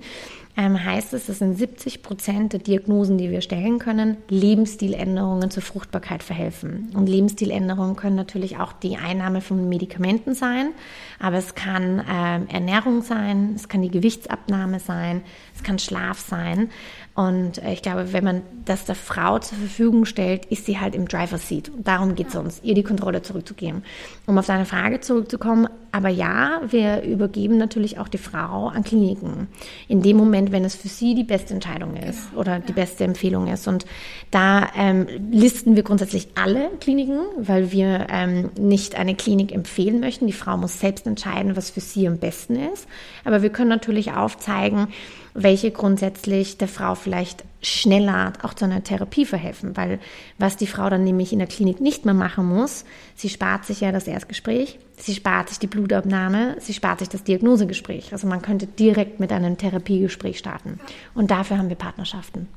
ähm, 0.58 0.84
heißt 0.84 1.14
es, 1.14 1.28
dass 1.28 1.42
in 1.42 1.56
70 1.56 2.04
Prozent 2.04 2.54
der 2.54 2.60
Diagnosen, 2.60 3.18
die 3.18 3.30
wir 3.30 3.42
stellen 3.42 3.80
können, 3.80 4.18
Lebensstiländerungen 4.30 5.50
zur 5.50 5.64
Fruchtbarkeit 5.64 6.24
verhelfen. 6.24 6.92
Und 6.94 7.08
Lebensstiländerungen 7.08 7.96
können 7.96 8.16
natürlich 8.16 8.58
auch 8.58 8.74
die 8.74 8.98
Einnahme 8.98 9.42
von 9.42 9.70
Medikamenten 9.70 10.36
sein, 10.36 10.74
aber 11.20 11.38
es 11.38 11.56
kann 11.56 12.00
äh, 12.00 12.54
Ernährung 12.54 13.02
sein, 13.02 13.54
es 13.56 13.70
kann 13.70 13.82
die 13.82 13.92
Gewichtsabnahme 13.92 14.80
sein, 14.80 15.22
es 15.56 15.64
kann 15.64 15.80
Schlaf 15.80 16.20
sein. 16.20 16.70
Und 17.13 17.62
äh, 17.62 17.74
ich 17.74 17.82
glaube, 17.82 18.13
wenn 18.13 18.24
man 18.24 18.41
das 18.65 18.86
der 18.86 18.95
Frau 18.95 19.38
zur 19.39 19.58
Verfügung 19.58 20.06
stellt, 20.06 20.45
ist 20.45 20.65
sie 20.65 20.80
halt 20.80 20.95
im 20.95 21.08
Driver 21.08 21.38
Seat. 21.38 21.69
Und 21.69 21.88
darum 21.88 22.15
geht 22.15 22.30
es 22.30 22.36
uns, 22.36 22.62
ihr 22.63 22.74
die 22.74 22.84
Kontrolle 22.84 23.21
zurückzugeben. 23.21 23.84
Um 24.28 24.38
auf 24.38 24.47
deine 24.47 24.65
Frage 24.65 25.02
zurückzukommen, 25.02 25.67
aber 25.91 26.08
ja, 26.08 26.62
wir 26.69 27.02
übergeben 27.02 27.58
natürlich 27.58 28.00
auch 28.00 28.08
die 28.08 28.17
Frau 28.17 28.67
an 28.67 28.86
Kliniken. 28.86 29.47
In 29.89 30.02
dem 30.02 30.15
Moment, 30.15 30.54
wenn 30.54 30.63
es 30.63 30.76
für 30.76 30.88
sie 30.88 31.15
die 31.15 31.26
beste 31.26 31.54
Entscheidung 31.54 31.97
ist 31.97 32.30
genau. 32.30 32.41
oder 32.41 32.60
die 32.60 32.71
beste 32.71 33.04
Empfehlung 33.04 33.47
ist. 33.47 33.67
Und 33.67 33.86
da 34.30 34.69
ähm, 34.78 35.06
listen 35.32 35.76
wir 35.76 35.84
grundsätzlich 35.84 36.30
alle 36.36 36.69
Kliniken, 36.80 37.19
weil 37.38 37.74
wir 37.74 38.08
ähm, 38.10 38.52
nicht 38.58 38.95
eine 38.95 39.15
Klinik 39.15 39.52
empfehlen 39.52 40.00
möchten. 40.00 40.28
Die 40.28 40.34
Frau 40.34 40.56
muss 40.56 40.80
selbst 40.80 41.06
entscheiden, 41.06 41.58
was 41.58 41.71
für 41.71 41.82
sie 41.82 42.08
am 42.08 42.19
besten 42.19 42.56
ist. 42.56 42.88
Aber 43.26 43.41
wir 43.41 43.50
können 43.50 43.69
natürlich 43.69 44.13
aufzeigen, 44.13 44.88
welche 45.34 45.72
grundsätzlich 45.72 46.58
der 46.58 46.67
Frau 46.67 46.96
vielleicht 46.96 47.44
schneller 47.62 48.34
auch 48.41 48.54
zu 48.54 48.65
einer 48.65 48.84
Therapie 48.84 49.26
verhelfen. 49.26 49.78
Weil 49.78 50.00
was 50.38 50.58
die 50.58 50.67
Frau 50.67 50.89
dann 50.89 51.04
nämlich 51.04 51.32
in 51.32 51.39
der 51.39 51.48
Klinik 51.48 51.80
nicht 51.80 52.06
mehr 52.06 52.13
machen 52.13 52.46
muss, 52.46 52.86
sie 53.15 53.30
spart 53.30 53.65
sich 53.65 53.82
ja 53.82 53.91
das 53.91 54.08
Erstgespräch, 54.08 54.80
sie 54.98 55.13
spart 55.13 55.50
sich 55.50 55.60
die 55.60 55.67
Blutabnahme, 55.67 56.58
sie 56.60 56.74
spart 56.74 57.00
sich 57.00 57.10
das 57.10 57.24
Diagnosegespräch. 57.24 58.12
Also 58.12 58.28
man 58.28 58.41
könnte 58.41 58.67
direkt 58.67 59.20
mit 59.20 59.32
einem 59.32 59.58
Therapiegespräch 59.58 60.38
starten. 60.38 60.80
Und 61.13 61.32
dafür 61.32 61.58
haben 61.58 61.70
wir 61.70 61.76
Partnerschaften. 61.76 62.48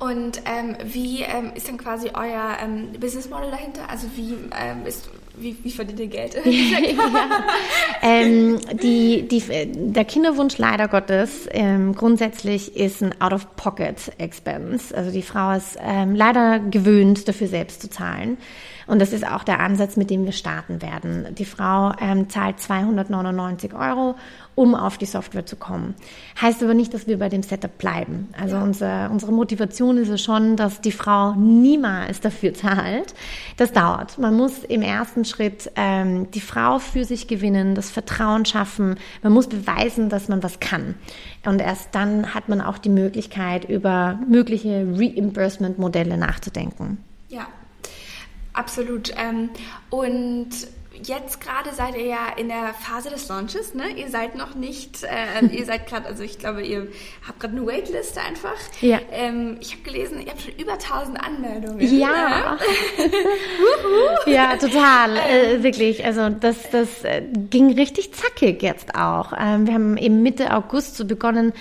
Und 0.00 0.40
ähm, 0.46 0.76
wie 0.82 1.22
ähm, 1.22 1.52
ist 1.54 1.68
dann 1.68 1.76
quasi 1.76 2.08
euer 2.14 2.56
ähm, 2.64 2.92
Business 2.98 3.28
Model 3.28 3.50
dahinter? 3.50 3.88
Also 3.90 4.06
wie 4.16 4.32
ähm, 4.58 4.86
ist 4.86 5.10
wie, 5.40 5.56
wie 5.62 5.70
verdient 5.70 6.00
ihr 6.00 6.06
Geld? 6.06 6.34
ja. 6.44 6.50
ähm, 8.02 8.58
die, 8.82 9.26
die, 9.28 9.42
der 9.92 10.04
Kinderwunsch 10.04 10.58
leider 10.58 10.88
Gottes 10.88 11.48
ähm, 11.50 11.94
grundsätzlich 11.94 12.76
ist 12.76 13.02
ein 13.02 13.20
Out-of-Pocket-Expense. 13.20 14.96
Also 14.96 15.10
die 15.10 15.22
Frau 15.22 15.52
ist 15.52 15.78
ähm, 15.80 16.14
leider 16.14 16.58
gewöhnt, 16.58 17.28
dafür 17.28 17.48
selbst 17.48 17.82
zu 17.82 17.90
zahlen. 17.90 18.38
Und 18.86 18.98
das 19.00 19.12
ist 19.12 19.24
auch 19.24 19.44
der 19.44 19.60
Ansatz, 19.60 19.96
mit 19.96 20.10
dem 20.10 20.24
wir 20.24 20.32
starten 20.32 20.82
werden. 20.82 21.28
Die 21.38 21.44
Frau 21.44 21.92
ähm, 22.00 22.28
zahlt 22.28 22.58
299 22.58 23.72
Euro, 23.72 24.16
um 24.60 24.74
auf 24.74 24.98
die 24.98 25.06
Software 25.06 25.46
zu 25.46 25.56
kommen. 25.56 25.94
Heißt 26.38 26.62
aber 26.62 26.74
nicht, 26.74 26.92
dass 26.92 27.06
wir 27.06 27.18
bei 27.18 27.30
dem 27.30 27.42
Setup 27.42 27.78
bleiben. 27.78 28.28
Also 28.38 28.56
ja. 28.56 28.62
unser, 28.62 29.10
unsere 29.10 29.32
Motivation 29.32 29.96
ist 29.96 30.10
es 30.10 30.22
schon, 30.22 30.56
dass 30.56 30.82
die 30.82 30.92
Frau 30.92 31.32
niemals 31.32 32.20
dafür 32.20 32.52
zahlt. 32.52 33.14
Das 33.56 33.72
dauert. 33.72 34.18
Man 34.18 34.36
muss 34.36 34.58
im 34.62 34.82
ersten 34.82 35.24
Schritt 35.24 35.72
ähm, 35.76 36.30
die 36.32 36.42
Frau 36.42 36.78
für 36.78 37.06
sich 37.06 37.26
gewinnen, 37.26 37.74
das 37.74 37.90
Vertrauen 37.90 38.44
schaffen. 38.44 38.96
Man 39.22 39.32
muss 39.32 39.46
beweisen, 39.46 40.10
dass 40.10 40.28
man 40.28 40.42
was 40.42 40.60
kann. 40.60 40.94
Und 41.46 41.62
erst 41.62 41.94
dann 41.94 42.34
hat 42.34 42.50
man 42.50 42.60
auch 42.60 42.76
die 42.76 42.90
Möglichkeit, 42.90 43.64
über 43.64 44.18
mögliche 44.28 44.86
Reimbursement-Modelle 44.94 46.18
nachzudenken. 46.18 46.98
Ja, 47.30 47.46
Absolut. 48.52 49.14
Ähm, 49.16 49.48
und 49.88 50.50
jetzt 51.04 51.40
gerade 51.40 51.74
seid 51.74 51.96
ihr 51.96 52.06
ja 52.06 52.28
in 52.36 52.48
der 52.48 52.74
Phase 52.74 53.10
des 53.10 53.28
Launches, 53.28 53.74
ne? 53.74 53.90
Ihr 53.96 54.08
seid 54.08 54.34
noch 54.34 54.54
nicht, 54.54 55.02
äh, 55.04 55.46
ihr 55.52 55.64
seid 55.64 55.86
gerade, 55.86 56.06
also 56.06 56.22
ich 56.22 56.38
glaube, 56.38 56.62
ihr 56.62 56.88
habt 57.26 57.40
gerade 57.40 57.56
eine 57.56 57.66
Waitliste 57.66 58.20
einfach. 58.20 58.56
Ja. 58.80 59.00
Ähm, 59.12 59.58
ich 59.60 59.72
habe 59.72 59.82
gelesen, 59.82 60.20
ihr 60.20 60.30
habt 60.30 60.42
schon 60.42 60.54
über 60.56 60.72
1000 60.72 61.20
Anmeldungen. 61.22 61.80
Ja. 61.98 62.58
ja, 64.26 64.56
total, 64.56 65.16
äh, 65.16 65.62
wirklich. 65.62 66.04
Also 66.04 66.28
das, 66.28 66.70
das 66.70 67.04
äh, 67.04 67.22
ging 67.50 67.74
richtig 67.74 68.12
zackig 68.14 68.62
jetzt 68.62 68.94
auch. 68.94 69.32
Ähm, 69.38 69.66
wir 69.66 69.74
haben 69.74 69.96
eben 69.96 70.22
Mitte 70.22 70.54
August 70.54 70.96
so 70.96 71.04
begonnen, 71.04 71.52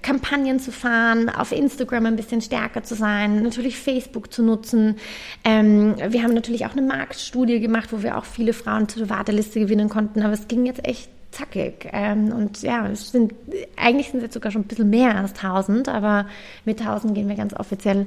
Kampagnen 0.00 0.58
zu 0.58 0.72
fahren, 0.72 1.28
auf 1.28 1.52
Instagram 1.52 2.06
ein 2.06 2.16
bisschen 2.16 2.40
stärker 2.40 2.82
zu 2.82 2.94
sein, 2.94 3.42
natürlich 3.42 3.76
Facebook 3.76 4.32
zu 4.32 4.42
nutzen. 4.42 4.96
Ähm, 5.44 5.96
wir 6.08 6.22
haben 6.22 6.34
natürlich 6.34 6.64
auch 6.64 6.72
eine 6.72 6.82
Marktstudie 6.82 7.60
gemacht, 7.60 7.92
wo 7.92 8.02
wir 8.02 8.16
auch 8.16 8.24
viele 8.24 8.52
Frauen 8.52 8.88
zur 8.88 9.10
Warteliste 9.10 9.60
gewinnen 9.60 9.88
konnten, 9.88 10.22
aber 10.22 10.32
es 10.32 10.48
ging 10.48 10.64
jetzt 10.64 10.86
echt 10.86 11.10
zackig. 11.32 11.88
Ähm, 11.92 12.32
und 12.32 12.62
ja, 12.62 12.86
es 12.88 13.10
sind, 13.10 13.34
eigentlich 13.76 14.08
sind 14.08 14.18
es 14.18 14.24
jetzt 14.24 14.34
sogar 14.34 14.52
schon 14.52 14.62
ein 14.62 14.68
bisschen 14.68 14.90
mehr 14.90 15.16
als 15.16 15.32
1000, 15.34 15.88
aber 15.88 16.26
mit 16.64 16.80
1000 16.80 17.14
gehen 17.14 17.28
wir 17.28 17.36
ganz 17.36 17.54
offiziell 17.54 18.06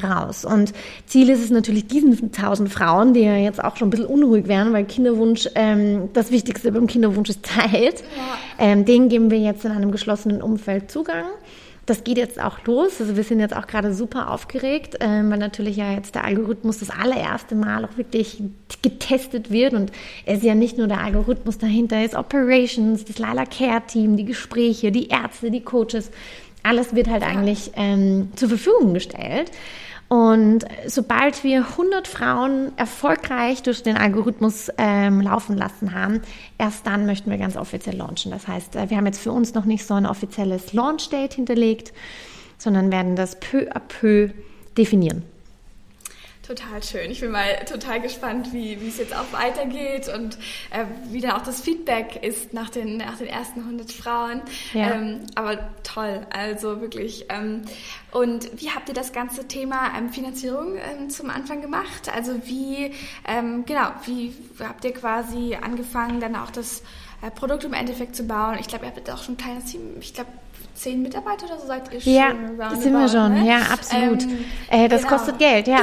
raus. 0.00 0.44
Und 0.44 0.72
Ziel 1.06 1.30
ist 1.30 1.42
es 1.42 1.50
natürlich, 1.50 1.86
diesen 1.86 2.12
1000 2.12 2.72
Frauen, 2.72 3.14
die 3.14 3.20
ja 3.20 3.36
jetzt 3.36 3.62
auch 3.62 3.76
schon 3.76 3.88
ein 3.88 3.90
bisschen 3.90 4.06
unruhig 4.06 4.46
werden, 4.46 4.72
weil 4.72 4.84
Kinderwunsch, 4.84 5.48
ähm, 5.54 6.10
das 6.12 6.30
Wichtigste 6.30 6.72
beim 6.72 6.86
Kinderwunsch 6.86 7.30
ist 7.30 7.46
Zeit, 7.46 8.02
ja. 8.16 8.38
ähm, 8.58 8.84
denen 8.84 9.08
geben 9.08 9.30
wir 9.30 9.38
jetzt 9.38 9.64
in 9.64 9.72
einem 9.72 9.90
geschlossenen 9.90 10.42
Umfeld 10.42 10.90
Zugang. 10.90 11.24
Das 11.86 12.04
geht 12.04 12.18
jetzt 12.18 12.40
auch 12.40 12.64
los. 12.66 13.00
Also 13.00 13.16
wir 13.16 13.24
sind 13.24 13.40
jetzt 13.40 13.56
auch 13.56 13.66
gerade 13.66 13.92
super 13.92 14.30
aufgeregt, 14.30 14.98
ähm, 15.00 15.28
weil 15.30 15.38
natürlich 15.38 15.76
ja 15.76 15.92
jetzt 15.92 16.14
der 16.14 16.24
Algorithmus 16.24 16.78
das 16.78 16.90
allererste 16.90 17.56
Mal 17.56 17.84
auch 17.84 17.96
wirklich 17.96 18.40
getestet 18.82 19.50
wird. 19.50 19.74
Und 19.74 19.90
es 20.24 20.38
ist 20.38 20.44
ja 20.44 20.54
nicht 20.54 20.78
nur 20.78 20.86
der 20.86 21.00
Algorithmus 21.00 21.58
dahinter, 21.58 21.96
es 21.96 22.12
ist 22.12 22.14
Operations, 22.14 23.04
das 23.04 23.18
Lila 23.18 23.44
Care 23.44 23.82
Team, 23.88 24.16
die 24.16 24.24
Gespräche, 24.24 24.92
die 24.92 25.08
Ärzte, 25.08 25.50
die 25.50 25.62
Coaches. 25.62 26.12
Alles 26.62 26.94
wird 26.94 27.08
halt 27.08 27.22
eigentlich 27.22 27.72
ähm, 27.76 28.30
zur 28.36 28.48
Verfügung 28.48 28.94
gestellt. 28.94 29.50
Und 30.08 30.64
sobald 30.88 31.44
wir 31.44 31.58
100 31.58 32.08
Frauen 32.08 32.72
erfolgreich 32.76 33.62
durch 33.62 33.84
den 33.84 33.96
Algorithmus 33.96 34.68
ähm, 34.76 35.20
laufen 35.20 35.56
lassen 35.56 35.94
haben, 35.94 36.20
erst 36.58 36.84
dann 36.84 37.06
möchten 37.06 37.30
wir 37.30 37.38
ganz 37.38 37.56
offiziell 37.56 37.96
launchen. 37.96 38.32
Das 38.32 38.48
heißt, 38.48 38.74
äh, 38.74 38.90
wir 38.90 38.96
haben 38.96 39.06
jetzt 39.06 39.20
für 39.20 39.30
uns 39.30 39.54
noch 39.54 39.66
nicht 39.66 39.86
so 39.86 39.94
ein 39.94 40.06
offizielles 40.06 40.72
Launch-Date 40.72 41.34
hinterlegt, 41.34 41.92
sondern 42.58 42.90
werden 42.90 43.14
das 43.14 43.38
peu 43.38 43.70
à 43.72 43.78
peu 43.78 44.30
definieren. 44.76 45.22
Total 46.50 46.82
schön. 46.82 47.12
Ich 47.12 47.20
bin 47.20 47.30
mal 47.30 47.64
total 47.64 48.00
gespannt, 48.00 48.52
wie, 48.52 48.80
wie 48.80 48.88
es 48.88 48.98
jetzt 48.98 49.14
auch 49.14 49.30
weitergeht 49.30 50.08
und 50.08 50.36
äh, 50.70 50.84
wie 51.04 51.20
dann 51.20 51.30
auch 51.30 51.44
das 51.44 51.60
Feedback 51.60 52.24
ist 52.24 52.52
nach 52.52 52.70
den, 52.70 52.96
nach 52.96 53.18
den 53.18 53.28
ersten 53.28 53.60
100 53.60 53.92
Frauen. 53.92 54.42
Ja. 54.74 54.94
Ähm, 54.94 55.20
aber 55.36 55.60
toll, 55.84 56.26
also 56.30 56.80
wirklich. 56.80 57.26
Ähm, 57.28 57.62
und 58.10 58.50
wie 58.60 58.68
habt 58.70 58.88
ihr 58.88 58.96
das 58.96 59.12
ganze 59.12 59.46
Thema 59.46 59.96
ähm, 59.96 60.08
Finanzierung 60.08 60.74
ähm, 60.74 61.08
zum 61.08 61.30
Anfang 61.30 61.60
gemacht? 61.60 62.10
Also 62.12 62.44
wie, 62.44 62.96
ähm, 63.28 63.64
genau, 63.64 63.92
wie 64.06 64.34
habt 64.58 64.84
ihr 64.84 64.92
quasi 64.92 65.54
angefangen, 65.54 66.18
dann 66.18 66.34
auch 66.34 66.50
das 66.50 66.82
äh, 67.22 67.30
Produkt 67.30 67.62
im 67.62 67.74
Endeffekt 67.74 68.16
zu 68.16 68.24
bauen? 68.24 68.56
Ich 68.58 68.66
glaube, 68.66 68.86
ihr 68.86 68.90
habt 68.90 69.08
auch 69.08 69.22
schon 69.22 69.34
ein 69.34 69.38
kleines 69.38 69.66
Team, 69.66 69.98
ich 70.00 70.14
glaube, 70.14 70.30
zehn 70.80 71.02
Mitarbeiter 71.02 71.46
oder 71.46 71.58
so 71.58 71.66
seid 71.66 71.92
ihr 71.92 72.00
schon? 72.00 72.12
Ja, 72.12 72.74
sind 72.74 72.92
wir 72.92 73.08
schon, 73.08 73.34
ne? 73.34 73.46
ja, 73.46 73.58
absolut. 73.70 74.22
Ähm, 74.22 74.38
äh, 74.70 74.88
das 74.88 75.02
genau. 75.02 75.16
kostet 75.16 75.38
Geld, 75.38 75.68
ja. 75.68 75.80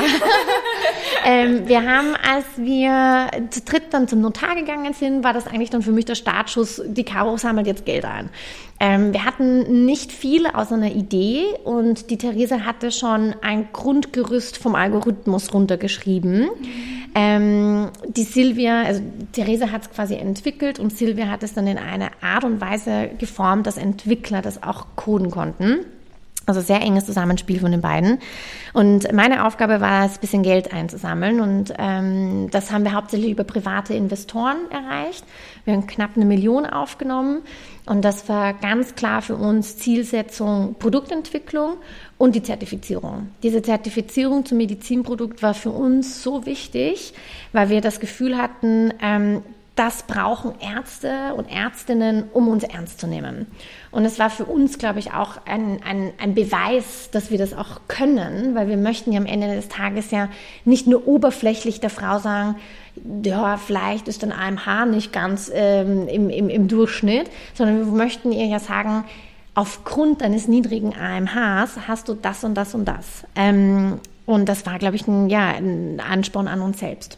ähm, 1.26 1.68
wir 1.68 1.84
haben, 1.86 2.16
als 2.16 2.46
wir 2.58 3.30
zu 3.52 3.62
dritt 3.62 3.84
dann 3.92 4.08
zum 4.08 4.22
Notar 4.22 4.56
gegangen 4.56 4.94
sind, 4.94 5.24
war 5.24 5.34
das 5.34 5.46
eigentlich 5.46 5.70
dann 5.70 5.84
für 5.84 5.92
mich 5.92 6.06
der 6.06 6.16
Startschuss, 6.16 6.82
die 6.86 7.04
Caro 7.04 7.38
sammelt 7.38 7.68
jetzt 7.68 7.86
Geld 7.86 8.06
ein. 8.06 8.30
Ähm, 8.80 9.14
wir 9.14 9.26
hatten 9.26 9.86
nicht 9.86 10.12
viel 10.12 10.48
außer 10.48 10.76
einer 10.76 10.92
Idee 10.92 11.46
und 11.64 12.10
die 12.10 12.18
Therese 12.18 12.66
hatte 12.66 12.92
schon 12.92 13.36
ein 13.42 13.70
Grundgerüst 13.74 14.58
vom 14.58 14.76
Algorithmus 14.76 15.54
runtergeschrieben. 15.54 16.42
Mhm. 16.42 16.98
Ähm, 17.20 17.90
die 18.08 18.24
Silvia, 18.24 18.84
also 18.84 19.02
Therese 19.32 19.72
hat 19.72 19.84
es 19.84 19.90
quasi 19.90 20.16
entwickelt 20.16 20.78
und 20.78 20.96
Silvia 20.96 21.28
hat 21.30 21.42
es 21.42 21.56
dann 21.56 21.66
in 21.66 21.80
eine 21.80 22.10
Art 22.22 22.44
und 22.44 22.62
Weise 22.62 23.10
geformt, 23.18 23.66
dass 23.66 23.78
Entwickler 23.78 24.44
das 24.44 24.62
auch 24.62 24.86
coden 24.96 25.32
konnten. 25.32 25.86
Also 26.48 26.62
sehr 26.62 26.82
enges 26.82 27.06
Zusammenspiel 27.06 27.60
von 27.60 27.72
den 27.72 27.82
beiden. 27.82 28.20
Und 28.72 29.12
meine 29.12 29.46
Aufgabe 29.46 29.82
war 29.82 30.06
es, 30.06 30.14
ein 30.14 30.22
bisschen 30.22 30.44
Geld 30.44 30.74
einzusammeln. 30.74 31.42
Und 31.42 31.74
ähm, 31.78 32.48
das 32.52 32.72
haben 32.72 32.86
wir 32.86 32.94
hauptsächlich 32.94 33.32
über 33.32 33.44
private 33.44 33.94
Investoren 33.94 34.56
erreicht. 34.72 35.26
Wir 35.66 35.74
haben 35.74 35.88
knapp 35.88 36.12
eine 36.16 36.24
Million 36.24 36.66
aufgenommen. 36.66 37.42
Und 37.86 38.06
das 38.06 38.30
war 38.30 38.54
ganz 38.54 38.96
klar 38.96 39.22
für 39.22 39.36
uns 39.36 39.78
Zielsetzung 39.78 40.76
Produktentwicklung 40.80 41.76
und 42.18 42.34
die 42.34 42.44
Zertifizierung. 42.44 43.30
Diese 43.44 43.62
Zertifizierung 43.62 44.46
zum 44.46 44.58
Medizinprodukt 44.58 45.44
war 45.44 45.54
für 45.54 45.72
uns 45.72 46.24
so 46.24 46.46
wichtig, 46.46 47.14
weil 47.52 47.70
wir 47.70 47.82
das 47.82 48.00
Gefühl 48.00 48.38
hatten, 48.38 48.94
ähm, 49.02 49.42
das 49.78 50.04
brauchen 50.04 50.54
Ärzte 50.60 51.36
und 51.36 51.46
Ärztinnen, 51.52 52.30
um 52.34 52.48
uns 52.48 52.64
ernst 52.64 53.00
zu 53.00 53.06
nehmen. 53.06 53.46
Und 53.98 54.06
es 54.06 54.20
war 54.20 54.30
für 54.30 54.46
uns, 54.46 54.78
glaube 54.78 55.00
ich, 55.00 55.14
auch 55.14 55.38
ein, 55.48 55.80
ein, 55.84 56.14
ein 56.20 56.36
Beweis, 56.36 57.10
dass 57.10 57.32
wir 57.32 57.40
das 57.40 57.56
auch 57.56 57.80
können, 57.88 58.54
weil 58.54 58.68
wir 58.68 58.78
möchten 58.78 59.12
ja 59.12 59.20
am 59.20 59.26
Ende 59.26 59.48
des 59.48 59.70
Tages 59.70 60.12
ja 60.12 60.30
nicht 60.66 60.86
nur 60.86 61.08
oberflächlich 61.08 61.80
der 61.80 61.90
Frau 61.90 62.20
sagen, 62.20 62.58
ja, 63.24 63.58
vielleicht 63.58 64.08
ist 64.08 64.24
ein 64.24 64.32
AMH 64.32 64.86
nicht 64.86 65.12
ganz 65.12 65.50
ähm, 65.52 66.08
im, 66.08 66.30
im, 66.30 66.48
im 66.48 66.68
Durchschnitt, 66.68 67.32
sondern 67.56 67.80
wir 67.80 67.86
möchten 67.86 68.32
ihr 68.32 68.46
ja 68.46 68.60
sagen, 68.60 69.04
aufgrund 69.56 70.22
deines 70.22 70.48
niedrigen 70.48 70.94
AMHs 70.94 71.88
hast 71.88 72.08
du 72.08 72.14
das 72.14 72.44
und 72.44 72.54
das 72.54 72.76
und 72.76 72.86
das. 72.86 73.24
Ähm, 73.36 74.00
und 74.28 74.48
das 74.48 74.68
war, 74.68 74.78
glaube 74.78 74.96
ich, 74.96 75.08
ein, 75.08 75.28
ja, 75.28 75.56
ein 75.56 76.00
Ansporn 76.08 76.48
an 76.48 76.62
uns 76.62 76.82
selbst. 76.82 77.18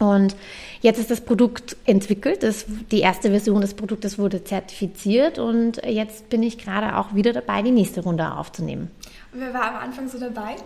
Und 0.00 0.34
jetzt 0.80 0.98
ist 0.98 1.10
das 1.10 1.20
Produkt 1.20 1.76
entwickelt. 1.84 2.42
Das, 2.42 2.64
die 2.90 3.00
erste 3.00 3.30
Version 3.30 3.60
des 3.60 3.74
Produktes 3.74 4.18
wurde 4.18 4.42
zertifiziert 4.42 5.38
und 5.38 5.80
jetzt 5.86 6.30
bin 6.30 6.42
ich 6.42 6.58
gerade 6.58 6.96
auch 6.96 7.14
wieder 7.14 7.34
dabei, 7.34 7.62
die 7.62 7.70
nächste 7.70 8.02
Runde 8.02 8.32
aufzunehmen. 8.32 8.90
Wer 9.32 9.54
war 9.54 9.68
am 9.68 9.76
Anfang 9.76 10.08
so 10.08 10.18
dabei? 10.18 10.56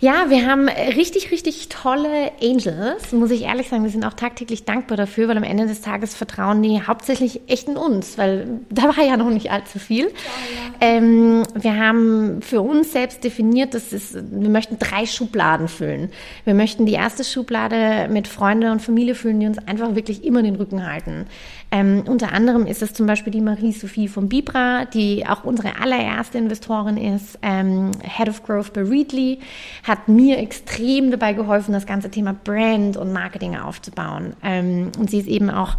Ja, 0.00 0.30
wir 0.30 0.46
haben 0.46 0.68
richtig, 0.68 1.30
richtig 1.30 1.68
tolle 1.68 2.32
Angels, 2.42 3.12
muss 3.12 3.30
ich 3.30 3.42
ehrlich 3.42 3.68
sagen. 3.68 3.84
Wir 3.84 3.90
sind 3.90 4.02
auch 4.02 4.14
tagtäglich 4.14 4.64
dankbar 4.64 4.96
dafür, 4.96 5.28
weil 5.28 5.36
am 5.36 5.42
Ende 5.42 5.66
des 5.66 5.82
Tages 5.82 6.14
vertrauen 6.14 6.62
die 6.62 6.80
hauptsächlich 6.80 7.42
echt 7.48 7.68
in 7.68 7.76
uns, 7.76 8.16
weil 8.16 8.60
da 8.70 8.96
war 8.96 9.04
ja 9.04 9.18
noch 9.18 9.28
nicht 9.28 9.50
allzu 9.50 9.78
viel. 9.78 10.04
Ja, 10.04 10.10
ja. 10.10 10.96
Ähm, 10.96 11.42
wir 11.54 11.76
haben 11.76 12.40
für 12.40 12.62
uns 12.62 12.92
selbst 12.92 13.24
definiert, 13.24 13.74
dass 13.74 13.92
es, 13.92 14.14
wir 14.14 14.48
möchten 14.48 14.78
drei 14.78 15.04
Schubladen 15.04 15.68
füllen. 15.68 16.10
Wir 16.44 16.54
möchten 16.54 16.86
die 16.86 16.94
erste 16.94 17.24
Schublade 17.24 18.08
mit 18.10 18.26
Freunde 18.26 18.72
und 18.72 18.80
Familie 18.80 19.16
füllen, 19.16 19.38
die 19.38 19.46
uns 19.46 19.58
einfach 19.66 19.94
wirklich 19.94 20.24
immer 20.24 20.42
den 20.42 20.56
Rücken 20.56 20.86
halten. 20.86 21.26
Ähm, 21.70 22.04
unter 22.06 22.32
anderem 22.32 22.66
ist 22.66 22.82
es 22.82 22.94
zum 22.94 23.06
Beispiel 23.06 23.30
die 23.30 23.42
Marie-Sophie 23.42 24.08
von 24.08 24.28
Bibra, 24.28 24.86
die 24.86 25.26
auch 25.26 25.44
unsere 25.44 25.78
allererste 25.80 26.38
Investorin 26.38 26.96
ist, 26.96 27.38
ähm, 27.42 27.90
Head 28.02 28.28
of 28.30 28.42
Growth 28.42 28.72
bei 28.72 28.82
Readly, 28.82 29.40
hat 29.82 30.08
mir 30.08 30.38
extrem 30.38 31.10
dabei 31.10 31.34
geholfen, 31.34 31.72
das 31.72 31.84
ganze 31.84 32.10
Thema 32.10 32.32
Brand 32.32 32.96
und 32.96 33.12
Marketing 33.12 33.56
aufzubauen. 33.56 34.32
Ähm, 34.42 34.92
und 34.98 35.10
sie 35.10 35.18
ist 35.18 35.28
eben 35.28 35.50
auch 35.50 35.76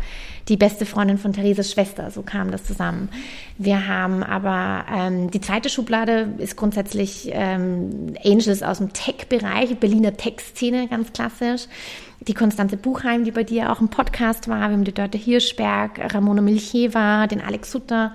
die 0.47 0.57
beste 0.57 0.85
Freundin 0.85 1.17
von 1.17 1.33
Thereses 1.33 1.71
Schwester, 1.71 2.09
so 2.11 2.21
kam 2.21 2.51
das 2.51 2.63
zusammen. 2.63 3.09
Wir 3.57 3.87
haben 3.87 4.23
aber 4.23 4.85
ähm, 4.91 5.29
die 5.31 5.41
zweite 5.41 5.69
Schublade 5.69 6.29
ist 6.37 6.55
grundsätzlich 6.55 7.29
ähm, 7.31 8.15
Angels 8.23 8.63
aus 8.63 8.77
dem 8.77 8.93
Tech-Bereich, 8.93 9.77
Berliner 9.77 10.15
Tech-Szene, 10.15 10.87
ganz 10.87 11.13
klassisch 11.13 11.67
die 12.21 12.33
Konstanze 12.33 12.77
Buchheim, 12.77 13.23
die 13.23 13.31
bei 13.31 13.43
dir 13.43 13.71
auch 13.71 13.79
im 13.79 13.87
Podcast 13.87 14.47
war, 14.47 14.69
wir 14.69 14.73
haben 14.73 14.83
die 14.83 14.93
Dörte 14.93 15.17
Hirschberg, 15.17 16.13
Ramona 16.13 16.41
Milcheva, 16.41 17.27
den 17.27 17.41
Alex 17.41 17.71
Sutter, 17.71 18.13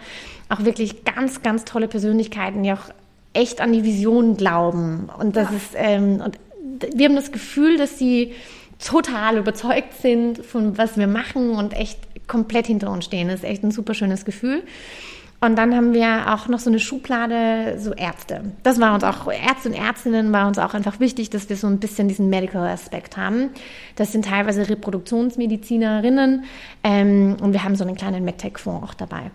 auch 0.49 0.65
wirklich 0.65 1.05
ganz, 1.05 1.43
ganz 1.43 1.65
tolle 1.65 1.89
Persönlichkeiten, 1.89 2.63
die 2.63 2.73
auch 2.73 2.91
echt 3.33 3.61
an 3.61 3.73
die 3.73 3.83
Vision 3.83 4.37
glauben. 4.37 5.09
Und 5.19 5.37
das 5.37 5.51
ja. 5.51 5.57
ist, 5.57 5.71
ähm, 5.75 6.21
und 6.21 6.39
wir 6.95 7.09
haben 7.09 7.17
das 7.17 7.33
Gefühl, 7.33 7.79
dass 7.79 7.99
sie 7.99 8.33
total 8.79 9.39
überzeugt 9.39 9.95
sind 9.95 10.45
von 10.45 10.77
was 10.79 10.97
wir 10.97 11.07
machen 11.07 11.51
und 11.51 11.73
echt 11.75 11.99
komplett 12.27 12.67
hinter 12.67 12.91
uns 12.91 13.05
stehen. 13.05 13.29
Das 13.29 13.41
ist 13.41 13.45
echt 13.45 13.63
ein 13.63 13.71
super 13.71 13.95
schönes 13.95 14.25
Gefühl. 14.25 14.63
Und 15.41 15.57
dann 15.57 15.77
haben 15.77 15.93
wir 15.93 16.33
auch 16.33 16.49
noch 16.49 16.59
so 16.59 16.71
eine 16.71 16.79
Schublade, 16.79 17.79
so 17.79 17.93
Ärzte. 17.93 18.53
Das 18.63 18.81
war 18.81 18.95
uns 18.95 19.05
auch, 19.05 19.31
Ärzte 19.31 19.69
und 19.69 19.75
Ärztinnen 19.75 20.33
war 20.33 20.47
uns 20.47 20.59
auch 20.59 20.73
einfach 20.73 21.01
wichtig, 21.01 21.29
dass 21.29 21.51
wir 21.51 21.57
so 21.57 21.67
ein 21.67 21.81
bisschen 21.81 22.09
diesen 22.09 22.31
Medical-Aspekt 22.31 23.19
haben. 23.19 23.51
Das 23.97 24.13
sind 24.13 24.25
teilweise 24.25 24.71
Reproduktionsmedizinerinnen 24.71 26.45
ähm, 26.83 27.37
und 27.43 27.53
wir 27.53 27.63
haben 27.63 27.77
so 27.77 27.85
einen 27.85 27.95
kleinen 27.95 28.25
MedTech-Fonds 28.25 28.85
auch 28.89 28.95
dabei. 28.95 29.31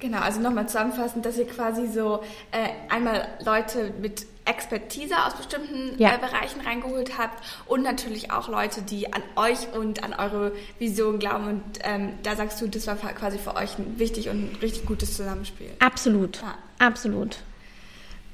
Genau, 0.00 0.18
also 0.20 0.40
nochmal 0.40 0.66
zusammenfassend, 0.68 1.26
dass 1.26 1.38
ihr 1.38 1.46
quasi 1.46 1.88
so 1.88 2.22
äh, 2.52 2.68
einmal 2.88 3.28
Leute 3.44 3.92
mit 4.00 4.26
Expertise 4.44 5.14
aus 5.24 5.34
bestimmten 5.34 6.00
ja. 6.00 6.14
äh, 6.14 6.18
Bereichen 6.18 6.60
reingeholt 6.60 7.18
habt 7.18 7.42
und 7.66 7.82
natürlich 7.82 8.30
auch 8.30 8.48
Leute, 8.48 8.82
die 8.82 9.12
an 9.12 9.22
euch 9.36 9.72
und 9.74 10.02
an 10.02 10.14
eure 10.14 10.52
Vision 10.78 11.18
glauben. 11.18 11.48
Und 11.48 11.62
ähm, 11.82 12.14
da 12.22 12.34
sagst 12.36 12.60
du, 12.60 12.66
das 12.66 12.86
war 12.86 12.96
quasi 12.96 13.38
für 13.38 13.56
euch 13.56 13.78
ein 13.78 13.98
wichtig 13.98 14.28
und 14.28 14.52
ein 14.52 14.58
richtig 14.62 14.86
gutes 14.86 15.16
Zusammenspiel. 15.16 15.70
Absolut, 15.80 16.40
ja. 16.40 16.54
absolut. 16.78 17.38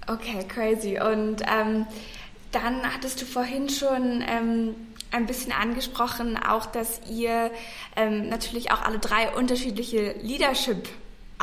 Okay, 0.07 0.45
crazy. 0.47 1.01
Und 1.01 1.43
ähm, 1.43 1.87
dann 2.53 2.95
hattest 2.95 3.21
du 3.23 3.27
vorhin 3.27 3.69
schon 3.69 4.23
ähm, 4.29 4.75
ein 5.11 5.27
bisschen 5.27 5.53
angesprochen, 5.53 6.37
auch 6.37 6.67
dass 6.67 7.01
ihr 7.11 7.51
ähm, 7.97 8.29
natürlich 8.29 8.71
auch 8.71 8.83
alle 8.83 8.99
drei 8.99 9.31
unterschiedliche 9.31 10.15
Leadership 10.23 10.89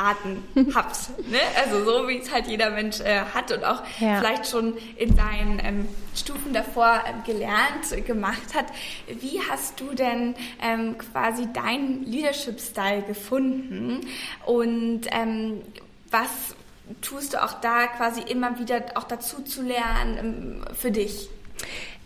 Arten 0.02 0.42
habt. 0.74 1.10
Ne? 1.30 1.38
Also 1.62 1.84
so 1.84 2.08
wie 2.08 2.18
es 2.18 2.32
halt 2.32 2.46
jeder 2.46 2.70
Mensch 2.70 3.00
äh, 3.00 3.20
hat 3.34 3.52
und 3.52 3.64
auch 3.64 3.82
ja. 4.00 4.18
vielleicht 4.18 4.48
schon 4.48 4.74
in 4.96 5.14
seinen 5.16 5.60
ähm, 5.62 5.88
Stufen 6.14 6.52
davor 6.52 7.02
ähm, 7.06 7.22
gelernt, 7.24 8.06
gemacht 8.06 8.54
hat. 8.54 8.66
Wie 9.20 9.40
hast 9.48 9.80
du 9.80 9.94
denn 9.94 10.34
ähm, 10.60 10.96
quasi 10.98 11.46
deinen 11.52 12.04
Leadership-Style 12.04 13.02
gefunden 13.02 14.00
und 14.44 15.02
ähm, 15.10 15.62
was 16.10 16.56
tust 17.00 17.34
du 17.34 17.42
auch 17.42 17.54
da 17.60 17.86
quasi 17.86 18.20
immer 18.22 18.58
wieder 18.58 18.82
auch 18.96 19.04
dazu 19.04 19.42
zu 19.42 19.62
lernen 19.62 20.18
ähm, 20.18 20.74
für 20.74 20.90
dich? 20.90 21.28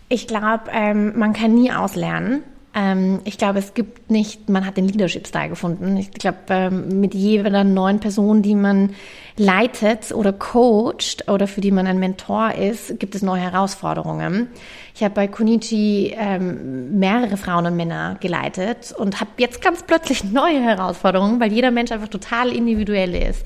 Ich 0.09 0.27
glaube, 0.27 0.71
ähm, 0.71 1.17
man 1.17 1.33
kann 1.33 1.53
nie 1.53 1.71
auslernen. 1.71 2.43
Ähm, 2.77 3.21
ich 3.23 3.39
glaube, 3.39 3.57
es 3.57 3.73
gibt 3.73 4.11
nicht, 4.11 4.49
man 4.49 4.65
hat 4.65 4.77
den 4.77 4.87
Leadership-Style 4.87 5.49
gefunden. 5.49 5.97
Ich 5.97 6.11
glaube, 6.11 6.37
ähm, 6.49 6.99
mit 6.99 7.15
jeder 7.15 7.63
neuen 7.63 7.99
Person, 7.99 8.43
die 8.43 8.53
man 8.53 8.93
leitet 9.35 10.11
oder 10.11 10.31
coacht 10.31 11.27
oder 11.27 11.47
für 11.47 11.59
die 11.59 11.71
man 11.71 11.87
ein 11.87 11.97
Mentor 11.97 12.53
ist, 12.53 12.99
gibt 12.99 13.15
es 13.15 13.23
neue 13.23 13.41
Herausforderungen. 13.41 14.49
Ich 14.93 15.03
habe 15.03 15.15
bei 15.15 15.27
Konichi 15.27 16.15
ähm, 16.17 16.99
mehrere 16.99 17.37
Frauen 17.37 17.65
und 17.65 17.75
Männer 17.75 18.17
geleitet 18.19 18.93
und 18.95 19.19
habe 19.19 19.31
jetzt 19.37 19.61
ganz 19.63 19.81
plötzlich 19.81 20.23
neue 20.31 20.61
Herausforderungen, 20.61 21.39
weil 21.39 21.51
jeder 21.51 21.71
Mensch 21.71 21.91
einfach 21.91 22.09
total 22.09 22.51
individuell 22.51 23.15
ist. 23.15 23.43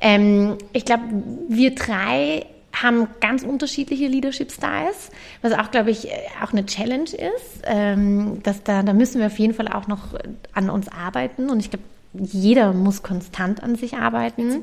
Ähm, 0.00 0.58
ich 0.72 0.84
glaube, 0.84 1.04
wir 1.48 1.76
drei 1.76 2.46
haben 2.82 3.08
ganz 3.20 3.42
unterschiedliche 3.42 4.06
Leadership 4.06 4.50
Styles, 4.50 5.10
was 5.42 5.52
auch, 5.52 5.70
glaube 5.70 5.90
ich, 5.90 6.08
auch 6.42 6.52
eine 6.52 6.66
Challenge 6.66 7.10
ist. 7.10 7.62
Ähm, 7.64 8.42
dass 8.42 8.62
da, 8.62 8.82
da 8.82 8.92
müssen 8.92 9.20
wir 9.20 9.26
auf 9.26 9.38
jeden 9.38 9.54
Fall 9.54 9.68
auch 9.68 9.86
noch 9.86 10.14
an 10.52 10.70
uns 10.70 10.88
arbeiten. 10.88 11.50
Und 11.50 11.60
ich 11.60 11.70
glaube, 11.70 11.84
jeder 12.14 12.72
muss 12.72 13.02
konstant 13.02 13.62
an 13.62 13.74
sich 13.74 13.94
arbeiten. 13.94 14.62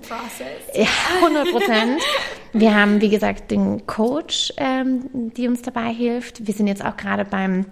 Ja, 0.74 0.88
100 1.22 1.52
Prozent. 1.52 2.02
wir 2.54 2.74
haben, 2.74 3.02
wie 3.02 3.10
gesagt, 3.10 3.52
den 3.52 3.86
Coach, 3.86 4.54
ähm, 4.58 5.32
die 5.36 5.48
uns 5.48 5.62
dabei 5.62 5.90
hilft. 5.90 6.48
Wir 6.48 6.54
sind 6.54 6.68
jetzt 6.68 6.84
auch 6.84 6.96
gerade 6.96 7.26
beim 7.26 7.66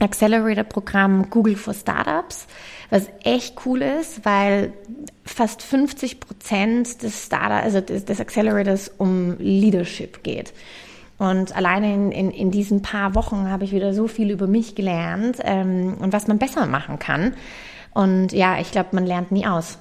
Accelerator-Programm 0.00 1.30
Google 1.30 1.56
for 1.56 1.74
Startups, 1.74 2.46
was 2.92 3.08
echt 3.24 3.64
cool 3.64 3.80
ist, 3.80 4.26
weil 4.26 4.74
fast 5.24 5.62
50 5.62 6.20
Prozent 6.20 7.02
des 7.02 7.24
Startup, 7.24 7.64
also 7.64 7.80
des, 7.80 8.04
des 8.04 8.20
Accelerators 8.20 8.92
um 8.98 9.38
Leadership 9.38 10.22
geht. 10.22 10.52
Und 11.16 11.56
alleine 11.56 11.94
in, 11.94 12.12
in, 12.12 12.30
in 12.30 12.50
diesen 12.50 12.82
paar 12.82 13.14
Wochen 13.14 13.48
habe 13.48 13.64
ich 13.64 13.72
wieder 13.72 13.94
so 13.94 14.08
viel 14.08 14.30
über 14.30 14.46
mich 14.46 14.74
gelernt 14.74 15.38
ähm, 15.40 15.96
und 16.00 16.12
was 16.12 16.26
man 16.26 16.36
besser 16.36 16.66
machen 16.66 16.98
kann. 16.98 17.34
Und 17.94 18.32
ja, 18.32 18.60
ich 18.60 18.72
glaube, 18.72 18.90
man 18.92 19.06
lernt 19.06 19.32
nie 19.32 19.46
aus. 19.46 19.78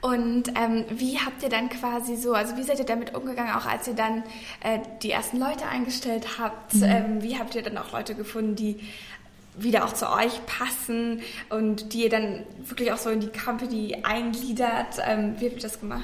Und 0.00 0.48
ähm, 0.56 0.84
wie 0.90 1.18
habt 1.18 1.42
ihr 1.42 1.48
dann 1.50 1.68
quasi 1.68 2.16
so, 2.16 2.32
also 2.32 2.56
wie 2.56 2.62
seid 2.62 2.78
ihr 2.78 2.86
damit 2.86 3.14
umgegangen, 3.14 3.54
auch 3.54 3.66
als 3.66 3.86
ihr 3.88 3.94
dann 3.94 4.22
äh, 4.62 4.78
die 5.02 5.10
ersten 5.10 5.38
Leute 5.38 5.66
eingestellt 5.66 6.38
habt? 6.38 6.74
Mhm. 6.74 6.82
Ähm, 6.84 7.22
wie 7.22 7.38
habt 7.38 7.54
ihr 7.54 7.62
dann 7.62 7.76
auch 7.76 7.92
Leute 7.92 8.14
gefunden, 8.14 8.54
die 8.54 8.78
wieder 9.58 9.84
auch 9.84 9.92
zu 9.92 10.10
euch 10.10 10.44
passen 10.46 11.20
und 11.50 11.92
die 11.92 12.04
ihr 12.04 12.10
dann 12.10 12.44
wirklich 12.64 12.92
auch 12.92 12.98
so 12.98 13.10
in 13.10 13.20
die 13.20 13.30
Company 13.30 13.98
eingliedert? 14.02 14.98
Ähm, 15.06 15.34
wie 15.38 15.46
habt 15.46 15.56
ihr 15.56 15.62
das 15.62 15.80
gemacht? 15.80 16.02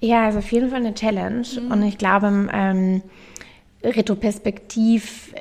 Ja, 0.00 0.26
also 0.26 0.38
auf 0.38 0.50
jeden 0.52 0.70
Fall 0.70 0.80
eine 0.80 0.94
Challenge. 0.94 1.46
Mhm. 1.60 1.72
Und 1.72 1.82
ich 1.82 1.98
glaube, 1.98 2.48
ähm, 2.52 3.02
retroperspektiv 3.82 5.32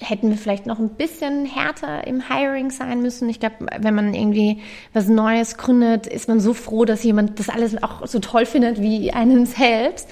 hätten 0.00 0.30
wir 0.30 0.36
vielleicht 0.36 0.66
noch 0.66 0.78
ein 0.78 0.90
bisschen 0.90 1.46
härter 1.46 2.06
im 2.06 2.28
Hiring 2.28 2.70
sein 2.70 3.00
müssen. 3.00 3.28
Ich 3.28 3.40
glaube, 3.40 3.66
wenn 3.78 3.94
man 3.94 4.14
irgendwie 4.14 4.60
was 4.92 5.08
Neues 5.08 5.56
gründet, 5.56 6.06
ist 6.06 6.28
man 6.28 6.40
so 6.40 6.52
froh, 6.54 6.84
dass 6.84 7.02
jemand 7.04 7.38
das 7.38 7.48
alles 7.48 7.80
auch 7.82 8.06
so 8.06 8.18
toll 8.18 8.46
findet 8.46 8.80
wie 8.80 9.12
einen 9.12 9.46
selbst. 9.46 10.08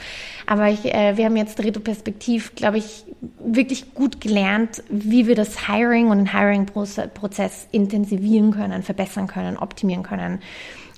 Aber 0.46 0.68
ich, 0.68 0.84
äh, 0.84 1.16
wir 1.16 1.26
haben 1.26 1.36
jetzt 1.36 1.62
retroperspektiv, 1.62 2.54
glaube 2.54 2.78
ich, 2.78 3.04
wirklich 3.38 3.94
gut 3.94 4.20
gelernt, 4.20 4.82
wie 4.88 5.26
wir 5.26 5.34
das 5.34 5.68
Hiring 5.68 6.08
und 6.08 6.18
den 6.18 6.32
Hiring-Prozess 6.32 7.68
intensivieren 7.70 8.52
können, 8.52 8.82
verbessern 8.82 9.26
können, 9.26 9.56
optimieren 9.56 10.02
können. 10.02 10.40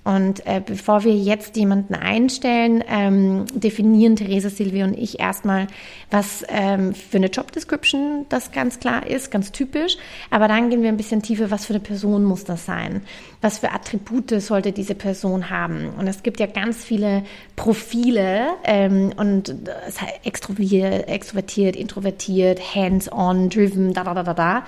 Und 0.05 0.47
äh, 0.47 0.61
bevor 0.65 1.03
wir 1.05 1.17
jetzt 1.17 1.57
jemanden 1.57 1.95
einstellen, 1.95 2.85
ähm, 2.89 3.47
definieren 3.55 4.17
Theresa, 4.17 4.51
Silvia 4.51 4.85
und 4.85 4.99
ich 4.99 5.19
erstmal, 5.19 5.67
was 6.11 6.45
ähm, 6.49 6.95
für 6.95 7.17
eine 7.17 7.29
Job 7.29 7.53
Description 7.53 8.27
das 8.29 8.53
ganz 8.53 8.81
klar 8.81 9.07
ist, 9.07 9.31
ganz 9.31 9.51
typisch. 9.51 9.97
Aber 10.31 10.47
dann 10.47 10.69
gehen 10.69 10.83
wir 10.83 10.91
ein 10.91 10.99
bisschen 10.99 11.23
tiefer, 11.23 11.51
was 11.51 11.65
für 11.65 11.73
eine 11.73 11.81
Person 11.81 12.25
muss 12.25 12.45
das 12.45 12.67
sein? 12.67 13.01
Was 13.41 13.59
für 13.59 13.73
Attribute 13.73 14.43
sollte 14.43 14.73
diese 14.73 14.95
Person 14.95 15.49
haben? 15.49 15.89
Und 15.99 16.07
es 16.07 16.23
gibt 16.23 16.39
ja 16.39 16.47
ganz 16.47 16.85
viele 16.85 17.25
Profile 17.57 18.49
ähm, 18.65 19.11
und 19.17 19.55
das 19.65 20.03
heißt 20.03 20.21
extrovertiert, 20.25 21.09
extrovertiert, 21.09 21.77
introvertiert, 21.77 22.75
hands-on, 22.75 23.49
driven, 23.49 23.95
da 23.95 24.05
da 24.05 24.13
da 24.13 24.23
da 24.23 24.35
da. 24.35 24.65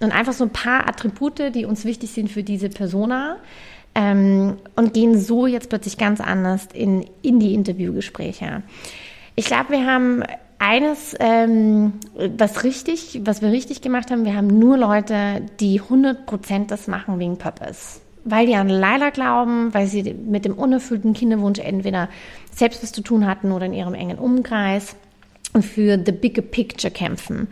Und 0.00 0.12
einfach 0.12 0.32
so 0.32 0.44
ein 0.44 0.50
paar 0.50 0.88
Attribute, 0.88 1.54
die 1.54 1.66
uns 1.66 1.84
wichtig 1.84 2.10
sind 2.10 2.30
für 2.30 2.42
diese 2.42 2.70
Persona 2.70 3.36
ähm, 3.98 4.58
und 4.76 4.94
gehen 4.94 5.18
so 5.18 5.46
jetzt 5.46 5.70
plötzlich 5.70 5.98
ganz 5.98 6.20
anders 6.20 6.68
in, 6.72 7.04
in 7.20 7.40
die 7.40 7.52
Interviewgespräche. 7.52 8.62
Ich 9.34 9.46
glaube, 9.46 9.70
wir 9.70 9.86
haben 9.86 10.22
eines, 10.60 11.16
ähm, 11.18 11.94
was 12.14 12.62
richtig, 12.62 13.20
was 13.24 13.42
wir 13.42 13.50
richtig 13.50 13.82
gemacht 13.82 14.12
haben, 14.12 14.24
wir 14.24 14.36
haben 14.36 14.46
nur 14.46 14.78
Leute, 14.78 15.42
die 15.58 15.80
100% 15.80 16.66
das 16.68 16.86
machen 16.86 17.18
wegen 17.18 17.38
Purpose. 17.38 18.00
Weil 18.24 18.46
die 18.46 18.54
an 18.54 18.68
Leila 18.68 19.10
glauben, 19.10 19.74
weil 19.74 19.88
sie 19.88 20.14
mit 20.14 20.44
dem 20.44 20.54
unerfüllten 20.54 21.12
Kinderwunsch 21.12 21.58
entweder 21.58 22.08
selbst 22.54 22.82
was 22.82 22.92
zu 22.92 23.02
tun 23.02 23.26
hatten 23.26 23.50
oder 23.50 23.66
in 23.66 23.72
ihrem 23.72 23.94
engen 23.94 24.18
Umkreis 24.18 24.94
und 25.58 25.64
für 25.64 26.00
the 26.04 26.12
bigger 26.12 26.42
picture 26.42 26.90
kämpfen. 26.90 27.48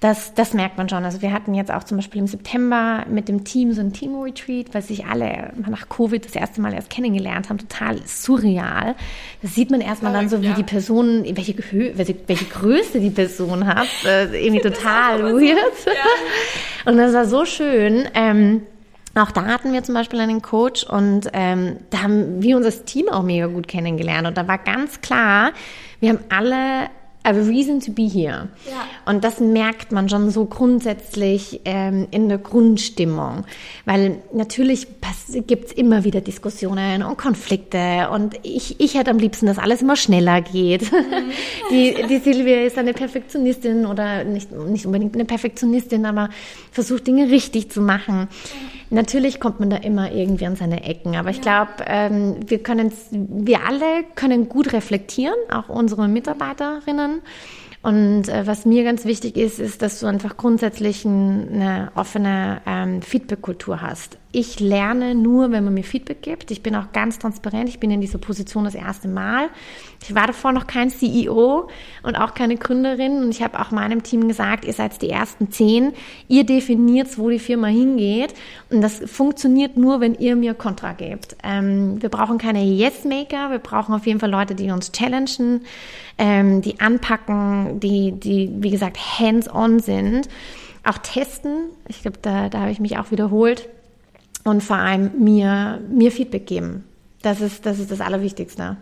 Das, 0.00 0.32
das 0.32 0.54
merkt 0.54 0.78
man 0.78 0.88
schon. 0.88 1.04
Also 1.04 1.20
wir 1.20 1.30
hatten 1.30 1.52
jetzt 1.52 1.70
auch 1.70 1.84
zum 1.84 1.98
Beispiel 1.98 2.22
im 2.22 2.26
September 2.26 3.04
mit 3.10 3.28
dem 3.28 3.44
Team 3.44 3.72
so 3.74 3.82
ein 3.82 3.92
Team-Retreat, 3.92 4.72
weil 4.72 4.80
sich 4.80 5.04
alle 5.04 5.52
nach 5.68 5.90
Covid 5.90 6.24
das 6.24 6.34
erste 6.34 6.62
Mal 6.62 6.72
erst 6.72 6.88
kennengelernt 6.88 7.50
haben. 7.50 7.58
Total 7.58 8.00
surreal. 8.06 8.94
Das 9.42 9.54
sieht 9.54 9.70
man 9.70 9.82
erstmal 9.82 10.14
dann 10.14 10.30
so, 10.30 10.40
wie 10.40 10.46
ja. 10.46 10.54
die 10.54 10.62
Person, 10.62 11.24
welche, 11.24 11.54
welche, 11.98 12.16
welche 12.26 12.44
Größe 12.46 12.98
die 12.98 13.10
Person 13.10 13.66
hat. 13.66 13.88
Äh, 14.06 14.46
irgendwie 14.46 14.62
total 14.70 15.22
weird. 15.34 15.76
So. 15.84 15.90
Ja. 15.90 16.86
Und 16.90 16.96
das 16.96 17.12
war 17.12 17.26
so 17.26 17.44
schön. 17.44 18.08
Ähm, 18.14 18.62
auch 19.14 19.32
da 19.32 19.44
hatten 19.44 19.74
wir 19.74 19.82
zum 19.82 19.94
Beispiel 19.94 20.20
einen 20.20 20.40
Coach 20.40 20.84
und 20.84 21.28
ähm, 21.32 21.78
da 21.90 22.02
haben 22.02 22.40
wir 22.42 22.56
unser 22.56 22.70
Team 22.84 23.08
auch 23.08 23.24
mega 23.24 23.48
gut 23.48 23.66
kennengelernt. 23.66 24.28
Und 24.28 24.36
da 24.36 24.46
war 24.46 24.58
ganz 24.58 25.00
klar, 25.00 25.50
wir 25.98 26.10
haben 26.10 26.20
alle 26.28 26.88
a 27.22 27.30
reason 27.30 27.80
to 27.80 27.92
be 27.92 28.02
here. 28.02 28.48
Ja. 28.68 28.86
Und 29.04 29.24
das 29.24 29.40
merkt 29.40 29.92
man 29.92 30.08
schon 30.08 30.30
so 30.30 30.46
grundsätzlich 30.46 31.60
ähm, 31.64 32.08
in 32.10 32.28
der 32.28 32.38
Grundstimmung. 32.38 33.44
Weil 33.84 34.18
natürlich 34.32 34.86
gibt 35.46 35.66
es 35.66 35.72
immer 35.72 36.04
wieder 36.04 36.20
Diskussionen 36.20 37.02
und 37.02 37.18
Konflikte. 37.18 38.08
Und 38.12 38.36
ich, 38.42 38.80
ich 38.80 38.94
hätte 38.94 39.10
am 39.10 39.18
liebsten, 39.18 39.46
dass 39.46 39.58
alles 39.58 39.82
immer 39.82 39.96
schneller 39.96 40.40
geht. 40.40 40.90
Mhm. 40.92 41.30
Die, 41.70 41.94
die 42.08 42.18
Silvia 42.18 42.62
ist 42.62 42.78
eine 42.78 42.94
Perfektionistin 42.94 43.86
oder 43.86 44.24
nicht, 44.24 44.52
nicht 44.52 44.86
unbedingt 44.86 45.14
eine 45.14 45.24
Perfektionistin, 45.24 46.06
aber 46.06 46.30
versucht 46.72 47.06
Dinge 47.06 47.30
richtig 47.30 47.70
zu 47.70 47.80
machen. 47.80 48.28
Natürlich 48.92 49.38
kommt 49.38 49.60
man 49.60 49.70
da 49.70 49.76
immer 49.76 50.10
irgendwie 50.12 50.46
an 50.46 50.56
seine 50.56 50.82
Ecken, 50.82 51.14
aber 51.14 51.30
ich 51.30 51.40
glaube, 51.40 51.70
ähm, 51.86 52.36
wir 52.44 52.60
können, 52.60 52.92
wir 53.10 53.64
alle 53.64 54.02
können 54.16 54.48
gut 54.48 54.72
reflektieren, 54.72 55.36
auch 55.48 55.68
unsere 55.68 56.08
Mitarbeiterinnen. 56.08 57.09
Und 57.82 58.28
äh, 58.28 58.46
was 58.46 58.66
mir 58.66 58.84
ganz 58.84 59.04
wichtig 59.06 59.36
ist, 59.36 59.58
ist, 59.58 59.80
dass 59.80 60.00
du 60.00 60.06
einfach 60.06 60.36
grundsätzlich 60.36 61.06
eine 61.06 61.90
offene 61.94 62.60
ähm, 62.66 63.00
Feedback-Kultur 63.00 63.80
hast. 63.80 64.18
Ich 64.32 64.60
lerne 64.60 65.16
nur, 65.16 65.50
wenn 65.50 65.64
man 65.64 65.74
mir 65.74 65.82
Feedback 65.82 66.22
gibt. 66.22 66.52
Ich 66.52 66.62
bin 66.62 66.76
auch 66.76 66.92
ganz 66.92 67.18
transparent. 67.18 67.68
Ich 67.68 67.80
bin 67.80 67.90
in 67.90 68.00
dieser 68.00 68.18
Position 68.18 68.62
das 68.62 68.76
erste 68.76 69.08
Mal. 69.08 69.48
Ich 70.04 70.14
war 70.14 70.28
davor 70.28 70.52
noch 70.52 70.68
kein 70.68 70.88
CEO 70.88 71.68
und 72.04 72.14
auch 72.14 72.34
keine 72.34 72.56
Gründerin. 72.56 73.24
Und 73.24 73.30
ich 73.30 73.42
habe 73.42 73.58
auch 73.58 73.72
meinem 73.72 74.04
Team 74.04 74.28
gesagt, 74.28 74.64
ihr 74.64 74.72
seid 74.72 75.02
die 75.02 75.10
ersten 75.10 75.50
zehn. 75.50 75.94
Ihr 76.28 76.44
definiert, 76.44 77.18
wo 77.18 77.28
die 77.28 77.40
Firma 77.40 77.66
hingeht. 77.66 78.34
Und 78.70 78.82
das 78.82 79.02
funktioniert 79.04 79.76
nur, 79.76 80.00
wenn 80.00 80.14
ihr 80.14 80.36
mir 80.36 80.54
Kontra 80.54 80.92
gebt. 80.92 81.36
Ähm, 81.42 82.00
wir 82.00 82.08
brauchen 82.08 82.38
keine 82.38 82.62
Yes-Maker. 82.62 83.50
Wir 83.50 83.58
brauchen 83.58 83.92
auf 83.96 84.06
jeden 84.06 84.20
Fall 84.20 84.30
Leute, 84.30 84.54
die 84.54 84.70
uns 84.70 84.92
challengen, 84.92 85.62
ähm, 86.18 86.62
die 86.62 86.78
anpacken, 86.78 87.80
die, 87.80 88.12
die, 88.12 88.48
wie 88.60 88.70
gesagt, 88.70 88.96
hands-on 89.18 89.80
sind. 89.80 90.28
Auch 90.84 90.98
testen. 90.98 91.70
Ich 91.88 92.02
glaube, 92.02 92.18
da, 92.22 92.48
da 92.48 92.60
habe 92.60 92.70
ich 92.70 92.78
mich 92.78 92.96
auch 92.96 93.10
wiederholt 93.10 93.68
und 94.44 94.62
vor 94.62 94.76
allem 94.76 95.10
mir, 95.18 95.80
mir 95.88 96.12
Feedback 96.12 96.46
geben. 96.46 96.84
Das 97.22 97.40
ist, 97.40 97.66
das 97.66 97.78
ist 97.78 97.90
das 97.90 98.00
Allerwichtigste. 98.00 98.76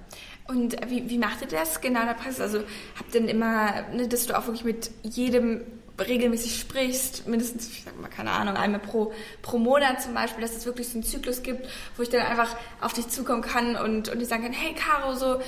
Und 0.47 0.77
wie, 0.89 1.11
wie 1.11 1.19
macht 1.19 1.43
ihr 1.43 1.49
das 1.49 1.81
genau 1.81 2.01
in 2.01 2.07
der 2.07 2.15
Praxis? 2.15 2.41
Also 2.41 2.61
habt 2.99 3.15
ihr 3.15 3.21
denn 3.21 3.29
immer, 3.29 3.83
ne, 3.93 4.09
dass 4.09 4.27
du 4.27 4.39
auch 4.39 4.47
wirklich 4.47 4.65
mit 4.65 4.91
jedem 5.03 5.63
regelmäßig 6.01 6.59
sprichst, 6.59 7.27
mindestens, 7.27 7.69
ich 7.69 7.83
sag 7.85 8.01
mal, 8.01 8.09
keine 8.09 8.31
Ahnung, 8.31 8.57
einmal 8.57 8.81
pro, 8.81 9.13
pro 9.43 9.59
Monat 9.59 10.01
zum 10.01 10.15
Beispiel, 10.15 10.43
dass 10.43 10.57
es 10.57 10.65
wirklich 10.65 10.89
so 10.89 10.95
einen 10.95 11.03
Zyklus 11.03 11.43
gibt, 11.43 11.69
wo 11.97 12.03
ich 12.03 12.09
dann 12.09 12.23
einfach 12.23 12.55
auf 12.81 12.93
dich 12.93 13.09
zukommen 13.09 13.43
kann 13.43 13.77
und, 13.77 14.09
und 14.09 14.19
die 14.19 14.25
sagen 14.25 14.45
kann, 14.45 14.53
hey 14.53 14.75
Caro, 14.75 15.15
so, 15.15 15.35
äh, 15.35 15.41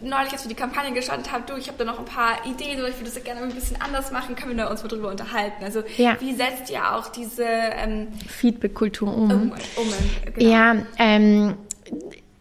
neulich, 0.00 0.32
als 0.32 0.44
wir 0.44 0.48
die 0.48 0.54
Kampagne 0.54 0.92
gestartet 0.92 1.32
haben, 1.32 1.44
du, 1.46 1.56
ich 1.56 1.68
habe 1.68 1.78
da 1.78 1.84
noch 1.84 1.98
ein 1.98 2.04
paar 2.04 2.44
Ideen 2.46 2.78
oder 2.78 2.88
ich 2.88 2.96
würde 2.96 3.10
das 3.10 3.22
gerne 3.22 3.42
ein 3.42 3.52
bisschen 3.52 3.80
anders 3.80 4.10
machen, 4.10 4.36
können 4.36 4.56
wir 4.56 4.70
uns 4.70 4.82
mal 4.82 4.88
drüber 4.88 5.10
unterhalten. 5.10 5.64
Also 5.64 5.82
ja. 5.96 6.16
wie 6.20 6.34
setzt 6.34 6.70
ihr 6.70 6.94
auch 6.94 7.08
diese 7.08 7.44
ähm, 7.44 8.08
Feedback-Kultur 8.26 9.14
um? 9.14 9.30
um, 9.30 9.52
um 9.76 9.88
genau. 10.34 10.50
Ja, 10.50 10.76
ähm, 10.98 11.54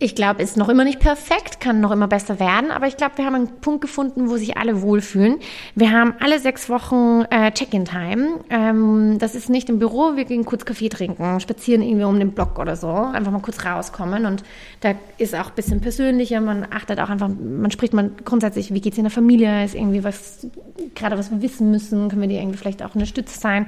ich 0.02 0.16
glaube, 0.16 0.42
ist 0.42 0.56
noch 0.56 0.70
immer 0.70 0.86
nicht 0.86 1.02
perfekt, 1.02 1.60
kann 1.60 1.82
noch 1.82 1.92
immer 1.92 2.08
besser 2.08 2.40
werden, 2.40 2.72
aber 2.72 2.88
ich 2.88 2.96
glaube, 2.96 3.18
wir 3.18 3.26
haben 3.26 3.36
einen 3.36 3.60
Punkt 3.60 3.82
gefunden, 3.82 4.30
wo 4.30 4.38
sich 4.38 4.58
alle 4.58 4.82
wohlfühlen. 4.82 5.40
Wir 5.76 5.92
haben 5.92 6.14
alle 6.22 6.40
sechs 6.40 6.70
Wochen 6.70 7.26
äh, 7.30 7.52
Check-in-Time. 7.52 8.40
Ähm, 8.50 9.18
das 9.20 9.36
ist 9.36 9.50
nicht 9.50 9.68
im 9.70 9.78
Büro, 9.78 10.16
wir 10.16 10.24
gehen 10.24 10.46
kurz 10.46 10.64
Kaffee 10.64 10.88
trinken, 10.88 11.42
spazieren 11.42 11.82
irgendwie 11.82 12.06
um 12.06 12.18
den 12.18 12.32
Block 12.32 12.60
oder 12.60 12.78
so, 12.78 12.90
einfach 12.90 13.34
mal 13.34 13.42
kurz 13.42 13.66
rauskommen 13.66 14.26
und 14.26 14.44
da 14.80 14.94
ist 15.18 15.36
auch 15.36 15.50
ein 15.50 15.56
bisschen 15.56 15.82
persönlicher, 15.82 16.40
man 16.40 16.66
achtet 16.72 17.02
auch 17.02 17.10
einfach, 17.10 17.28
man 17.28 17.70
spricht 17.70 17.94
man 17.94 18.12
grundsätzlich, 18.24 18.74
wie 18.74 18.80
geht's 18.80 18.98
in 18.98 19.04
der 19.04 19.12
Familie, 19.12 19.66
ist 19.66 19.76
irgendwie 19.76 20.06
was, 20.06 20.48
gerade 20.96 21.18
was 21.18 21.30
wir 21.30 21.42
wissen 21.42 21.72
müssen, 21.72 22.08
können 22.08 22.22
wir 22.22 22.30
dir 22.30 22.40
irgendwie 22.40 22.58
vielleicht 22.58 22.84
auch 22.84 22.96
eine 22.96 23.06
Stütze 23.06 23.38
sein. 23.38 23.68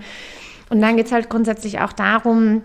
Und 0.69 0.79
dann 0.79 0.95
geht's 0.95 1.11
halt 1.11 1.29
grundsätzlich 1.29 1.81
auch 1.81 1.91
darum, 1.91 2.61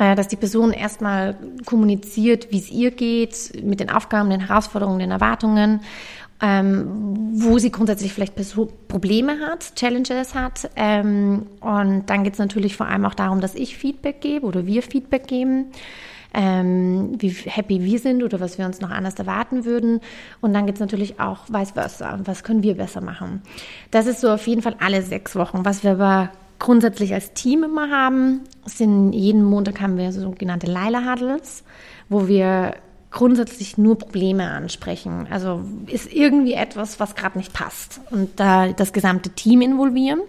dass 0.00 0.28
die 0.28 0.36
Person 0.36 0.72
erstmal 0.72 1.36
kommuniziert, 1.66 2.50
wie 2.50 2.58
es 2.58 2.70
ihr 2.70 2.90
geht, 2.90 3.62
mit 3.62 3.80
den 3.80 3.90
Aufgaben, 3.90 4.30
den 4.30 4.40
Herausforderungen, 4.40 4.98
den 4.98 5.10
Erwartungen, 5.10 5.80
ähm, 6.40 7.32
wo 7.34 7.58
sie 7.58 7.70
grundsätzlich 7.70 8.14
vielleicht 8.14 8.34
Probleme 8.88 9.40
hat, 9.40 9.74
Challenges 9.74 10.34
hat. 10.34 10.70
Ähm, 10.74 11.46
und 11.60 12.04
dann 12.06 12.24
geht 12.24 12.32
es 12.32 12.38
natürlich 12.38 12.76
vor 12.76 12.86
allem 12.86 13.04
auch 13.04 13.14
darum, 13.14 13.42
dass 13.42 13.54
ich 13.54 13.76
Feedback 13.76 14.22
gebe 14.22 14.46
oder 14.46 14.66
wir 14.66 14.82
Feedback 14.82 15.26
geben. 15.26 15.66
Ähm, 16.32 17.16
wie 17.18 17.30
happy 17.30 17.82
wir 17.84 17.98
sind 17.98 18.22
oder 18.22 18.38
was 18.38 18.56
wir 18.56 18.64
uns 18.64 18.80
noch 18.80 18.90
anders 18.90 19.16
erwarten 19.16 19.64
würden. 19.64 20.00
Und 20.40 20.54
dann 20.54 20.64
geht 20.64 20.76
es 20.76 20.80
natürlich 20.80 21.20
auch 21.20 21.48
vice 21.48 21.72
versa. 21.72 22.20
Was 22.24 22.44
können 22.44 22.62
wir 22.62 22.76
besser 22.76 23.00
machen? 23.00 23.42
Das 23.90 24.06
ist 24.06 24.20
so 24.20 24.30
auf 24.30 24.46
jeden 24.46 24.62
Fall 24.62 24.76
alle 24.78 25.02
sechs 25.02 25.34
Wochen. 25.34 25.64
Was 25.64 25.82
wir 25.82 25.92
aber 25.92 26.30
grundsätzlich 26.60 27.12
als 27.12 27.32
Team 27.32 27.64
immer 27.64 27.90
haben, 27.90 28.42
sind 28.64 29.12
jeden 29.12 29.42
Montag 29.42 29.80
haben 29.80 29.96
wir 29.96 30.12
sogenannte 30.12 30.68
Leila 30.68 31.10
Huddles, 31.10 31.64
wo 32.08 32.28
wir 32.28 32.76
grundsätzlich 33.10 33.76
nur 33.76 33.98
Probleme 33.98 34.48
ansprechen. 34.48 35.26
Also 35.30 35.62
ist 35.86 36.12
irgendwie 36.12 36.52
etwas, 36.52 37.00
was 37.00 37.16
gerade 37.16 37.38
nicht 37.38 37.52
passt 37.52 38.00
und 38.10 38.38
da 38.38 38.68
das 38.68 38.92
gesamte 38.92 39.30
Team 39.30 39.62
involvieren. 39.62 40.20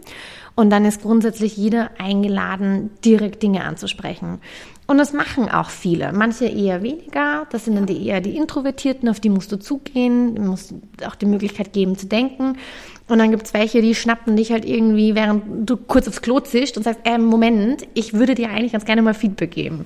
Und 0.56 0.70
dann 0.70 0.84
ist 0.84 1.02
grundsätzlich 1.02 1.56
jeder 1.56 1.92
eingeladen, 1.98 2.90
direkt 3.06 3.42
Dinge 3.42 3.64
anzusprechen. 3.64 4.40
Und 4.86 4.98
das 4.98 5.14
machen 5.14 5.50
auch 5.50 5.70
viele. 5.70 6.12
Manche 6.12 6.46
eher 6.46 6.84
weniger. 6.84 7.48
Das 7.50 7.64
sind 7.64 7.76
dann 7.76 7.86
die 7.86 8.06
eher 8.06 8.20
die 8.20 8.36
Introvertierten, 8.36 9.08
auf 9.08 9.22
die 9.22 9.30
musst 9.30 9.52
du 9.54 9.58
zugehen, 9.58 10.46
musst 10.46 10.74
auch 11.08 11.16
die 11.16 11.28
Möglichkeit 11.28 11.72
geben 11.72 11.98
zu 11.98 12.08
denken. 12.08 12.58
Und 13.12 13.20
dann 13.20 13.32
gibt's 13.32 13.54
welche, 13.54 13.82
die 13.82 13.94
schnappen 13.94 14.38
dich 14.38 14.54
halt 14.54 14.64
irgendwie, 14.64 15.16
während 15.16 15.70
du 15.70 15.76
kurz 15.76 16.08
aufs 16.08 16.22
Klo 16.22 16.40
zischst 16.40 16.78
und 16.78 16.84
sagst, 16.84 17.02
äh, 17.04 17.18
Moment, 17.18 17.86
ich 17.94 18.14
würde 18.14 18.36
dir 18.36 18.50
eigentlich 18.52 18.72
ganz 18.72 18.86
gerne 18.86 19.02
mal 19.02 19.14
Feedback 19.14 19.52
geben. 19.52 19.86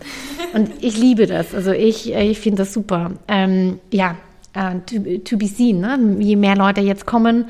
Und 0.54 0.70
ich 0.82 0.96
liebe 0.96 1.26
das. 1.26 1.56
Also 1.56 1.72
ich, 1.72 2.14
ich 2.14 2.40
finde 2.40 2.58
das 2.62 2.72
super. 2.72 3.14
Ähm, 3.28 3.80
ja, 3.92 4.16
uh, 4.56 4.80
to, 4.86 5.18
to 5.24 5.38
be 5.38 5.48
seen. 5.48 5.80
Ne? 5.80 6.18
Je 6.20 6.36
mehr 6.36 6.56
Leute 6.56 6.82
jetzt 6.82 7.08
kommen, 7.08 7.46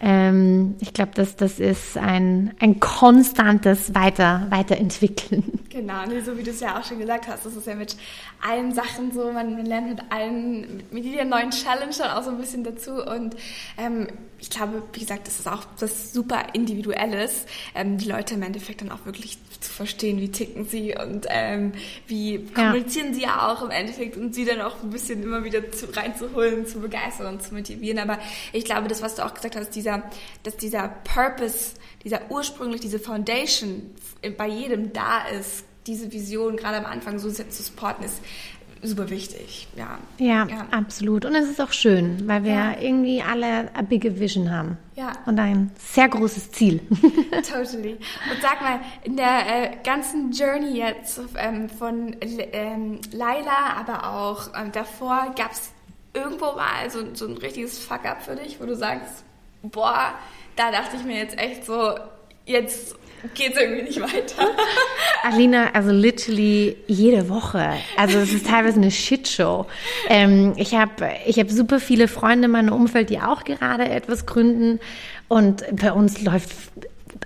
ähm, 0.00 0.76
ich 0.80 0.92
glaube, 0.92 1.12
das, 1.14 1.34
das 1.36 1.58
ist 1.58 1.96
ein, 1.96 2.54
ein 2.60 2.78
konstantes 2.78 3.94
Weiter, 3.94 4.46
Weiterentwickeln. 4.50 5.44
Genau, 5.78 6.04
nee, 6.08 6.20
so 6.20 6.36
wie 6.36 6.42
du 6.42 6.50
es 6.50 6.58
ja 6.58 6.76
auch 6.76 6.84
schon 6.84 6.98
gesagt 6.98 7.28
hast, 7.28 7.46
das 7.46 7.54
ist 7.54 7.68
ja 7.68 7.76
mit 7.76 7.94
allen 8.40 8.74
Sachen 8.74 9.12
so, 9.12 9.30
man 9.30 9.64
lernt 9.64 9.90
mit 9.90 10.00
allen, 10.10 10.82
mit 10.90 11.04
jeder 11.04 11.24
neuen 11.24 11.50
Challenge 11.50 11.94
dann 11.96 12.10
auch 12.10 12.24
so 12.24 12.30
ein 12.30 12.38
bisschen 12.38 12.64
dazu 12.64 12.94
und 13.04 13.36
ähm, 13.76 14.08
ich 14.40 14.50
glaube, 14.50 14.82
wie 14.92 15.00
gesagt, 15.00 15.28
das 15.28 15.38
ist 15.38 15.46
auch 15.46 15.64
das 15.78 16.12
super 16.12 16.42
Individuelles, 16.52 17.46
ähm, 17.76 17.96
die 17.96 18.08
Leute 18.08 18.34
im 18.34 18.42
Endeffekt 18.42 18.80
dann 18.80 18.90
auch 18.90 19.04
wirklich 19.04 19.38
zu 19.60 19.72
verstehen, 19.72 20.20
wie 20.20 20.30
ticken 20.30 20.66
sie 20.66 20.94
und 20.94 21.26
ähm, 21.28 21.72
wie 22.06 22.44
kommunizieren 22.46 23.08
ja. 23.08 23.14
sie 23.14 23.22
ja 23.22 23.48
auch 23.48 23.62
im 23.62 23.70
Endeffekt 23.70 24.16
und 24.16 24.34
sie 24.34 24.44
dann 24.44 24.60
auch 24.60 24.82
ein 24.82 24.90
bisschen 24.90 25.22
immer 25.22 25.44
wieder 25.44 25.70
zu, 25.72 25.86
reinzuholen, 25.94 26.66
zu 26.66 26.80
begeistern 26.80 27.34
und 27.34 27.42
zu 27.42 27.54
motivieren. 27.54 27.98
Aber 27.98 28.18
ich 28.52 28.64
glaube, 28.64 28.88
das, 28.88 29.02
was 29.02 29.14
du 29.14 29.24
auch 29.24 29.34
gesagt 29.34 29.56
hast, 29.56 29.70
dieser, 29.70 30.02
dass 30.42 30.56
dieser 30.56 30.88
Purpose, 30.88 31.74
dieser 32.04 32.30
ursprünglich, 32.30 32.80
diese 32.80 32.98
Foundation 32.98 33.90
bei 34.36 34.48
jedem 34.48 34.92
da 34.92 35.26
ist, 35.28 35.64
diese 35.86 36.12
Vision 36.12 36.56
gerade 36.56 36.76
am 36.76 36.86
Anfang 36.86 37.18
so 37.18 37.30
zu 37.30 37.62
supporten, 37.62 38.04
ist 38.04 38.20
super 38.82 39.10
wichtig. 39.10 39.68
Ja. 39.76 39.98
ja. 40.18 40.46
ja, 40.46 40.66
absolut. 40.70 41.24
Und 41.24 41.34
es 41.34 41.48
ist 41.48 41.60
auch 41.60 41.72
schön, 41.72 42.26
weil 42.26 42.44
wir 42.44 42.52
ja. 42.52 42.80
irgendwie 42.80 43.22
alle 43.22 43.74
a 43.74 43.82
bigger 43.82 44.18
vision 44.18 44.50
haben. 44.50 44.78
Ja. 44.94 45.12
Und 45.26 45.38
ein 45.38 45.70
sehr 45.78 46.08
großes 46.08 46.52
Ziel. 46.52 46.80
totally. 47.48 47.94
Und 48.30 48.42
sag 48.42 48.60
mal, 48.60 48.80
in 49.04 49.16
der 49.16 49.72
äh, 49.72 49.76
ganzen 49.84 50.32
Journey 50.32 50.78
jetzt 50.78 51.20
ähm, 51.36 51.68
von 51.68 52.16
ähm, 52.20 53.00
Laila, 53.12 53.76
aber 53.78 54.12
auch 54.12 54.50
ähm, 54.58 54.72
davor, 54.72 55.34
gab 55.36 55.52
es 55.52 55.70
irgendwo 56.14 56.52
mal 56.52 56.90
so, 56.90 57.14
so 57.14 57.26
ein 57.26 57.38
richtiges 57.38 57.78
Fuck-up 57.78 58.22
für 58.22 58.36
dich, 58.36 58.60
wo 58.60 58.66
du 58.66 58.74
sagst, 58.74 59.24
boah, 59.62 60.14
da 60.56 60.70
dachte 60.70 60.96
ich 60.96 61.04
mir 61.04 61.16
jetzt 61.16 61.38
echt 61.38 61.64
so, 61.64 61.94
jetzt 62.48 62.96
geht 63.34 63.54
es 63.54 63.60
irgendwie 63.60 63.82
nicht 63.82 64.00
weiter. 64.00 64.48
Alina, 65.22 65.70
also 65.72 65.90
literally 65.90 66.76
jede 66.86 67.28
Woche. 67.28 67.74
Also 67.96 68.18
es 68.18 68.32
ist 68.32 68.46
teilweise 68.46 68.76
eine 68.76 68.90
Shitshow. 68.90 69.66
Ähm, 70.08 70.54
ich 70.56 70.74
habe 70.74 71.10
ich 71.26 71.38
hab 71.38 71.50
super 71.50 71.80
viele 71.80 72.08
Freunde 72.08 72.46
in 72.46 72.52
meinem 72.52 72.72
Umfeld, 72.72 73.10
die 73.10 73.20
auch 73.20 73.44
gerade 73.44 73.88
etwas 73.88 74.26
gründen. 74.26 74.80
Und 75.28 75.64
bei 75.72 75.92
uns 75.92 76.22
läuft 76.22 76.50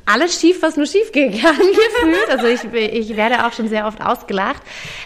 alles 0.06 0.40
schief, 0.40 0.62
was 0.62 0.76
nur 0.76 0.86
schief 0.86 1.12
gehen 1.12 1.38
kann, 1.40 1.56
gefühlt. 1.56 2.30
Also 2.30 2.46
ich, 2.46 2.64
ich 2.72 3.16
werde 3.16 3.46
auch 3.46 3.52
schon 3.52 3.68
sehr 3.68 3.86
oft 3.86 4.00
ausgelacht. 4.00 4.62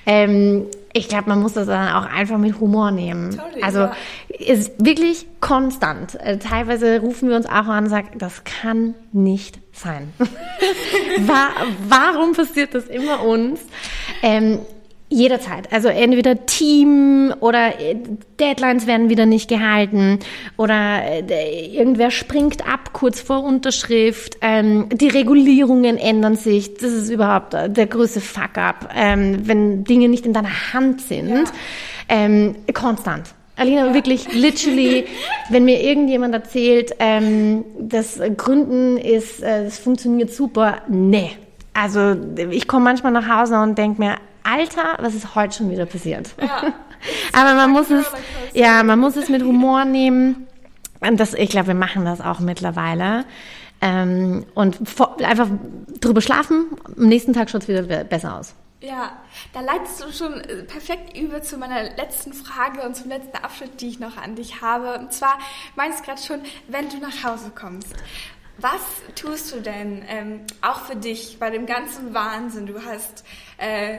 Ähm, 0.07 0.67
ich 0.97 1.09
glaube, 1.09 1.29
man 1.29 1.41
muss 1.41 1.53
das 1.53 1.67
dann 1.67 1.89
auch 1.91 2.07
einfach 2.07 2.39
mit 2.39 2.59
Humor 2.59 2.91
nehmen. 2.91 3.31
Totally, 3.31 3.63
also 3.63 3.81
ja. 3.81 3.97
ist 4.29 4.73
wirklich 4.85 5.27
konstant. 5.41 6.15
Äh, 6.15 6.39
teilweise 6.39 7.01
rufen 7.01 7.29
wir 7.29 7.37
uns 7.37 7.47
auch 7.47 7.67
an 7.67 7.85
und 7.85 7.91
sagen, 7.91 8.19
das 8.19 8.45
kann 8.45 8.95
nicht 9.13 9.59
sein. 9.73 10.13
Warum 11.89 12.33
passiert 12.33 12.75
das 12.75 12.87
immer 12.87 13.23
uns? 13.23 13.61
Ähm, 14.23 14.61
Jederzeit. 15.09 15.73
Also 15.73 15.87
entweder 15.89 16.47
Team 16.47 17.33
oder 17.39 17.81
äh, 17.81 17.97
Deadlines 18.41 18.89
werden 18.89 19.09
wieder 19.09 19.25
nicht 19.25 19.49
gehalten 19.49 20.19
oder 20.57 21.03
äh, 21.05 21.67
irgendwer 21.67 22.11
springt 22.11 22.67
ab 22.67 22.93
kurz 22.93 23.21
vor 23.21 23.45
Unterschrift. 23.45 24.37
Ähm, 24.41 24.89
die 24.93 25.09
Regulierungen 25.09 25.97
ändern 25.97 26.35
sich. 26.35 26.75
Das 26.75 26.93
ist 26.93 27.09
überhaupt 27.09 27.53
der 27.53 27.87
größte 27.87 28.21
Fuck-up, 28.21 28.89
ähm, 28.97 29.47
wenn 29.47 29.85
Dinge 29.85 30.09
nicht 30.09 30.27
in 30.27 30.33
deiner 30.33 30.73
Hand 30.73 31.01
sind. 31.03 31.31
Ja. 31.31 31.45
Ähm, 32.09 32.57
konstant. 32.75 33.35
Alina, 33.57 33.87
ja. 33.87 33.95
wirklich, 33.95 34.33
literally, 34.35 35.07
wenn 35.51 35.65
mir 35.65 35.83
irgendjemand 35.83 36.35
erzählt, 36.35 36.95
ähm, 36.99 37.65
das 37.79 38.21
Gründen 38.37 38.97
ist, 38.97 39.43
äh, 39.43 39.65
das 39.65 39.79
funktioniert 39.79 40.33
super, 40.33 40.83
nee. 40.89 41.31
Also 41.73 42.17
ich 42.51 42.69
komme 42.69 42.85
manchmal 42.85 43.13
nach 43.13 43.29
Hause 43.29 43.61
und 43.61 43.77
denke 43.77 44.01
mir, 44.01 44.17
Alter, 44.47 44.97
was 45.01 45.15
ist 45.15 45.35
heute 45.35 45.57
schon 45.57 45.71
wieder 45.71 45.87
passiert? 45.87 46.35
Ja. 46.41 46.75
Aber 47.33 47.55
man 47.55 47.71
muss 47.71 47.91
es, 47.91 48.07
ja, 48.53 48.83
man 48.83 48.99
muss 48.99 49.17
es 49.17 49.29
mit 49.29 49.43
Humor 49.43 49.85
nehmen. 49.85 50.47
Und 51.01 51.19
das, 51.19 51.35
ich 51.35 51.51
glaube, 51.51 51.69
wir 51.69 51.75
machen 51.75 52.05
das 52.05 52.21
auch 52.21 52.41
mittlerweile. 52.41 53.25
Ähm, 53.81 54.47
und 54.55 54.89
vor, 54.89 55.17
einfach 55.21 55.49
drüber 56.01 56.21
schlafen, 56.21 56.67
am 56.97 57.07
nächsten 57.09 57.33
Tag 57.33 57.51
schaut 57.51 57.63
es 57.63 57.69
wieder 57.69 57.83
besser 58.05 58.39
aus. 58.39 58.55
Ja, 58.81 59.13
da 59.53 59.61
leitest 59.61 60.03
du 60.03 60.13
schon 60.13 60.41
äh, 60.41 60.63
perfekt 60.63 61.17
über 61.17 61.43
zu 61.43 61.59
meiner 61.59 61.83
letzten 61.97 62.33
Frage 62.33 62.83
und 62.83 62.95
zum 62.95 63.09
letzten 63.09 63.37
Abschnitt, 63.37 63.81
die 63.81 63.89
ich 63.89 63.99
noch 63.99 64.17
an 64.17 64.37
dich 64.37 64.61
habe. 64.61 64.99
Und 64.99 65.13
zwar 65.13 65.39
meinst 65.75 66.01
du 66.01 66.05
gerade 66.05 66.23
schon, 66.23 66.41
wenn 66.69 66.89
du 66.89 66.99
nach 66.99 67.25
Hause 67.25 67.51
kommst. 67.55 67.95
Was 68.59 68.81
tust 69.15 69.53
du 69.53 69.61
denn 69.61 70.03
ähm, 70.09 70.41
auch 70.63 70.81
für 70.81 70.97
dich 70.97 71.39
bei 71.39 71.51
dem 71.51 71.67
ganzen 71.67 72.15
Wahnsinn? 72.15 72.67
Du 72.67 72.83
hast 72.83 73.25
äh, 73.59 73.99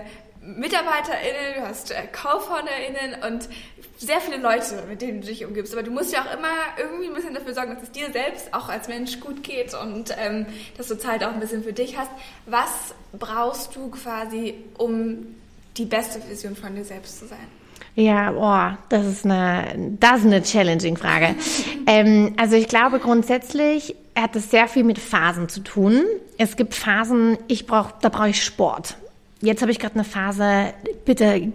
MitarbeiterInnen, 0.56 1.56
du 1.58 1.68
hast 1.68 1.91
äh, 1.91 2.04
KaufhörnerInnen 2.12 3.24
und 3.28 3.50
sehr 3.98 4.22
viele 4.22 4.38
Leute, 4.38 4.84
mit 4.88 5.02
denen 5.02 5.22
du 5.22 5.28
dich 5.28 5.45
umgibst. 5.45 5.74
Aber 5.74 5.84
du 5.84 5.91
musst 5.91 6.14
ja 6.14 6.22
auch 6.22 6.38
immer 6.38 6.48
irgendwie 6.78 7.08
ein 7.08 7.14
bisschen 7.14 7.34
dafür 7.34 7.54
sorgen, 7.54 7.74
dass 7.74 7.84
es 7.84 7.91
dir 7.91 8.12
selbst 8.12 8.54
auch 8.54 8.70
als 8.70 8.88
Mensch 8.88 9.20
gut 9.20 9.43
geht 9.43 9.74
und 9.74 10.16
ähm, 10.18 10.45
dass 10.78 10.88
du 10.88 10.98
Zeit 10.98 11.24
auch 11.24 11.34
ein 11.34 11.39
bisschen 11.39 11.64
für 11.64 11.74
dich 11.74 11.98
hast. 11.98 12.12
Was 12.45 12.93
brauchst 13.18 13.76
du 13.76 13.89
quasi, 13.89 14.56
um 14.78 15.36
die 15.78 15.86
beste 15.86 16.22
Vision 16.30 16.56
von 16.56 16.76
dir 16.76 16.86
selbst 16.86 17.20
zu 17.20 17.28
sein? 17.28 17.48
Ja, 17.95 18.32
boah, 18.32 18.78
das 18.89 19.06
ist 19.06 19.26
eine, 19.26 19.95
das 20.00 20.20
ist 20.20 20.26
eine 20.28 20.43
challenging 20.43 20.98
Frage. 20.98 21.36
ähm, 21.88 22.36
also 22.38 22.56
ich 22.56 22.68
glaube 22.68 23.00
grundsätzlich 23.00 23.95
hat 24.16 24.36
es 24.36 24.52
sehr 24.52 24.68
viel 24.68 24.84
mit 24.84 25.00
Phasen 25.00 25.50
zu 25.50 25.62
tun. 25.62 26.04
Es 26.38 26.56
gibt 26.56 26.76
Phasen, 26.76 27.38
ich 27.48 27.66
brauch, 27.66 27.91
da 28.02 28.10
brauche 28.10 28.30
ich 28.30 28.43
Sport. 28.43 28.98
Jetzt 29.42 29.62
habe 29.62 29.72
ich 29.72 29.78
gerade 29.78 29.96
eine 29.96 30.04
Phase, 30.04 30.74
bitte 31.06 31.52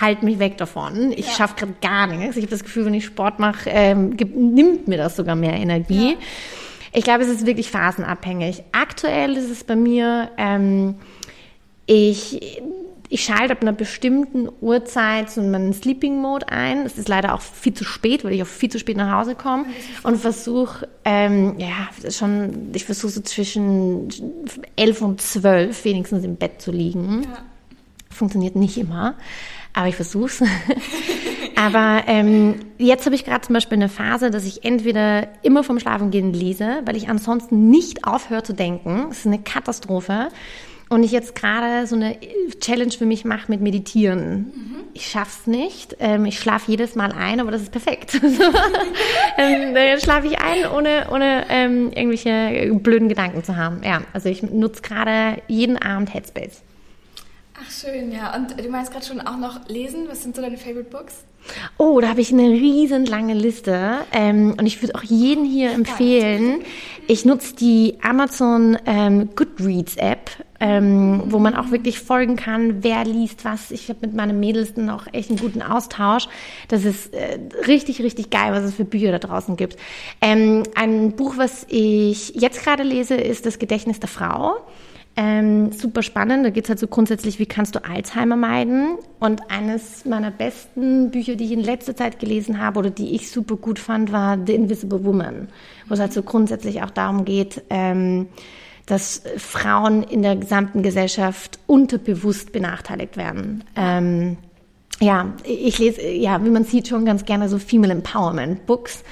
halt 0.00 0.22
mich 0.22 0.38
weg 0.38 0.56
davon. 0.56 1.12
Ich 1.12 1.26
ja. 1.26 1.32
schaffe 1.32 1.54
gerade 1.56 1.74
gar 1.82 2.06
nichts. 2.06 2.36
Ich 2.36 2.42
habe 2.42 2.50
das 2.50 2.64
Gefühl, 2.64 2.86
wenn 2.86 2.94
ich 2.94 3.04
Sport 3.04 3.38
mache, 3.38 3.68
ähm, 3.68 4.16
nimmt 4.34 4.88
mir 4.88 4.96
das 4.96 5.16
sogar 5.16 5.36
mehr 5.36 5.54
Energie. 5.54 6.12
Ja. 6.12 6.16
Ich 6.92 7.04
glaube, 7.04 7.24
es 7.24 7.28
ist 7.28 7.44
wirklich 7.44 7.70
phasenabhängig. 7.70 8.62
Aktuell 8.72 9.36
ist 9.36 9.50
es 9.50 9.64
bei 9.64 9.76
mir, 9.76 10.30
ähm, 10.38 10.94
ich 11.84 12.62
ich 13.08 13.24
schalte 13.24 13.52
ab 13.52 13.62
einer 13.62 13.72
bestimmten 13.72 14.48
Uhrzeit 14.60 15.30
so 15.30 15.42
meinen 15.42 15.72
Sleeping 15.72 16.20
Mode 16.20 16.48
ein. 16.48 16.84
Es 16.86 16.98
ist 16.98 17.08
leider 17.08 17.34
auch 17.34 17.40
viel 17.40 17.74
zu 17.74 17.84
spät, 17.84 18.24
weil 18.24 18.32
ich 18.32 18.42
auch 18.42 18.46
viel 18.46 18.70
zu 18.70 18.78
spät 18.78 18.96
nach 18.96 19.12
Hause 19.18 19.34
komme 19.34 19.66
und 20.02 20.18
versuche, 20.18 20.88
ähm, 21.04 21.54
ja, 21.58 22.10
schon, 22.10 22.70
ich 22.74 22.84
versuche 22.84 23.12
so 23.12 23.20
zwischen 23.20 24.08
elf 24.76 25.02
und 25.02 25.20
zwölf 25.20 25.84
wenigstens 25.84 26.24
im 26.24 26.36
Bett 26.36 26.60
zu 26.60 26.72
liegen. 26.72 27.22
Ja. 27.22 27.38
Funktioniert 28.10 28.56
nicht 28.56 28.76
immer, 28.78 29.14
aber 29.72 29.88
ich 29.88 29.96
versuche 29.96 30.26
es. 30.26 30.42
aber 31.56 32.04
ähm, 32.06 32.56
jetzt 32.78 33.06
habe 33.06 33.14
ich 33.14 33.24
gerade 33.24 33.42
zum 33.42 33.54
Beispiel 33.54 33.76
eine 33.76 33.88
Phase, 33.88 34.30
dass 34.30 34.44
ich 34.44 34.64
entweder 34.64 35.28
immer 35.42 35.62
vom 35.62 35.78
Schlafengehen 35.78 36.32
lese, 36.32 36.80
weil 36.84 36.96
ich 36.96 37.08
ansonsten 37.08 37.70
nicht 37.70 38.04
aufhöre 38.04 38.42
zu 38.42 38.54
denken. 38.54 39.06
Das 39.08 39.18
ist 39.18 39.26
eine 39.26 39.38
Katastrophe. 39.38 40.28
Und 40.88 41.02
ich 41.02 41.10
jetzt 41.10 41.34
gerade 41.34 41.86
so 41.86 41.96
eine 41.96 42.16
Challenge 42.60 42.92
für 42.92 43.06
mich 43.06 43.24
mache 43.24 43.50
mit 43.50 43.60
Meditieren. 43.60 44.52
Mhm. 44.54 44.76
Ich 44.94 45.08
schaff's 45.08 45.46
nicht. 45.46 45.96
Ähm, 45.98 46.24
ich 46.26 46.38
schlafe 46.38 46.70
jedes 46.70 46.94
Mal 46.94 47.12
ein, 47.12 47.40
aber 47.40 47.50
das 47.50 47.62
ist 47.62 47.72
perfekt. 47.72 48.14
ähm, 49.36 49.74
dann 49.74 50.00
schlafe 50.00 50.28
ich 50.28 50.38
ein, 50.38 50.66
ohne, 50.70 51.08
ohne 51.10 51.44
ähm, 51.48 51.90
irgendwelche 51.92 52.72
blöden 52.74 53.08
Gedanken 53.08 53.42
zu 53.42 53.56
haben. 53.56 53.82
Ja, 53.82 54.02
also 54.12 54.28
ich 54.28 54.42
nutze 54.42 54.82
gerade 54.82 55.42
jeden 55.48 55.76
Abend 55.76 56.14
Headspace. 56.14 56.62
Ach 57.60 57.70
schön, 57.70 58.12
ja. 58.12 58.34
Und 58.36 58.58
du 58.58 58.68
meinst 58.68 58.92
gerade 58.92 59.04
schon 59.04 59.20
auch 59.20 59.38
noch 59.38 59.68
lesen. 59.68 60.06
Was 60.08 60.22
sind 60.22 60.36
so 60.36 60.42
deine 60.42 60.56
Favorite 60.56 60.90
Books? 60.90 61.24
Oh, 61.78 62.00
da 62.00 62.08
habe 62.08 62.20
ich 62.20 62.32
eine 62.32 62.48
riesen 62.48 63.06
lange 63.06 63.34
Liste. 63.34 63.98
Ähm, 64.12 64.54
und 64.58 64.66
ich 64.66 64.82
würde 64.82 64.94
auch 64.94 65.02
jeden 65.02 65.44
hier 65.44 65.72
empfehlen. 65.72 66.62
Ich 67.06 67.24
nutze 67.24 67.54
die 67.54 67.98
Amazon 68.02 68.78
ähm, 68.86 69.30
Goodreads 69.36 69.96
App, 69.96 70.30
ähm, 70.58 71.22
wo 71.26 71.38
man 71.38 71.54
auch 71.54 71.70
wirklich 71.70 72.00
folgen 72.00 72.36
kann, 72.36 72.82
wer 72.82 73.04
liest 73.04 73.44
was. 73.44 73.70
Ich 73.70 73.88
habe 73.88 74.00
mit 74.02 74.14
meinen 74.14 74.40
Mädels 74.40 74.74
dann 74.74 74.90
auch 74.90 75.06
echt 75.12 75.30
einen 75.30 75.38
guten 75.38 75.62
Austausch. 75.62 76.28
Das 76.68 76.84
ist 76.84 77.14
äh, 77.14 77.38
richtig, 77.66 78.02
richtig 78.02 78.30
geil, 78.30 78.52
was 78.52 78.64
es 78.64 78.74
für 78.74 78.84
Bücher 78.84 79.12
da 79.12 79.18
draußen 79.18 79.56
gibt. 79.56 79.76
Ähm, 80.20 80.64
ein 80.74 81.12
Buch, 81.12 81.34
was 81.36 81.66
ich 81.68 82.34
jetzt 82.34 82.64
gerade 82.64 82.82
lese, 82.82 83.14
ist 83.14 83.46
Das 83.46 83.58
Gedächtnis 83.58 84.00
der 84.00 84.08
Frau. 84.08 84.56
Ähm, 85.18 85.72
super 85.72 86.02
spannend. 86.02 86.44
Da 86.44 86.50
geht 86.50 86.64
es 86.64 86.68
halt 86.68 86.78
so 86.78 86.88
grundsätzlich, 86.88 87.38
wie 87.38 87.46
kannst 87.46 87.74
du 87.74 87.82
Alzheimer 87.84 88.36
meiden? 88.36 88.98
Und 89.18 89.50
eines 89.50 90.04
meiner 90.04 90.30
besten 90.30 91.10
Bücher, 91.10 91.36
die 91.36 91.46
ich 91.46 91.52
in 91.52 91.60
letzter 91.60 91.96
Zeit 91.96 92.18
gelesen 92.18 92.60
habe 92.60 92.78
oder 92.78 92.90
die 92.90 93.14
ich 93.14 93.30
super 93.30 93.56
gut 93.56 93.78
fand, 93.78 94.12
war 94.12 94.38
The 94.46 94.54
Invisible 94.54 95.04
Woman, 95.04 95.48
wo 95.88 95.94
es 95.94 96.00
halt 96.00 96.12
so 96.12 96.22
grundsätzlich 96.22 96.82
auch 96.82 96.90
darum 96.90 97.24
geht, 97.24 97.62
ähm, 97.70 98.28
dass 98.84 99.22
Frauen 99.38 100.02
in 100.02 100.20
der 100.20 100.36
gesamten 100.36 100.82
Gesellschaft 100.82 101.58
unterbewusst 101.66 102.52
benachteiligt 102.52 103.16
werden. 103.16 103.64
Ähm, 103.74 104.36
ja, 105.00 105.34
ich 105.44 105.78
lese, 105.78 106.02
ja, 106.02 106.42
wie 106.42 106.48
man 106.48 106.64
sieht, 106.64 106.88
schon 106.88 107.04
ganz 107.04 107.26
gerne 107.26 107.48
so 107.50 107.58
Female 107.58 107.92
Empowerment 107.92 108.64
Books. 108.64 109.04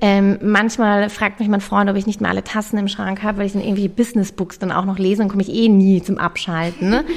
Ähm, 0.00 0.38
manchmal 0.42 1.10
fragt 1.10 1.40
mich 1.40 1.48
mein 1.48 1.60
Freund, 1.60 1.90
ob 1.90 1.96
ich 1.96 2.06
nicht 2.06 2.20
mal 2.20 2.28
alle 2.28 2.44
Tassen 2.44 2.78
im 2.78 2.86
Schrank 2.86 3.22
habe, 3.22 3.38
weil 3.38 3.46
ich 3.46 3.52
dann 3.52 3.62
irgendwie 3.62 3.88
Business 3.88 4.30
Books 4.30 4.60
dann 4.60 4.70
auch 4.70 4.84
noch 4.84 4.98
lese 4.98 5.22
und 5.22 5.28
komme 5.28 5.42
ich 5.42 5.52
eh 5.52 5.68
nie 5.68 6.02
zum 6.02 6.18
Abschalten. 6.18 6.88
Ne? 6.88 7.04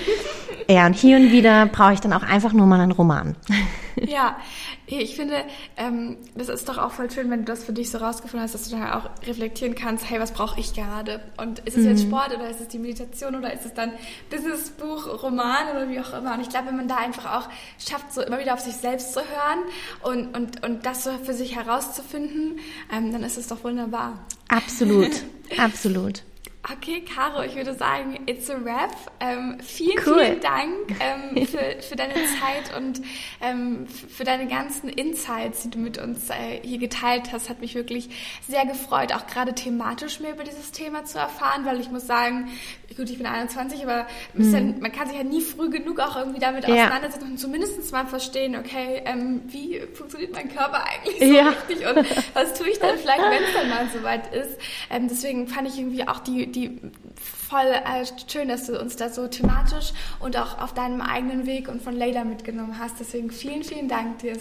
ja, 0.70 0.86
und 0.86 0.96
hier 0.96 1.18
und 1.18 1.32
wieder 1.32 1.66
brauche 1.66 1.94
ich 1.94 2.02
dann 2.02 2.14
auch 2.14 2.24
einfach 2.24 2.54
nur 2.54 2.66
mal 2.66 2.80
einen 2.80 2.92
Roman. 2.92 3.36
ja, 3.96 4.38
ich 4.86 5.16
finde, 5.16 5.44
ähm, 5.76 6.18
das 6.36 6.50
ist 6.50 6.68
doch 6.70 6.78
auch 6.78 6.92
voll 6.92 7.10
schön, 7.12 7.30
wenn 7.30 7.40
du 7.40 7.46
das 7.46 7.64
für 7.64 7.74
dich 7.74 7.90
so 7.90 7.98
rausgefunden 7.98 8.42
hast, 8.42 8.54
dass 8.54 8.70
du 8.70 8.78
dann 8.78 8.90
auch 8.90 9.10
reflektieren 9.26 9.76
kannst, 9.76 10.10
hey, 10.10 10.20
was 10.20 10.32
brauche 10.32 10.60
ich 10.60 10.74
gerade? 10.74 11.22
Und 11.38 11.60
ist 11.60 11.78
es 11.78 11.84
mhm. 11.84 11.90
jetzt 11.90 12.04
Sport 12.04 12.36
oder 12.36 12.50
ist 12.50 12.62
es 12.62 12.68
die 12.68 12.80
Meditation 12.80 13.36
oder 13.36 13.54
ist 13.54 13.66
es 13.66 13.74
dann 13.74 13.92
Businessbuch, 14.30 15.24
Roman 15.24 15.70
oder 15.72 15.90
wie 15.90 16.00
auch 16.00 16.14
immer? 16.14 16.34
Und 16.34 16.42
ich 16.42 16.50
glaube, 16.50 16.68
wenn 16.68 16.78
man 16.78 16.88
da 16.88 16.98
einfach 16.98 17.38
auch 17.38 17.50
schafft, 17.80 18.14
so 18.14 18.22
immer 18.22 18.40
wieder 18.40 18.54
auf 18.54 18.60
sich 18.60 18.76
selbst 18.76 19.14
zu 19.14 19.20
hören 19.20 19.60
und, 20.04 20.36
und, 20.36 20.66
und 20.66 20.86
das 20.86 21.04
so 21.04 21.12
für 21.24 21.34
sich 21.34 21.56
herauszufinden, 21.56 22.60
ähm, 22.94 23.12
dann 23.12 23.24
ist 23.24 23.38
es 23.38 23.48
doch 23.48 23.64
wunderbar. 23.64 24.20
Absolut, 24.50 25.12
absolut. 25.58 26.24
Okay, 26.70 27.02
Caro, 27.02 27.44
ich 27.44 27.56
würde 27.56 27.74
sagen, 27.74 28.20
it's 28.26 28.50
a 28.50 28.56
wrap. 28.62 28.94
Ähm, 29.22 29.58
vielen, 29.62 29.98
cool. 30.06 30.20
vielen 30.20 30.42
Dank 30.42 30.74
ähm, 31.00 31.48
für, 31.48 31.82
für 31.82 31.96
deine 31.96 32.14
Zeit 32.14 32.76
und 32.76 33.02
ähm, 33.42 33.88
für 33.88 34.26
deine 34.26 34.48
ganzen 34.48 34.90
Insights, 34.90 35.64
die 35.64 35.70
du 35.70 35.80
mit 35.80 35.98
uns 35.98 36.30
äh, 36.30 36.60
hier 36.64 36.78
geteilt 36.78 37.32
hast. 37.32 37.50
Hat 37.50 37.62
mich 37.62 37.74
wirklich 37.74 38.10
sehr 38.50 38.66
gefreut, 38.66 39.14
auch 39.14 39.28
gerade 39.28 39.56
thematisch 39.56 40.20
mehr 40.20 40.34
über 40.34 40.44
dieses 40.44 40.72
Thema 40.72 41.06
zu 41.06 41.20
erfahren, 41.20 41.64
weil 41.64 41.80
ich 41.80 41.90
muss 41.90 42.06
sagen, 42.06 42.50
gut, 42.98 43.10
ich 43.10 43.18
bin 43.18 43.28
21, 43.28 43.84
aber 43.84 44.06
mhm. 44.34 44.54
ja, 44.54 44.60
man 44.82 44.92
kann 44.92 45.08
sich 45.08 45.18
ja 45.18 45.24
nie 45.24 45.42
früh 45.42 45.70
genug 45.70 46.00
auch 46.00 46.18
irgendwie 46.18 46.40
damit 46.40 46.68
ja. 46.68 46.74
auseinandersetzen 46.74 47.32
und 47.32 47.38
zumindest 47.38 47.92
mal 47.94 48.08
verstehen, 48.08 48.56
okay, 48.56 49.04
ähm, 49.06 49.42
wie 49.48 49.82
funktioniert 49.94 50.34
mein 50.34 50.54
Körper 50.54 50.84
eigentlich 50.84 51.20
so 51.20 51.34
ja. 51.34 51.50
richtig 51.50 51.88
und 51.88 52.06
was 52.34 52.54
tue 52.56 52.70
ich 52.70 52.80
dann 52.80 52.98
vielleicht, 53.02 53.22
wenn 53.22 53.44
es 53.44 53.54
dann 53.54 53.70
mal 53.70 53.88
soweit 53.94 54.34
ist. 54.34 54.58
Ähm, 54.90 55.08
deswegen 55.08 55.48
fand 55.48 55.68
ich 55.68 55.78
irgendwie 55.78 56.08
auch 56.08 56.20
die, 56.20 56.52
die 56.52 56.57
voll 57.50 57.68
äh, 57.68 58.06
schön, 58.28 58.50
dass 58.50 58.68
du 58.68 58.80
uns 58.80 58.96
da 58.98 59.10
so 59.10 59.28
thematisch 59.28 59.94
und 60.20 60.38
auch 60.38 60.62
auf 60.62 60.74
deinem 60.74 61.02
eigenen 61.02 61.46
Weg 61.46 61.70
und 61.70 61.82
von 61.82 61.96
Leila 61.96 62.24
mitgenommen 62.24 62.78
hast. 62.78 62.96
Deswegen 63.00 63.32
vielen, 63.32 63.64
vielen 63.64 63.88
Dank 63.88 64.20
dir. 64.20 64.34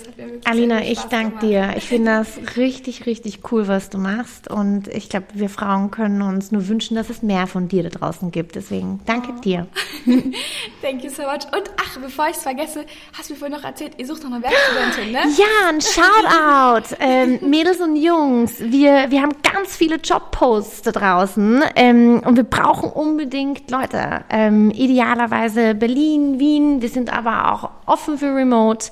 Alina, 0.45 0.83
ich 0.83 1.01
danke 1.03 1.47
dir. 1.47 1.75
Ich 1.77 1.85
finde 1.89 2.11
das 2.12 2.57
richtig, 2.57 3.07
richtig 3.07 3.41
cool, 3.53 3.69
was 3.69 3.91
du 3.91 3.99
machst. 3.99 4.51
Und 4.51 4.89
ich 4.89 5.09
glaube, 5.09 5.27
wir 5.35 5.49
Frauen 5.49 5.91
können 5.91 6.23
uns 6.23 6.51
nur 6.51 6.67
wünschen, 6.69 6.97
dass 6.97 7.11
es 7.11 7.23
mehr 7.23 7.47
von 7.47 7.69
dir 7.69 7.85
da 7.85 7.91
draußen 7.91 8.31
gibt. 8.31 8.57
Deswegen 8.57 9.01
danke 9.07 9.33
oh. 9.37 9.41
dir. 9.41 9.67
Thank 10.83 11.05
you 11.05 11.11
so 11.11 11.23
much. 11.23 11.45
Und 11.57 11.71
ach, 11.81 11.99
bevor 12.01 12.29
ich 12.29 12.37
es 12.37 12.43
vergesse, 12.43 12.85
hast 13.17 13.31
du 13.31 13.35
mir 13.35 13.39
vorhin 13.39 13.57
noch 13.57 13.64
erzählt, 13.64 13.93
ihr 13.99 14.07
sucht 14.07 14.25
noch 14.25 14.33
eine 14.33 14.43
Werkstudentin, 14.43 15.12
ne? 15.12 15.21
Ja, 15.37 15.69
ein 15.69 15.81
Shoutout. 15.81 16.97
ähm, 17.01 17.39
Mädels 17.49 17.81
und 17.81 17.97
Jungs, 17.97 18.59
wir, 18.59 19.11
wir 19.11 19.23
haben 19.23 19.33
ganz 19.43 19.77
viele 19.77 19.97
Jobposts 19.97 20.83
da 20.83 20.93
draußen 20.93 21.62
ähm, 21.75 21.95
und 21.97 22.36
wir 22.36 22.44
brauchen 22.44 22.90
unbedingt 22.90 23.70
Leute. 23.70 24.24
Ähm, 24.30 24.70
idealerweise 24.70 25.74
Berlin, 25.74 26.38
Wien. 26.38 26.82
Wir 26.82 26.88
sind 26.88 27.12
aber 27.12 27.53
auch 27.53 27.70
offen 27.86 28.18
für 28.18 28.34
Remote. 28.34 28.86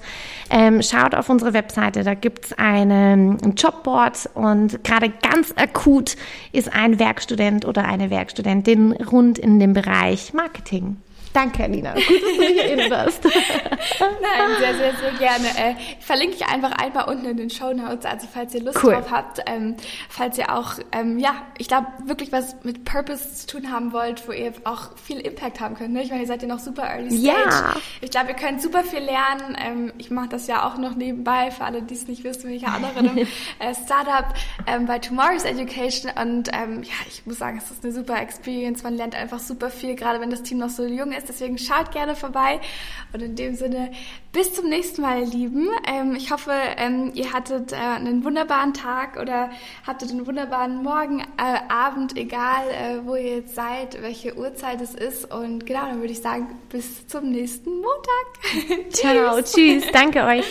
Ähm, 0.50 0.82
schaut 0.82 1.14
auf 1.14 1.28
unsere 1.30 1.52
Webseite, 1.52 2.04
da 2.04 2.14
gibt's 2.14 2.52
eine, 2.52 3.38
ein 3.42 3.54
Jobboard 3.56 4.30
und 4.34 4.84
gerade 4.84 5.10
ganz 5.10 5.52
akut 5.56 6.16
ist 6.52 6.74
ein 6.74 6.98
Werkstudent 6.98 7.64
oder 7.64 7.84
eine 7.84 8.10
Werkstudentin 8.10 8.92
rund 8.92 9.38
in 9.38 9.58
dem 9.58 9.72
Bereich 9.72 10.32
Marketing. 10.34 10.96
Danke, 11.34 11.64
Alina. 11.64 11.94
Gut, 11.94 12.04
dass 12.04 12.36
du 12.36 12.38
mich 12.38 12.62
erinnerst. 12.62 13.24
Nein, 14.00 14.56
sehr, 14.60 14.74
sehr, 14.76 14.94
sehr 14.94 15.10
gerne. 15.18 15.48
Äh, 15.48 15.74
verlinke 15.98 16.36
ich 16.36 16.46
einfach 16.46 16.70
einmal 16.70 17.08
unten 17.08 17.26
in 17.26 17.36
den 17.36 17.50
Show 17.50 17.72
Notes, 17.72 18.06
also 18.06 18.28
falls 18.32 18.54
ihr 18.54 18.62
Lust 18.62 18.78
cool. 18.84 18.92
drauf 18.92 19.10
habt, 19.10 19.40
ähm, 19.46 19.74
falls 20.08 20.38
ihr 20.38 20.54
auch, 20.56 20.74
ähm, 20.92 21.18
ja, 21.18 21.34
ich 21.58 21.66
glaube, 21.66 21.88
wirklich 22.04 22.30
was 22.30 22.54
mit 22.62 22.84
Purpose 22.84 23.34
zu 23.34 23.46
tun 23.48 23.72
haben 23.72 23.92
wollt, 23.92 24.28
wo 24.28 24.32
ihr 24.32 24.52
auch 24.62 24.96
viel 24.96 25.18
Impact 25.18 25.58
haben 25.58 25.74
könnt. 25.74 25.92
Ne? 25.92 26.04
Ich 26.04 26.10
meine, 26.10 26.22
ihr 26.22 26.28
seid 26.28 26.40
ja 26.42 26.46
noch 26.46 26.60
super 26.60 26.84
early 26.84 27.10
stage. 27.10 27.50
Ja. 27.50 27.74
Ich 28.00 28.12
glaube, 28.12 28.28
ihr 28.28 28.36
könnt 28.36 28.62
super 28.62 28.84
viel 28.84 29.00
lernen. 29.00 29.56
Ähm, 29.60 29.92
ich 29.98 30.12
mache 30.12 30.28
das 30.28 30.46
ja 30.46 30.64
auch 30.68 30.78
noch 30.78 30.94
nebenbei, 30.94 31.50
für 31.50 31.64
alle, 31.64 31.82
die 31.82 31.94
es 31.94 32.06
nicht 32.06 32.22
wissen, 32.22 32.44
bin 32.44 32.52
ich 32.52 32.62
ja 32.62 32.76
auch 32.76 32.80
noch 32.80 32.96
in 32.96 33.08
einem 33.08 33.26
äh, 33.58 33.74
Startup 33.74 34.32
ähm, 34.68 34.86
bei 34.86 35.00
Tomorrow's 35.00 35.42
Education 35.42 36.12
und 36.14 36.48
ähm, 36.52 36.84
ja, 36.84 36.94
ich 37.08 37.26
muss 37.26 37.38
sagen, 37.38 37.58
es 37.58 37.72
ist 37.72 37.82
eine 37.82 37.92
super 37.92 38.22
Experience. 38.22 38.84
Man 38.84 38.94
lernt 38.94 39.16
einfach 39.16 39.40
super 39.40 39.68
viel, 39.68 39.96
gerade 39.96 40.20
wenn 40.20 40.30
das 40.30 40.44
Team 40.44 40.58
noch 40.58 40.70
so 40.70 40.84
jung 40.84 41.10
ist 41.10 41.23
ist. 41.24 41.40
Deswegen 41.40 41.58
schaut 41.58 41.90
gerne 41.92 42.14
vorbei. 42.14 42.60
Und 43.12 43.22
in 43.22 43.36
dem 43.36 43.54
Sinne, 43.54 43.92
bis 44.32 44.54
zum 44.54 44.68
nächsten 44.68 45.02
Mal, 45.02 45.20
ihr 45.20 45.26
Lieben. 45.26 45.68
Ähm, 45.86 46.14
ich 46.16 46.30
hoffe, 46.30 46.52
ähm, 46.76 47.12
ihr 47.14 47.32
hattet 47.32 47.72
äh, 47.72 47.76
einen 47.76 48.24
wunderbaren 48.24 48.74
Tag 48.74 49.18
oder 49.20 49.50
hattet 49.86 50.10
einen 50.10 50.26
wunderbaren 50.26 50.82
Morgen, 50.82 51.20
äh, 51.20 51.72
Abend, 51.72 52.16
egal 52.16 52.68
äh, 52.70 53.06
wo 53.06 53.14
ihr 53.14 53.36
jetzt 53.36 53.54
seid, 53.54 54.00
welche 54.02 54.36
Uhrzeit 54.36 54.80
es 54.80 54.94
ist. 54.94 55.32
Und 55.32 55.66
genau, 55.66 55.86
dann 55.86 56.00
würde 56.00 56.12
ich 56.12 56.22
sagen, 56.22 56.58
bis 56.68 57.06
zum 57.06 57.30
nächsten 57.30 57.70
Montag. 57.70 58.90
Ciao, 58.90 59.40
tschüss. 59.40 59.84
Danke 59.92 60.24
euch. 60.24 60.44